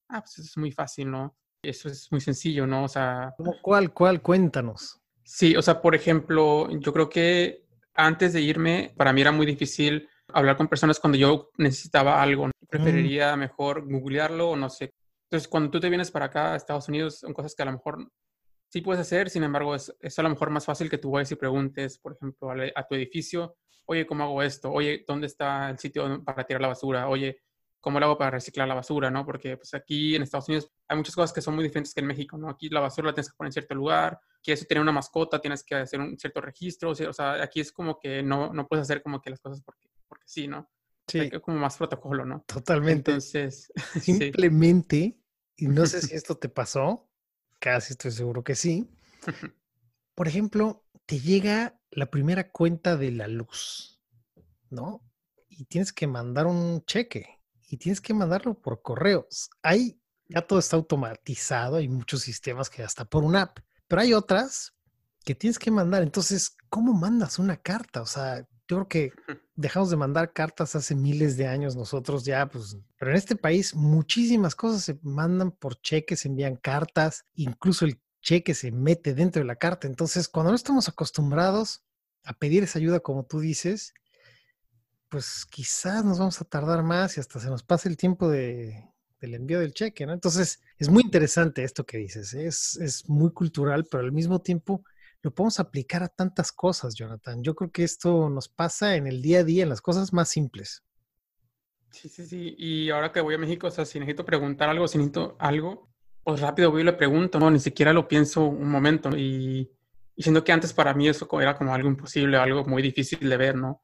ah, 0.08 0.20
pues 0.20 0.38
es 0.38 0.56
muy 0.56 0.70
fácil, 0.70 1.10
¿no? 1.10 1.36
Eso 1.62 1.88
es 1.88 2.10
muy 2.10 2.20
sencillo, 2.20 2.66
¿no? 2.66 2.84
O 2.84 2.88
sea... 2.88 3.34
¿Cuál, 3.62 3.92
cuál? 3.92 4.20
Cuéntanos. 4.20 5.00
Sí, 5.22 5.56
o 5.56 5.62
sea, 5.62 5.80
por 5.80 5.94
ejemplo, 5.94 6.68
yo 6.70 6.92
creo 6.92 7.08
que 7.08 7.64
antes 7.94 8.32
de 8.32 8.42
irme, 8.42 8.92
para 8.96 9.12
mí 9.12 9.22
era 9.22 9.32
muy 9.32 9.46
difícil 9.46 10.08
hablar 10.28 10.56
con 10.56 10.68
personas 10.68 11.00
cuando 11.00 11.16
yo 11.16 11.50
necesitaba 11.56 12.22
algo. 12.22 12.48
Mm. 12.48 12.50
Preferiría 12.68 13.36
mejor 13.36 13.90
googlearlo 13.90 14.50
o 14.50 14.56
no 14.56 14.68
sé. 14.68 14.92
Entonces, 15.30 15.48
cuando 15.48 15.70
tú 15.70 15.80
te 15.80 15.88
vienes 15.88 16.10
para 16.10 16.26
acá 16.26 16.52
a 16.52 16.56
Estados 16.56 16.88
Unidos, 16.88 17.20
son 17.20 17.32
cosas 17.32 17.54
que 17.54 17.62
a 17.62 17.66
lo 17.66 17.72
mejor 17.72 18.08
sí 18.74 18.80
puedes 18.80 19.00
hacer, 19.00 19.30
sin 19.30 19.44
embargo, 19.44 19.76
es, 19.76 19.94
es 20.00 20.18
a 20.18 20.22
lo 20.24 20.30
mejor 20.30 20.50
más 20.50 20.64
fácil 20.64 20.90
que 20.90 20.98
tú 20.98 21.12
vayas 21.12 21.30
y 21.30 21.36
preguntes, 21.36 21.96
por 21.96 22.14
ejemplo, 22.14 22.50
a, 22.50 22.56
a 22.74 22.84
tu 22.84 22.96
edificio, 22.96 23.56
oye, 23.86 24.04
¿cómo 24.04 24.24
hago 24.24 24.42
esto? 24.42 24.72
Oye, 24.72 25.04
¿dónde 25.06 25.28
está 25.28 25.70
el 25.70 25.78
sitio 25.78 26.24
para 26.24 26.44
tirar 26.44 26.60
la 26.60 26.66
basura? 26.66 27.08
Oye, 27.08 27.38
¿cómo 27.78 28.00
lo 28.00 28.06
hago 28.06 28.18
para 28.18 28.32
reciclar 28.32 28.66
la 28.66 28.74
basura, 28.74 29.12
no? 29.12 29.24
Porque 29.24 29.56
pues 29.56 29.74
aquí 29.74 30.16
en 30.16 30.22
Estados 30.22 30.48
Unidos 30.48 30.72
hay 30.88 30.96
muchas 30.96 31.14
cosas 31.14 31.32
que 31.32 31.40
son 31.40 31.54
muy 31.54 31.62
diferentes 31.62 31.94
que 31.94 32.00
en 32.00 32.08
México, 32.08 32.36
¿no? 32.36 32.50
Aquí 32.50 32.68
la 32.68 32.80
basura 32.80 33.10
la 33.10 33.14
tienes 33.14 33.30
que 33.30 33.36
poner 33.36 33.50
en 33.50 33.52
cierto 33.52 33.76
lugar, 33.76 34.18
quieres 34.42 34.66
tener 34.66 34.82
una 34.82 34.90
mascota, 34.90 35.40
tienes 35.40 35.62
que 35.62 35.76
hacer 35.76 36.00
un 36.00 36.18
cierto 36.18 36.40
registro, 36.40 36.90
o 36.90 37.12
sea, 37.12 37.44
aquí 37.44 37.60
es 37.60 37.70
como 37.70 38.00
que 38.00 38.24
no, 38.24 38.52
no 38.52 38.66
puedes 38.66 38.82
hacer 38.82 39.04
como 39.04 39.22
que 39.22 39.30
las 39.30 39.38
cosas 39.38 39.62
porque, 39.64 39.88
porque 40.08 40.24
sí, 40.26 40.48
¿no? 40.48 40.68
Sí. 41.06 41.20
Hay 41.20 41.30
como 41.30 41.58
más 41.58 41.76
protocolo, 41.76 42.24
¿no? 42.24 42.44
Totalmente. 42.48 43.12
Entonces, 43.12 43.72
simplemente, 44.00 45.20
y 45.56 45.68
no 45.68 45.86
sé 45.86 46.02
si 46.02 46.16
esto 46.16 46.36
te 46.38 46.48
pasó, 46.48 47.08
casi 47.64 47.94
estoy 47.94 48.10
seguro 48.10 48.44
que 48.44 48.54
sí. 48.54 48.90
Por 50.14 50.28
ejemplo, 50.28 50.84
te 51.06 51.18
llega 51.18 51.80
la 51.90 52.10
primera 52.10 52.50
cuenta 52.50 52.98
de 52.98 53.10
la 53.10 53.26
luz, 53.26 54.02
¿no? 54.68 55.02
Y 55.48 55.64
tienes 55.64 55.90
que 55.90 56.06
mandar 56.06 56.46
un 56.46 56.84
cheque 56.84 57.40
y 57.70 57.78
tienes 57.78 58.02
que 58.02 58.12
mandarlo 58.12 58.60
por 58.60 58.82
correos. 58.82 59.48
Hay, 59.62 59.98
ya 60.28 60.46
todo 60.46 60.58
está 60.58 60.76
automatizado, 60.76 61.76
hay 61.76 61.88
muchos 61.88 62.20
sistemas 62.20 62.68
que 62.68 62.82
hasta 62.82 63.06
por 63.06 63.24
una 63.24 63.40
app, 63.40 63.60
pero 63.88 64.02
hay 64.02 64.12
otras 64.12 64.74
que 65.24 65.34
tienes 65.34 65.58
que 65.58 65.70
mandar. 65.70 66.02
Entonces, 66.02 66.58
¿cómo 66.68 66.92
mandas 66.92 67.38
una 67.38 67.56
carta? 67.56 68.02
O 68.02 68.06
sea, 68.06 68.46
yo 68.68 68.76
creo 68.76 68.88
que 68.88 69.12
dejamos 69.56 69.90
de 69.90 69.96
mandar 69.96 70.32
cartas 70.32 70.74
hace 70.74 70.94
miles 70.94 71.36
de 71.36 71.46
años 71.46 71.76
nosotros 71.76 72.24
ya, 72.24 72.46
pues, 72.46 72.76
pero 72.98 73.10
en 73.10 73.16
este 73.16 73.36
país 73.36 73.74
muchísimas 73.74 74.54
cosas 74.54 74.82
se 74.82 74.98
mandan 75.02 75.52
por 75.52 75.80
cheques, 75.80 76.20
se 76.20 76.28
envían 76.28 76.56
cartas, 76.56 77.24
incluso 77.34 77.84
el 77.84 78.00
cheque 78.22 78.54
se 78.54 78.72
mete 78.72 79.14
dentro 79.14 79.40
de 79.40 79.46
la 79.46 79.56
carta. 79.56 79.86
Entonces, 79.86 80.28
cuando 80.28 80.50
no 80.50 80.56
estamos 80.56 80.88
acostumbrados 80.88 81.84
a 82.24 82.32
pedir 82.32 82.62
esa 82.62 82.78
ayuda, 82.78 83.00
como 83.00 83.24
tú 83.26 83.40
dices, 83.40 83.92
pues 85.10 85.44
quizás 85.44 86.04
nos 86.04 86.18
vamos 86.18 86.40
a 86.40 86.44
tardar 86.44 86.82
más 86.82 87.16
y 87.16 87.20
hasta 87.20 87.38
se 87.38 87.48
nos 87.48 87.62
pase 87.62 87.88
el 87.88 87.98
tiempo 87.98 88.28
de, 88.30 88.88
del 89.20 89.34
envío 89.34 89.60
del 89.60 89.74
cheque, 89.74 90.06
¿no? 90.06 90.14
Entonces, 90.14 90.60
es 90.78 90.88
muy 90.88 91.02
interesante 91.02 91.64
esto 91.64 91.84
que 91.84 91.98
dices, 91.98 92.32
¿eh? 92.34 92.46
es, 92.46 92.76
es 92.76 93.08
muy 93.08 93.30
cultural, 93.30 93.86
pero 93.90 94.02
al 94.02 94.12
mismo 94.12 94.40
tiempo 94.40 94.82
lo 95.24 95.34
podemos 95.34 95.58
aplicar 95.58 96.02
a 96.02 96.08
tantas 96.08 96.52
cosas, 96.52 96.94
Jonathan. 96.94 97.42
Yo 97.42 97.54
creo 97.54 97.72
que 97.72 97.82
esto 97.82 98.30
nos 98.30 98.48
pasa 98.48 98.94
en 98.94 99.06
el 99.06 99.22
día 99.22 99.40
a 99.40 99.44
día, 99.44 99.64
en 99.64 99.70
las 99.70 99.80
cosas 99.80 100.12
más 100.12 100.28
simples. 100.28 100.84
Sí, 101.90 102.08
sí, 102.08 102.26
sí. 102.26 102.54
Y 102.58 102.90
ahora 102.90 103.10
que 103.10 103.20
voy 103.20 103.34
a 103.34 103.38
México, 103.38 103.66
o 103.66 103.70
sea, 103.70 103.84
si 103.84 103.98
necesito 103.98 104.24
preguntar 104.24 104.68
algo, 104.68 104.86
si 104.86 104.98
necesito 104.98 105.36
algo, 105.40 105.88
pues 106.22 106.40
rápido 106.40 106.70
voy 106.70 106.82
y 106.82 106.84
le 106.84 106.92
pregunto, 106.92 107.40
¿no? 107.40 107.50
Ni 107.50 107.58
siquiera 107.58 107.92
lo 107.92 108.06
pienso 108.06 108.44
un 108.44 108.70
momento. 108.70 109.16
Y, 109.16 109.70
y 110.14 110.22
siendo 110.22 110.44
que 110.44 110.52
antes 110.52 110.72
para 110.72 110.94
mí 110.94 111.08
eso 111.08 111.28
era 111.40 111.56
como 111.56 111.74
algo 111.74 111.88
imposible, 111.88 112.36
algo 112.36 112.64
muy 112.64 112.82
difícil 112.82 113.28
de 113.28 113.36
ver, 113.36 113.56
¿no? 113.56 113.82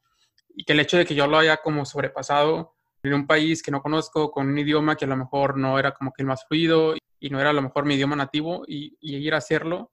y 0.55 0.64
que 0.64 0.72
el 0.72 0.81
hecho 0.81 0.96
de 0.96 1.07
que 1.07 1.14
yo 1.14 1.26
lo 1.26 1.38
haya 1.38 1.59
como 1.59 1.85
sobrepasado 1.85 2.74
en 3.03 3.14
un 3.14 3.26
país 3.26 3.62
que 3.62 3.70
no 3.70 3.81
conozco, 3.81 4.31
con 4.31 4.48
un 4.48 4.59
idioma 4.59 4.96
que 4.96 5.07
a 5.07 5.09
lo 5.09 5.16
mejor 5.16 5.57
no 5.57 5.79
era 5.79 5.92
como 5.92 6.12
que 6.12 6.22
el 6.22 6.26
más 6.26 6.44
fluido 6.46 6.94
y 7.18 7.31
no 7.31 7.40
era 7.40 7.50
a 7.50 7.55
lo 7.55 7.62
mejor 7.62 7.87
mi 7.87 7.94
idioma 7.94 8.16
nativo 8.16 8.64
y, 8.66 8.96
ir 9.00 9.35
a 9.35 9.38
hacerlo, 9.38 9.90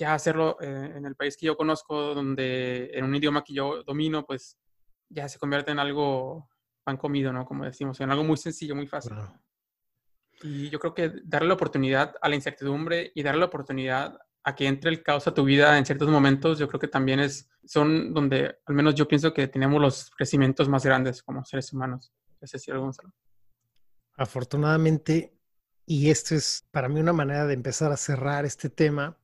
ya 0.00 0.14
hacerlo 0.14 0.56
eh, 0.62 0.94
en 0.96 1.04
el 1.04 1.14
país 1.14 1.36
que 1.36 1.44
yo 1.44 1.58
conozco, 1.58 2.14
donde 2.14 2.90
en 2.94 3.04
un 3.04 3.14
idioma 3.14 3.44
que 3.44 3.52
yo 3.52 3.82
domino, 3.82 4.24
pues 4.24 4.56
ya 5.10 5.28
se 5.28 5.38
convierte 5.38 5.72
en 5.72 5.78
algo 5.78 6.48
pan 6.82 6.96
comido, 6.96 7.34
¿no? 7.34 7.44
Como 7.44 7.66
decimos, 7.66 8.00
en 8.00 8.10
algo 8.10 8.24
muy 8.24 8.38
sencillo, 8.38 8.74
muy 8.74 8.86
fácil. 8.86 9.12
Y 10.42 10.70
yo 10.70 10.80
creo 10.80 10.94
que 10.94 11.12
darle 11.24 11.48
la 11.48 11.54
oportunidad 11.54 12.14
a 12.22 12.30
la 12.30 12.34
incertidumbre 12.34 13.12
y 13.14 13.22
darle 13.22 13.40
la 13.40 13.46
oportunidad 13.46 14.18
a 14.42 14.54
que 14.54 14.66
entre 14.66 14.88
el 14.88 15.02
caos 15.02 15.26
a 15.26 15.34
tu 15.34 15.44
vida 15.44 15.76
en 15.76 15.84
ciertos 15.84 16.08
momentos, 16.08 16.58
yo 16.58 16.66
creo 16.66 16.80
que 16.80 16.88
también 16.88 17.20
es, 17.20 17.50
son 17.66 18.14
donde 18.14 18.56
al 18.64 18.74
menos 18.74 18.94
yo 18.94 19.06
pienso 19.06 19.34
que 19.34 19.48
tenemos 19.48 19.82
los 19.82 20.10
crecimientos 20.12 20.66
más 20.66 20.82
grandes 20.82 21.22
como 21.22 21.44
seres 21.44 21.74
humanos. 21.74 22.10
Es 22.40 22.52
decir, 22.52 22.74
Gonzalo. 22.74 23.12
Afortunadamente, 24.16 25.36
y 25.84 26.08
esto 26.08 26.34
es 26.34 26.66
para 26.70 26.88
mí 26.88 27.00
una 27.00 27.12
manera 27.12 27.46
de 27.46 27.52
empezar 27.52 27.92
a 27.92 27.98
cerrar 27.98 28.46
este 28.46 28.70
tema, 28.70 29.19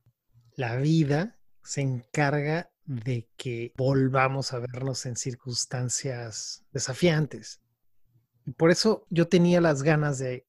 la 0.57 0.75
vida 0.75 1.39
se 1.63 1.81
encarga 1.81 2.71
de 2.83 3.29
que 3.37 3.73
volvamos 3.77 4.53
a 4.53 4.59
vernos 4.59 5.05
en 5.05 5.15
circunstancias 5.15 6.65
desafiantes. 6.73 7.61
Y 8.45 8.51
por 8.51 8.71
eso 8.71 9.05
yo 9.09 9.27
tenía 9.27 9.61
las 9.61 9.83
ganas 9.83 10.17
de 10.17 10.47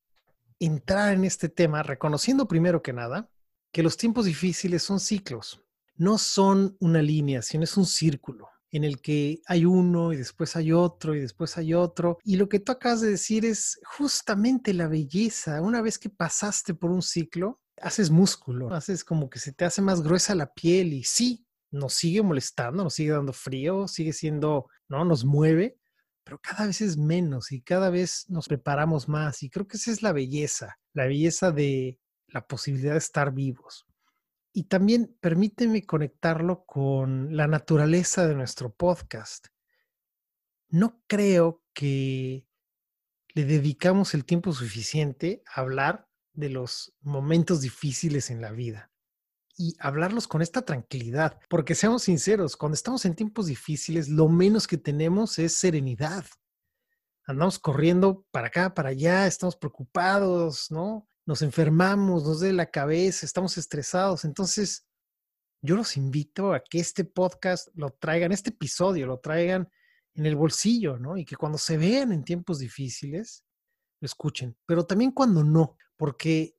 entrar 0.59 1.12
en 1.12 1.25
este 1.25 1.49
tema 1.49 1.83
reconociendo 1.83 2.49
primero 2.49 2.83
que 2.83 2.92
nada 2.92 3.31
que 3.71 3.83
los 3.83 3.99
tiempos 3.99 4.25
difíciles 4.25 4.83
son 4.83 4.99
ciclos, 4.99 5.62
no 5.97 6.16
son 6.16 6.77
una 6.81 7.03
línea, 7.03 7.42
sino 7.42 7.64
es 7.64 7.77
un 7.77 7.85
círculo 7.85 8.49
en 8.71 8.85
el 8.85 9.01
que 9.03 9.42
hay 9.47 9.66
uno 9.66 10.12
y 10.12 10.16
después 10.16 10.57
hay 10.57 10.73
otro 10.73 11.14
y 11.14 11.21
después 11.21 11.59
hay 11.59 11.75
otro. 11.75 12.18
Y 12.25 12.37
lo 12.37 12.49
que 12.49 12.61
tú 12.61 12.73
acabas 12.73 13.03
de 13.03 13.11
decir 13.11 13.44
es 13.44 13.79
justamente 13.85 14.73
la 14.73 14.88
belleza. 14.88 15.61
Una 15.61 15.83
vez 15.83 15.99
que 15.99 16.11
pasaste 16.11 16.73
por 16.75 16.90
un 16.90 17.03
ciclo, 17.03 17.61
haces 17.83 18.11
músculo, 18.11 18.73
haces 18.75 19.05
como 19.05 19.31
que 19.31 19.38
se 19.38 19.53
te 19.53 19.64
hace 19.64 19.83
más 19.83 20.03
gruesa 20.03 20.35
la 20.35 20.53
piel 20.53 20.93
y 20.93 21.05
sí, 21.05 21.47
nos 21.71 21.95
sigue 21.95 22.23
molestando, 22.23 22.85
nos 22.85 22.95
sigue 22.95 23.12
dando 23.12 23.33
frío, 23.33 23.88
sigue 23.88 24.12
siendo, 24.12 24.69
¿no? 24.88 25.05
Nos 25.05 25.25
mueve, 25.25 25.79
pero 26.25 26.41
cada 26.41 26.67
vez 26.67 26.81
es 26.81 26.97
menos 26.97 27.53
y 27.53 27.62
cada 27.62 27.91
vez 27.91 28.27
nos 28.29 28.49
preparamos 28.49 29.09
más. 29.09 29.43
Y 29.43 29.51
creo 29.51 29.67
que 29.67 29.77
esa 29.77 29.91
es 29.91 30.03
la 30.03 30.12
belleza, 30.12 30.79
la 30.93 31.07
belleza 31.07 31.53
de 31.53 31.99
la 32.27 32.47
posibilidad 32.47 32.93
de 32.93 32.99
estar 32.99 33.33
vivos. 33.33 33.87
Y 34.53 34.64
también 34.64 35.17
permíteme 35.21 35.85
conectarlo 35.85 36.64
con 36.64 37.37
la 37.37 37.47
naturaleza 37.47 38.27
de 38.27 38.35
nuestro 38.35 38.73
podcast. 38.73 39.49
No 40.69 41.03
creo 41.07 41.62
que 41.73 42.47
le 43.35 43.45
dedicamos 43.45 44.14
el 44.14 44.25
tiempo 44.25 44.53
suficiente 44.53 45.43
a 45.55 45.61
hablar 45.61 46.08
de 46.38 46.51
los 46.51 46.94
momentos 47.01 47.61
difíciles 47.61 48.31
en 48.31 48.40
la 48.40 48.53
vida 48.53 48.90
y 49.57 49.74
hablarlos 49.81 50.29
con 50.29 50.40
esta 50.40 50.62
tranquilidad, 50.62 51.40
porque 51.48 51.74
seamos 51.74 52.05
sinceros, 52.05 52.57
cuando 52.57 52.74
estamos 52.74 53.05
en 53.05 53.16
tiempos 53.16 53.46
difíciles, 53.46 54.09
lo 54.09 54.29
menos 54.29 54.68
que 54.68 54.79
tenemos 54.79 55.38
es 55.38 55.55
serenidad. 55.55 56.24
Andamos 57.27 57.59
corriendo 57.59 58.24
para 58.31 58.46
acá, 58.46 58.72
para 58.72 58.90
allá, 58.90 59.27
estamos 59.27 59.57
preocupados, 59.57 60.70
¿no? 60.70 61.09
nos 61.29 61.42
enfermamos, 61.42 62.24
nos 62.24 62.40
duele 62.40 62.55
la 62.55 62.70
cabeza, 62.70 63.27
estamos 63.27 63.59
estresados. 63.59 64.24
Entonces, 64.24 64.87
yo 65.61 65.77
los 65.77 65.98
invito 65.98 66.55
a 66.55 66.61
que 66.64 66.80
este 66.80 67.05
podcast 67.05 67.68
lo 67.74 67.91
traigan, 67.91 68.32
este 68.32 68.49
episodio 68.49 69.07
lo 69.07 69.20
traigan 69.20 69.68
en 70.14 70.24
el 70.24 70.36
bolsillo, 70.36 70.99
¿no? 70.99 71.18
Y 71.18 71.26
que 71.26 71.36
cuando 71.36 71.59
se 71.59 71.76
vean 71.76 72.12
en 72.12 72.24
tiempos 72.24 72.61
difíciles, 72.61 73.45
lo 74.01 74.07
escuchen, 74.07 74.57
pero 74.64 74.86
también 74.86 75.11
cuando 75.11 75.45
no, 75.45 75.76
porque 75.99 76.57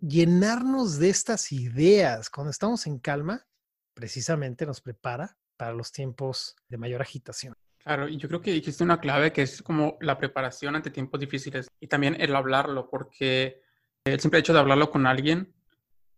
llenarnos 0.00 0.98
de 0.98 1.08
estas 1.08 1.52
ideas 1.52 2.28
cuando 2.28 2.50
estamos 2.50 2.86
en 2.86 2.98
calma, 2.98 3.46
precisamente 3.94 4.66
nos 4.66 4.82
prepara 4.82 5.38
para 5.56 5.72
los 5.72 5.92
tiempos 5.92 6.56
de 6.68 6.76
mayor 6.76 7.00
agitación. 7.00 7.54
Claro, 7.78 8.08
y 8.08 8.18
yo 8.18 8.28
creo 8.28 8.42
que 8.42 8.52
dijiste 8.52 8.84
una 8.84 9.00
clave 9.00 9.32
que 9.32 9.42
es 9.42 9.62
como 9.62 9.96
la 10.00 10.18
preparación 10.18 10.76
ante 10.76 10.90
tiempos 10.90 11.20
difíciles 11.20 11.68
y 11.80 11.86
también 11.86 12.16
el 12.20 12.34
hablarlo, 12.34 12.90
porque 12.90 13.62
el 14.04 14.20
simple 14.20 14.40
hecho 14.40 14.52
de 14.52 14.58
hablarlo 14.58 14.90
con 14.90 15.06
alguien, 15.06 15.54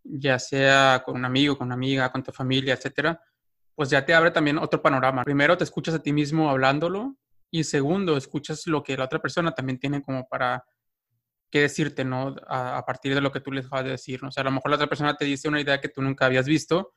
ya 0.03 0.39
sea 0.39 1.03
con 1.05 1.15
un 1.15 1.25
amigo, 1.25 1.57
con 1.57 1.67
una 1.67 1.75
amiga, 1.75 2.11
con 2.11 2.23
tu 2.23 2.31
familia, 2.31 2.73
etcétera, 2.73 3.21
pues 3.75 3.89
ya 3.89 4.05
te 4.05 4.13
abre 4.13 4.31
también 4.31 4.57
otro 4.57 4.81
panorama. 4.81 5.23
Primero 5.23 5.57
te 5.57 5.63
escuchas 5.63 5.95
a 5.95 6.01
ti 6.01 6.11
mismo 6.11 6.49
hablándolo 6.49 7.17
y 7.49 7.63
segundo, 7.63 8.17
escuchas 8.17 8.65
lo 8.67 8.83
que 8.83 8.97
la 8.97 9.05
otra 9.05 9.21
persona 9.21 9.53
también 9.53 9.79
tiene 9.79 10.01
como 10.01 10.27
para 10.27 10.65
qué 11.53 11.61
decirte, 11.61 12.03
¿no? 12.03 12.35
A, 12.47 12.83
partir 12.83 13.13
de 13.13 13.21
lo 13.21 13.31
que 13.31 13.39
tú 13.39 13.51
les 13.51 13.69
vas 13.69 13.81
a 13.81 13.83
decir, 13.83 14.23
¿no? 14.23 14.29
O 14.29 14.31
sea, 14.31 14.41
a 14.41 14.45
lo 14.45 14.49
mejor 14.49 14.71
la 14.71 14.75
otra 14.77 14.87
persona 14.87 15.15
te 15.15 15.23
dice 15.23 15.47
una 15.47 15.61
idea 15.61 15.79
que 15.79 15.87
tú 15.87 16.01
nunca 16.01 16.25
habías 16.25 16.47
visto 16.47 16.93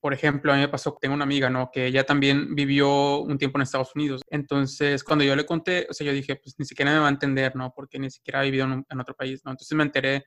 Por 0.00 0.14
ejemplo, 0.14 0.52
a 0.52 0.54
mí 0.54 0.60
me 0.60 0.68
pasó, 0.68 0.96
tengo 1.00 1.16
una 1.16 1.24
amiga, 1.24 1.50
¿no? 1.50 1.68
Que 1.72 1.86
ella 1.86 2.04
también 2.06 2.54
vivió 2.54 3.18
un 3.22 3.38
tiempo 3.38 3.58
en 3.58 3.62
Estados 3.62 3.90
Unidos. 3.96 4.22
Entonces, 4.30 5.02
cuando 5.02 5.24
yo 5.24 5.34
le 5.34 5.44
conté, 5.44 5.88
o 5.90 5.94
sea, 5.94 6.06
yo 6.06 6.12
dije, 6.12 6.36
pues 6.36 6.54
ni 6.58 6.64
siquiera 6.64 6.92
me 6.92 7.00
va 7.00 7.06
a 7.08 7.10
entender, 7.10 7.56
¿no? 7.56 7.72
Porque 7.74 7.98
ni 7.98 8.08
siquiera 8.08 8.38
ha 8.38 8.44
vivido 8.44 8.66
en, 8.66 8.86
en 8.88 9.00
otro 9.00 9.16
país, 9.16 9.42
¿no? 9.44 9.50
Entonces 9.50 9.76
me 9.76 9.82
enteré 9.82 10.26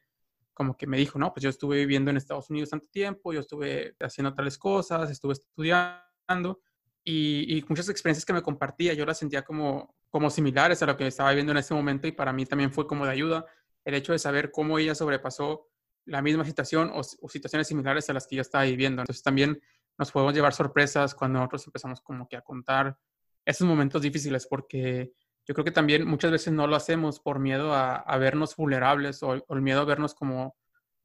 como 0.54 0.76
que 0.76 0.86
me 0.86 0.98
dijo, 0.98 1.18
no, 1.18 1.34
pues 1.34 1.42
yo 1.44 1.50
estuve 1.50 1.78
viviendo 1.78 2.12
en 2.12 2.18
Estados 2.18 2.50
Unidos 2.50 2.72
tanto 2.72 2.88
tiempo, 2.92 3.32
yo 3.32 3.40
estuve 3.40 3.96
haciendo 4.02 4.34
tales 4.34 4.58
cosas, 4.58 5.10
estuve 5.10 5.32
estudiando 5.32 6.60
y, 7.06 7.64
muchas 7.70 7.88
experiencias 7.88 8.26
que 8.26 8.34
me 8.34 8.42
compartía, 8.42 8.94
yo 8.94 9.06
las 9.06 9.20
sentía 9.20 9.44
como, 9.44 9.96
como 10.16 10.30
similares 10.30 10.82
a 10.82 10.86
lo 10.86 10.96
que 10.96 11.06
estaba 11.06 11.32
viviendo 11.32 11.52
en 11.52 11.58
ese 11.58 11.74
momento 11.74 12.08
y 12.08 12.14
para 12.14 12.32
mí 12.32 12.46
también 12.46 12.72
fue 12.72 12.88
como 12.88 13.06
de 13.06 13.12
ayuda 13.12 13.46
el 13.84 13.96
hecho 13.96 14.14
de 14.14 14.20
saber 14.20 14.50
cómo 14.50 14.80
ella 14.80 14.96
sobrepasó 14.96 15.68
la 16.06 16.22
misma 16.22 16.46
situación 16.46 16.90
o, 16.94 17.04
situaciones 17.04 17.68
similares 17.68 18.10
a 18.10 18.14
las 18.14 18.26
que 18.26 18.38
yo 18.38 18.42
estaba 18.42 18.64
viviendo. 18.64 19.02
Entonces 19.02 19.22
también 19.22 19.62
nos 19.98 20.14
podemos 20.14 20.34
llevar 20.34 20.54
sorpresas 20.54 21.14
cuando 21.14 21.40
nosotros 21.40 21.68
empezamos 21.68 22.00
como 22.00 22.30
que 22.30 22.38
a 22.38 22.42
contar 22.42 22.98
esos 23.44 23.68
momentos 23.68 24.02
difíciles 24.04 24.48
porque 24.48 25.12
yo 25.46 25.54
creo 25.54 25.66
que 25.66 25.72
también 25.72 26.08
muchas 26.08 26.32
veces 26.32 26.54
no 26.54 26.66
lo 26.66 26.78
hacemos 26.78 27.20
por 27.20 27.40
miedo 27.40 27.74
a, 27.74 28.18
vernos 28.18 28.56
vulnerables 28.56 29.22
o, 29.22 29.34
el 29.34 29.62
miedo 29.62 29.82
a 29.82 29.84
vernos 29.84 30.16
como 30.16 30.56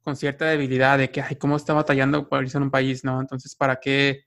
con 0.03 0.15
cierta 0.15 0.45
debilidad 0.45 0.99
de 0.99 1.11
que, 1.11 1.21
ay, 1.21 1.35
¿cómo 1.35 1.57
está 1.57 1.73
batallando 1.73 2.29
por 2.29 2.45
irse 2.45 2.59
a 2.59 2.61
un 2.61 2.71
país? 2.71 3.03
¿no? 3.03 3.21
Entonces, 3.21 3.57
¿para 3.57 3.81
qué, 3.81 4.27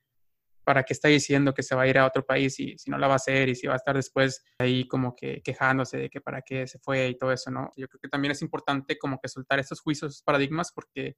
¿para 0.64 0.84
qué 0.84 0.94
está 0.94 1.08
diciendo 1.08 1.54
que 1.54 1.64
se 1.64 1.76
va 1.76 1.84
a 1.84 1.88
ir 1.88 1.98
a 1.98 2.06
otro 2.06 2.26
país 2.26 2.60
y 2.60 2.78
si 2.78 2.90
no 2.90 2.98
la 2.98 3.08
va 3.08 3.14
a 3.14 3.16
hacer 3.18 3.50
y 3.50 3.56
si 3.56 3.68
va 3.68 3.74
a 3.74 3.78
estar 3.78 3.96
después 3.96 4.44
ahí 4.58 4.88
como 4.88 5.16
que 5.16 5.42
quejándose 5.42 5.98
de 5.98 6.10
que 6.10 6.22
para 6.22 6.42
qué 6.42 6.68
se 6.68 6.80
fue 6.80 7.10
y 7.10 7.18
todo 7.18 7.32
eso, 7.32 7.52
¿no? 7.52 7.72
Yo 7.76 7.88
creo 7.88 8.00
que 8.00 8.10
también 8.10 8.32
es 8.32 8.42
importante 8.42 8.98
como 8.98 9.20
que 9.20 9.28
soltar 9.28 9.60
estos 9.60 9.82
juicios, 9.82 10.12
estos 10.12 10.24
paradigmas, 10.24 10.72
porque 10.72 11.18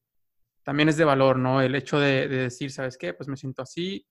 también 0.64 0.90
es 0.90 0.98
de 0.98 1.06
valor, 1.06 1.38
¿no? 1.38 1.62
El 1.62 1.76
hecho 1.76 2.00
de, 2.00 2.28
de 2.28 2.38
decir, 2.38 2.72
¿sabes 2.72 2.98
qué? 2.98 3.14
Pues 3.14 3.30
me 3.30 3.38
siento 3.38 3.62
así, 3.62 4.08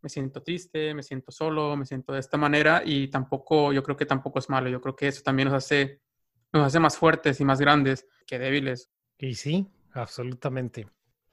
me 0.00 0.08
siento 0.08 0.42
triste, 0.42 0.94
me 0.94 1.02
siento 1.02 1.32
solo, 1.32 1.76
me 1.76 1.84
siento 1.84 2.12
de 2.12 2.20
esta 2.20 2.36
manera 2.36 2.82
y 2.84 3.08
tampoco, 3.08 3.72
yo 3.72 3.82
creo 3.82 3.96
que 3.96 4.06
tampoco 4.06 4.38
es 4.38 4.48
malo, 4.48 4.68
yo 4.68 4.80
creo 4.80 4.96
que 4.96 5.08
eso 5.08 5.22
también 5.22 5.48
nos 5.48 5.64
hace, 5.64 6.00
nos 6.52 6.66
hace 6.66 6.80
más 6.80 6.96
fuertes 6.96 7.40
y 7.40 7.44
más 7.44 7.60
grandes 7.60 8.06
que 8.26 8.38
débiles. 8.38 8.90
Y 9.18 9.34
sí, 9.34 9.66
absolutamente. 9.92 10.88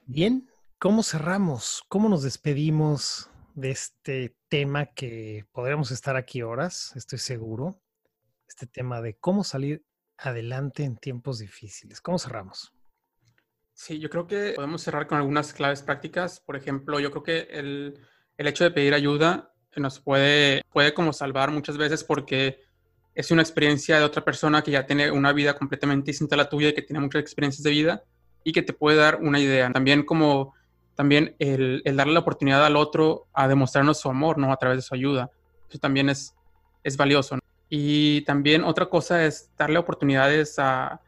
Bien, 0.06 0.50
¿cómo 0.80 1.04
cerramos? 1.04 1.84
¿Cómo 1.88 2.10
nos 2.10 2.24
despedimos 2.24 3.30
de 3.56 3.72
este 3.72 4.36
tema 4.50 4.88
que 4.88 5.46
podríamos 5.52 5.90
estar 5.92 6.18
aquí 6.18 6.42
horas, 6.42 6.92
estoy 6.96 7.20
seguro? 7.20 7.82
Este 8.48 8.68
tema 8.68 9.02
de 9.02 9.16
cómo 9.16 9.44
salir 9.44 9.84
adelante 10.18 10.84
en 10.84 10.98
tiempos 10.98 11.40
difíciles. 11.40 12.02
¿Cómo 12.02 12.20
cerramos? 12.20 12.74
Sí, 13.74 14.00
yo 14.00 14.10
creo 14.10 14.28
que 14.28 14.54
podemos 14.56 14.82
cerrar 14.82 15.08
con 15.08 15.18
algunas 15.18 15.54
claves 15.54 15.82
prácticas. 15.82 16.40
Por 16.40 16.56
ejemplo, 16.56 17.00
yo 17.00 17.12
creo 17.12 17.24
que 17.24 17.40
el, 17.52 18.00
el 18.38 18.48
hecho 18.48 18.64
de 18.66 18.72
pedir 18.72 18.94
ayuda 18.94 19.54
nos 19.76 20.00
puede, 20.00 20.62
puede 20.72 20.94
como 20.94 21.12
salvar 21.12 21.52
muchas 21.52 21.78
veces 21.78 22.04
porque 22.04 22.62
es 23.14 23.32
una 23.32 23.42
experiencia 23.42 23.98
de 23.98 24.04
otra 24.04 24.24
persona 24.24 24.62
que 24.62 24.72
ya 24.72 24.86
tiene 24.86 25.12
una 25.12 25.32
vida 25.32 25.58
completamente 25.58 26.12
distinta 26.12 26.36
a 26.36 26.38
la 26.38 26.50
tuya 26.50 26.70
y 26.70 26.74
que 26.74 26.82
tiene 26.82 27.00
muchas 27.00 27.22
experiencias 27.22 27.64
de 27.64 27.72
vida 27.72 28.04
y 28.44 28.52
que 28.52 28.62
te 28.62 28.74
puede 28.74 28.98
dar 28.98 29.20
una 29.22 29.40
idea. 29.40 29.72
También 29.72 30.06
como 30.06 30.55
también 30.96 31.36
el, 31.40 31.84
darle 31.94 32.14
la 32.14 32.22
oportunidad 32.22 32.66
al 32.66 32.76
otro 32.76 33.28
a 33.34 33.48
demostrarnos 33.48 34.00
su 34.00 34.10
amor, 34.10 34.38
¿no? 34.38 34.52
A 34.52 34.58
través 34.58 34.78
de 34.78 34.82
su 34.82 34.96
ayuda. 34.96 35.30
Eso 35.70 35.78
también 35.80 36.10
es, 36.10 36.34
es 36.84 36.98
valioso. 36.98 37.38
Y 37.70 38.22
también 38.22 38.64
otra 38.64 38.88
cosa 38.88 39.26
es 39.26 39.50
darle 39.58 39.78
oportunidades 39.78 40.58
a, 40.60 41.02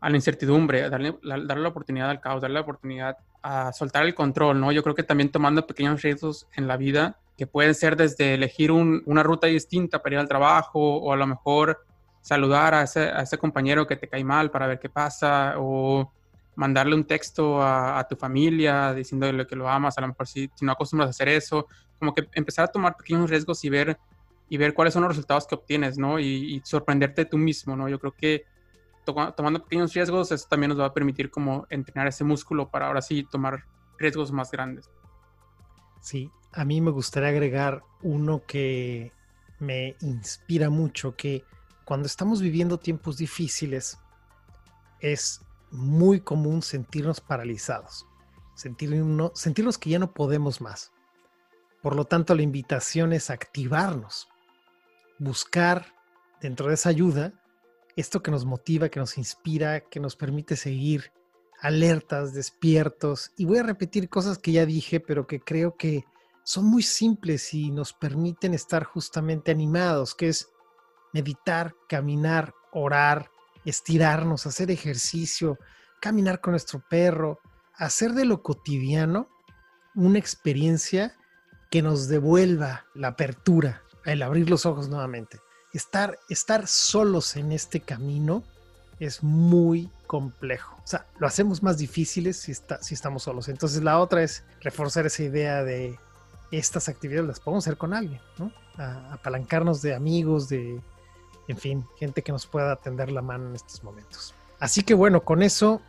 la 0.00 0.16
incertidumbre, 0.16 0.90
darle, 0.90 1.16
darle 1.22 1.62
la 1.62 1.68
oportunidad 1.68 2.10
al 2.10 2.20
caos, 2.20 2.42
darle 2.42 2.54
la 2.54 2.60
oportunidad 2.60 3.16
a 3.42 3.72
soltar 3.72 4.04
el 4.04 4.14
control, 4.14 4.60
¿no? 4.60 4.70
Yo 4.70 4.82
creo 4.82 4.94
que 4.94 5.02
también 5.02 5.30
tomando 5.30 5.66
pequeños 5.66 6.02
riesgos 6.02 6.46
en 6.56 6.68
la 6.68 6.76
vida, 6.76 7.16
que 7.38 7.46
pueden 7.46 7.74
ser 7.74 7.96
desde 7.96 8.34
elegir 8.34 8.70
una 8.70 9.22
ruta 9.22 9.46
distinta 9.46 10.02
para 10.02 10.16
ir 10.16 10.18
al 10.20 10.28
trabajo 10.28 10.78
o 10.78 11.12
a 11.12 11.16
lo 11.16 11.26
mejor 11.26 11.84
saludar 12.20 12.74
a 12.74 12.82
ese, 12.82 13.00
a 13.00 13.22
ese 13.22 13.38
compañero 13.38 13.86
que 13.86 13.96
te 13.96 14.08
cae 14.08 14.24
mal 14.24 14.50
para 14.50 14.66
ver 14.66 14.78
qué 14.78 14.88
pasa 14.88 15.54
o 15.58 16.10
mandarle 16.56 16.94
un 16.94 17.04
texto 17.04 17.62
a, 17.62 18.06
tu 18.08 18.16
familia 18.16 18.92
diciéndole 18.94 19.46
que 19.46 19.56
lo 19.56 19.68
amas, 19.68 19.98
a 19.98 20.00
lo 20.00 20.08
mejor 20.08 20.26
si, 20.26 20.50
no 20.60 20.72
acostumbras 20.72 21.08
a 21.08 21.10
hacer 21.10 21.28
eso, 21.28 21.66
como 21.98 22.14
que 22.14 22.28
empezar 22.32 22.66
a 22.66 22.68
tomar 22.68 22.96
pequeños 22.96 23.28
riesgos 23.30 23.64
y 23.64 23.70
ver, 23.70 23.98
y 24.48 24.56
ver 24.56 24.74
cuáles 24.74 24.94
son 24.94 25.02
los 25.02 25.10
resultados 25.10 25.46
que 25.46 25.54
obtienes, 25.54 25.98
¿no? 25.98 26.18
Y, 26.18 26.54
y 26.54 26.62
sorprenderte 26.64 27.24
tú 27.24 27.38
mismo, 27.38 27.76
¿no? 27.76 27.88
Yo 27.88 27.98
creo 27.98 28.12
que 28.12 28.44
tomando 29.04 29.62
pequeños 29.62 29.92
riesgos, 29.92 30.32
eso 30.32 30.46
también 30.48 30.70
nos 30.70 30.80
va 30.80 30.86
a 30.86 30.94
permitir 30.94 31.30
como 31.30 31.66
entrenar 31.68 32.06
ese 32.06 32.24
músculo 32.24 32.70
para 32.70 32.86
ahora 32.86 33.02
sí 33.02 33.26
tomar 33.30 33.64
riesgos 33.98 34.32
más 34.32 34.50
grandes. 34.50 34.90
Sí, 36.00 36.30
a 36.52 36.64
mí 36.64 36.80
me 36.80 36.90
gustaría 36.90 37.28
agregar 37.28 37.82
uno 38.02 38.42
que 38.46 39.12
me 39.58 39.96
inspira 40.00 40.70
mucho, 40.70 41.16
que 41.16 41.44
cuando 41.84 42.06
estamos 42.06 42.40
viviendo 42.40 42.78
tiempos 42.78 43.18
difíciles 43.18 43.98
es 45.00 45.40
muy 45.70 46.20
común 46.20 46.62
sentirnos 46.62 47.20
paralizados, 47.20 48.06
sentirnos, 48.54 49.78
que 49.78 49.90
ya 49.90 49.98
no 49.98 50.12
podemos 50.12 50.60
más. 50.60 50.92
Por 51.82 51.96
lo 51.96 52.04
tanto, 52.04 52.34
la 52.34 52.42
invitación 52.42 53.12
es 53.12 53.30
activarnos, 53.30 54.28
buscar 55.18 55.94
dentro 56.40 56.68
de 56.68 56.74
esa 56.74 56.88
ayuda 56.88 57.32
esto 57.96 58.22
que 58.22 58.30
nos 58.30 58.44
motiva, 58.44 58.88
que 58.88 59.00
nos 59.00 59.18
inspira, 59.18 59.80
que 59.80 60.00
nos 60.00 60.16
permite 60.16 60.56
seguir 60.56 61.12
alertas, 61.60 62.34
despiertos. 62.34 63.32
Y 63.36 63.44
voy 63.44 63.58
a 63.58 63.62
repetir 63.62 64.08
cosas 64.08 64.38
que 64.38 64.52
ya 64.52 64.66
dije, 64.66 65.00
pero 65.00 65.26
que 65.26 65.40
creo 65.40 65.76
que 65.76 66.04
son 66.42 66.66
muy 66.66 66.82
simples 66.82 67.54
y 67.54 67.70
nos 67.70 67.92
permiten 67.92 68.52
estar 68.52 68.84
justamente 68.84 69.50
animados, 69.50 70.14
que 70.14 70.28
es 70.28 70.50
meditar, 71.12 71.74
caminar, 71.88 72.52
orar, 72.72 73.30
estirarnos, 73.64 74.46
hacer 74.46 74.70
ejercicio, 74.70 75.58
caminar 76.00 76.40
con 76.40 76.52
nuestro 76.52 76.82
perro, 76.88 77.40
hacer 77.74 78.12
de 78.12 78.24
lo 78.24 78.42
cotidiano 78.42 79.28
una 79.94 80.18
experiencia 80.18 81.16
que 81.70 81.82
nos 81.82 82.08
devuelva 82.08 82.84
la 82.94 83.08
apertura, 83.08 83.82
el 84.04 84.22
abrir 84.22 84.50
los 84.50 84.66
ojos 84.66 84.88
nuevamente 84.88 85.38
estar, 85.74 86.18
estar 86.28 86.66
solos 86.66 87.36
en 87.36 87.52
este 87.52 87.80
camino 87.80 88.42
es 89.00 89.22
muy 89.22 89.90
complejo. 90.06 90.76
O 90.82 90.86
sea, 90.86 91.06
lo 91.18 91.26
hacemos 91.26 91.62
más 91.62 91.78
difíciles 91.78 92.38
si, 92.38 92.52
está, 92.52 92.82
si 92.82 92.94
estamos 92.94 93.24
solos. 93.24 93.48
Entonces 93.48 93.82
la 93.82 93.98
otra 93.98 94.22
es 94.22 94.44
reforzar 94.60 95.04
esa 95.06 95.22
idea 95.24 95.64
de 95.64 95.98
estas 96.52 96.88
actividades 96.88 97.26
las 97.26 97.40
podemos 97.40 97.66
hacer 97.66 97.76
con 97.76 97.92
alguien, 97.92 98.20
¿no? 98.38 98.52
apalancarnos 98.76 99.82
de 99.82 99.94
amigos, 99.94 100.48
de, 100.48 100.80
en 101.48 101.56
fin, 101.56 101.86
gente 101.96 102.22
que 102.22 102.32
nos 102.32 102.46
pueda 102.46 102.76
tender 102.76 103.10
la 103.12 103.22
mano 103.22 103.48
en 103.48 103.54
estos 103.54 103.82
momentos. 103.84 104.34
Así 104.58 104.82
que 104.82 104.94
bueno, 104.94 105.24
con 105.24 105.42
eso, 105.42 105.82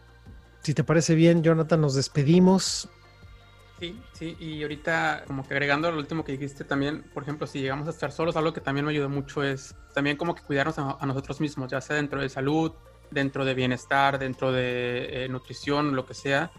si 0.61 0.73
te 0.73 0.83
parece 0.83 1.15
bien, 1.15 1.43
Jonathan, 1.43 1.81
nos 1.81 1.95
despedimos. 1.95 2.89
Sí, 3.79 4.01
sí, 4.13 4.37
y 4.39 4.61
ahorita 4.61 5.25
como 5.27 5.45
que 5.45 5.53
agregando 5.53 5.91
lo 5.91 5.97
último 5.97 6.23
que 6.23 6.31
dijiste 6.31 6.63
también, 6.63 7.03
por 7.13 7.23
ejemplo, 7.23 7.45
si 7.45 7.59
llegamos 7.59 7.87
a 7.87 7.91
estar 7.91 8.11
solos, 8.11 8.37
algo 8.37 8.53
que 8.53 8.61
también 8.61 8.85
me 8.85 8.91
ayudó 8.91 9.09
mucho 9.09 9.43
es 9.43 9.75
también 9.93 10.15
como 10.15 10.33
que 10.33 10.41
cuidarnos 10.43 10.79
a, 10.79 11.05
nosotros 11.05 11.41
mismos, 11.41 11.71
ya 11.71 11.81
sea 11.81 11.97
dentro 11.97 12.21
de 12.21 12.29
salud, 12.29 12.71
dentro 13.11 13.43
de 13.43 13.53
bienestar, 13.53 14.17
dentro 14.17 14.51
de 14.51 15.25
eh, 15.25 15.29
nutrición, 15.29 15.95
lo 15.95 16.05
que 16.05 16.13
sea, 16.13 16.51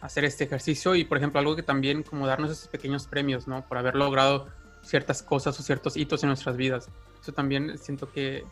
hacer 0.00 0.24
este 0.24 0.44
ejercicio 0.44 0.96
y, 0.96 1.04
por 1.04 1.18
ejemplo, 1.18 1.38
algo 1.38 1.54
que 1.54 1.62
también 1.62 2.02
como 2.02 2.26
darnos 2.26 2.50
esos 2.50 2.68
pequeños 2.68 3.06
premios, 3.06 3.46
¿no? 3.46 3.64
Por 3.66 3.78
haber 3.78 3.94
logrado 3.94 4.48
ciertas 4.82 5.22
cosas 5.22 5.58
o 5.58 5.62
ciertos 5.62 5.96
hitos 5.96 6.22
en 6.22 6.28
nuestras 6.28 6.56
vidas. 6.56 6.88
Eso 7.26 7.32
también 7.32 7.76
siento 7.76 8.12
que, 8.12 8.44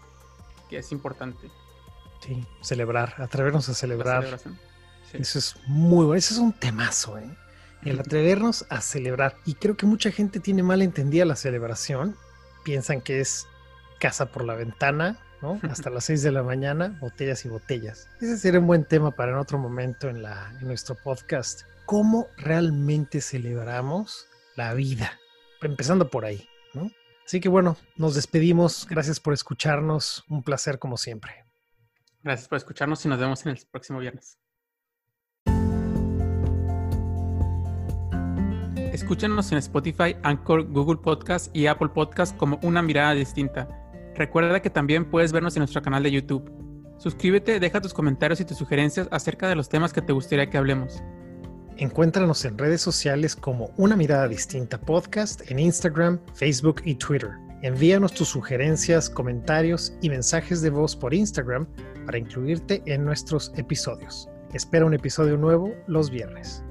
que 0.69 0.79
es 0.79 0.91
importante. 0.91 1.49
Sí, 2.27 2.45
celebrar, 2.61 3.15
atrevernos 3.19 3.69
a 3.69 3.75
celebrar. 3.75 4.41
Eso 5.13 5.39
es 5.39 5.55
muy 5.69 6.07
bueno, 6.07 6.19
eso 6.19 6.35
es 6.35 6.41
un 6.41 6.53
temazo, 6.53 7.17
¿eh? 7.19 7.37
el 7.85 8.01
atrevernos 8.01 8.67
a 8.71 8.81
celebrar. 8.81 9.37
Y 9.47 9.55
creo 9.55 9.77
que 9.77 9.87
mucha 9.87 10.11
gente 10.11 10.41
tiene 10.41 10.65
mal 10.65 10.83
entendida 10.83 11.25
la 11.25 11.37
celebración. 11.37 12.17
Piensan 12.65 13.01
que 13.01 13.21
es 13.21 13.47
casa 14.01 14.27
por 14.33 14.45
la 14.45 14.57
ventana, 14.57 15.21
¿no? 15.41 15.61
Hasta 15.71 15.89
las 15.89 16.07
6 16.07 16.25
de 16.25 16.33
la 16.33 16.43
mañana, 16.43 16.99
botellas 17.01 17.45
y 17.45 17.49
botellas. 17.49 18.09
Ese 18.21 18.37
sería 18.39 18.59
un 18.59 18.67
buen 18.67 18.85
tema 18.85 19.13
para 19.13 19.31
en 19.31 19.39
otro 19.39 19.57
momento 19.57 20.09
en, 20.09 20.21
la, 20.21 20.51
en 20.61 20.67
nuestro 20.67 20.97
podcast. 20.97 21.63
¿Cómo 21.87 22.27
realmente 22.39 23.21
celebramos 23.21 24.27
la 24.57 24.75
vida? 24.75 25.21
Empezando 25.63 26.11
por 26.11 26.25
ahí. 26.25 26.49
Así 27.25 27.41
que 27.41 27.49
bueno, 27.49 27.77
nos 27.97 28.15
despedimos. 28.15 28.87
Gracias 28.89 29.19
por 29.21 29.33
escucharnos. 29.33 30.25
Un 30.29 30.43
placer 30.43 30.79
como 30.79 30.97
siempre. 30.97 31.45
Gracias 32.23 32.49
por 32.49 32.57
escucharnos 32.57 33.05
y 33.05 33.09
nos 33.09 33.19
vemos 33.19 33.45
en 33.45 33.53
el 33.53 33.59
próximo 33.71 33.99
viernes. 33.99 34.39
Escúchanos 38.95 39.51
en 39.51 39.59
Spotify, 39.59 40.17
Anchor, 40.23 40.71
Google 40.71 41.01
Podcast 41.03 41.55
y 41.55 41.67
Apple 41.67 41.89
Podcast 41.89 42.37
como 42.37 42.61
una 42.63 42.81
mirada 42.81 43.13
distinta. 43.13 43.69
Recuerda 44.15 44.63
que 44.63 44.71
también 44.71 45.11
puedes 45.11 45.33
vernos 45.33 45.57
en 45.57 45.61
nuestro 45.61 45.83
canal 45.83 46.05
de 46.05 46.13
YouTube. 46.13 46.49
Suscríbete, 46.99 47.59
deja 47.59 47.81
tus 47.81 47.93
comentarios 47.93 48.41
y 48.41 48.45
tus 48.45 48.57
sugerencias 48.57 49.09
acerca 49.11 49.49
de 49.49 49.57
los 49.57 49.69
temas 49.69 49.93
que 49.93 50.01
te 50.01 50.13
gustaría 50.13 50.49
que 50.49 50.57
hablemos. 50.57 51.03
Encuéntranos 51.77 52.45
en 52.45 52.57
redes 52.57 52.81
sociales 52.81 53.35
como 53.35 53.71
Una 53.77 53.97
Mirada 53.97 54.29
Distinta 54.29 54.81
Podcast 54.81 55.51
en 55.51 55.59
Instagram, 55.59 56.21
Facebook 56.35 56.83
y 56.85 56.95
Twitter. 56.95 57.31
Envíanos 57.63 58.15
tus 58.15 58.29
sugerencias, 58.29 59.11
comentarios 59.11 59.93
y 60.01 60.09
mensajes 60.09 60.63
de 60.63 60.71
voz 60.71 60.95
por 60.95 61.13
Instagram 61.13 61.67
para 62.07 62.19
incluirte 62.19 62.81
en 62.87 63.05
nuestros 63.05 63.53
episodios. 63.57 64.29
Espera 64.53 64.87
un 64.87 64.95
episodio 64.95 65.37
nuevo 65.37 65.75
los 65.89 66.11
viernes. 66.11 66.63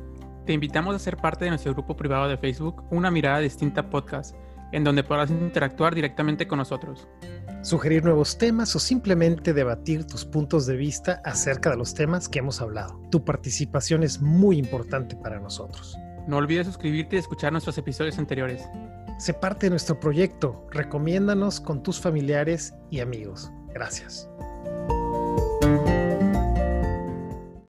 Te 0.45 0.53
invitamos 0.53 0.95
a 0.95 0.99
ser 0.99 1.17
parte 1.17 1.43
de 1.43 1.51
nuestro 1.51 1.73
grupo 1.73 1.97
privado 1.97 2.29
de 2.29 2.37
Facebook, 2.37 2.81
Una 2.89 3.11
Mirada 3.11 3.39
Distinta 3.39 3.89
Podcast, 3.89 4.33
en 4.71 4.85
donde 4.85 5.03
podrás 5.03 5.29
interactuar 5.29 5.95
directamente 5.95 6.47
con 6.47 6.59
nosotros. 6.59 7.09
Sugerir 7.63 8.03
nuevos 8.03 8.37
temas 8.37 8.75
o 8.75 8.79
simplemente 8.79 9.53
debatir 9.53 10.05
tus 10.05 10.25
puntos 10.25 10.65
de 10.65 10.75
vista 10.75 11.21
acerca 11.23 11.69
de 11.69 11.77
los 11.77 11.93
temas 11.93 12.27
que 12.27 12.39
hemos 12.39 12.59
hablado. 12.59 12.99
Tu 13.09 13.23
participación 13.23 14.03
es 14.03 14.21
muy 14.21 14.57
importante 14.57 15.15
para 15.15 15.39
nosotros. 15.39 15.97
No 16.27 16.37
olvides 16.37 16.67
suscribirte 16.67 17.15
y 17.15 17.19
escuchar 17.19 17.53
nuestros 17.53 17.77
episodios 17.77 18.19
anteriores. 18.19 18.63
Sé 19.17 19.33
parte 19.33 19.67
de 19.67 19.69
nuestro 19.69 19.97
proyecto. 19.97 20.67
Recomiéndanos 20.71 21.61
con 21.61 21.81
tus 21.83 22.01
familiares 22.01 22.73
y 22.91 22.99
amigos. 22.99 23.49
Gracias. 23.73 24.27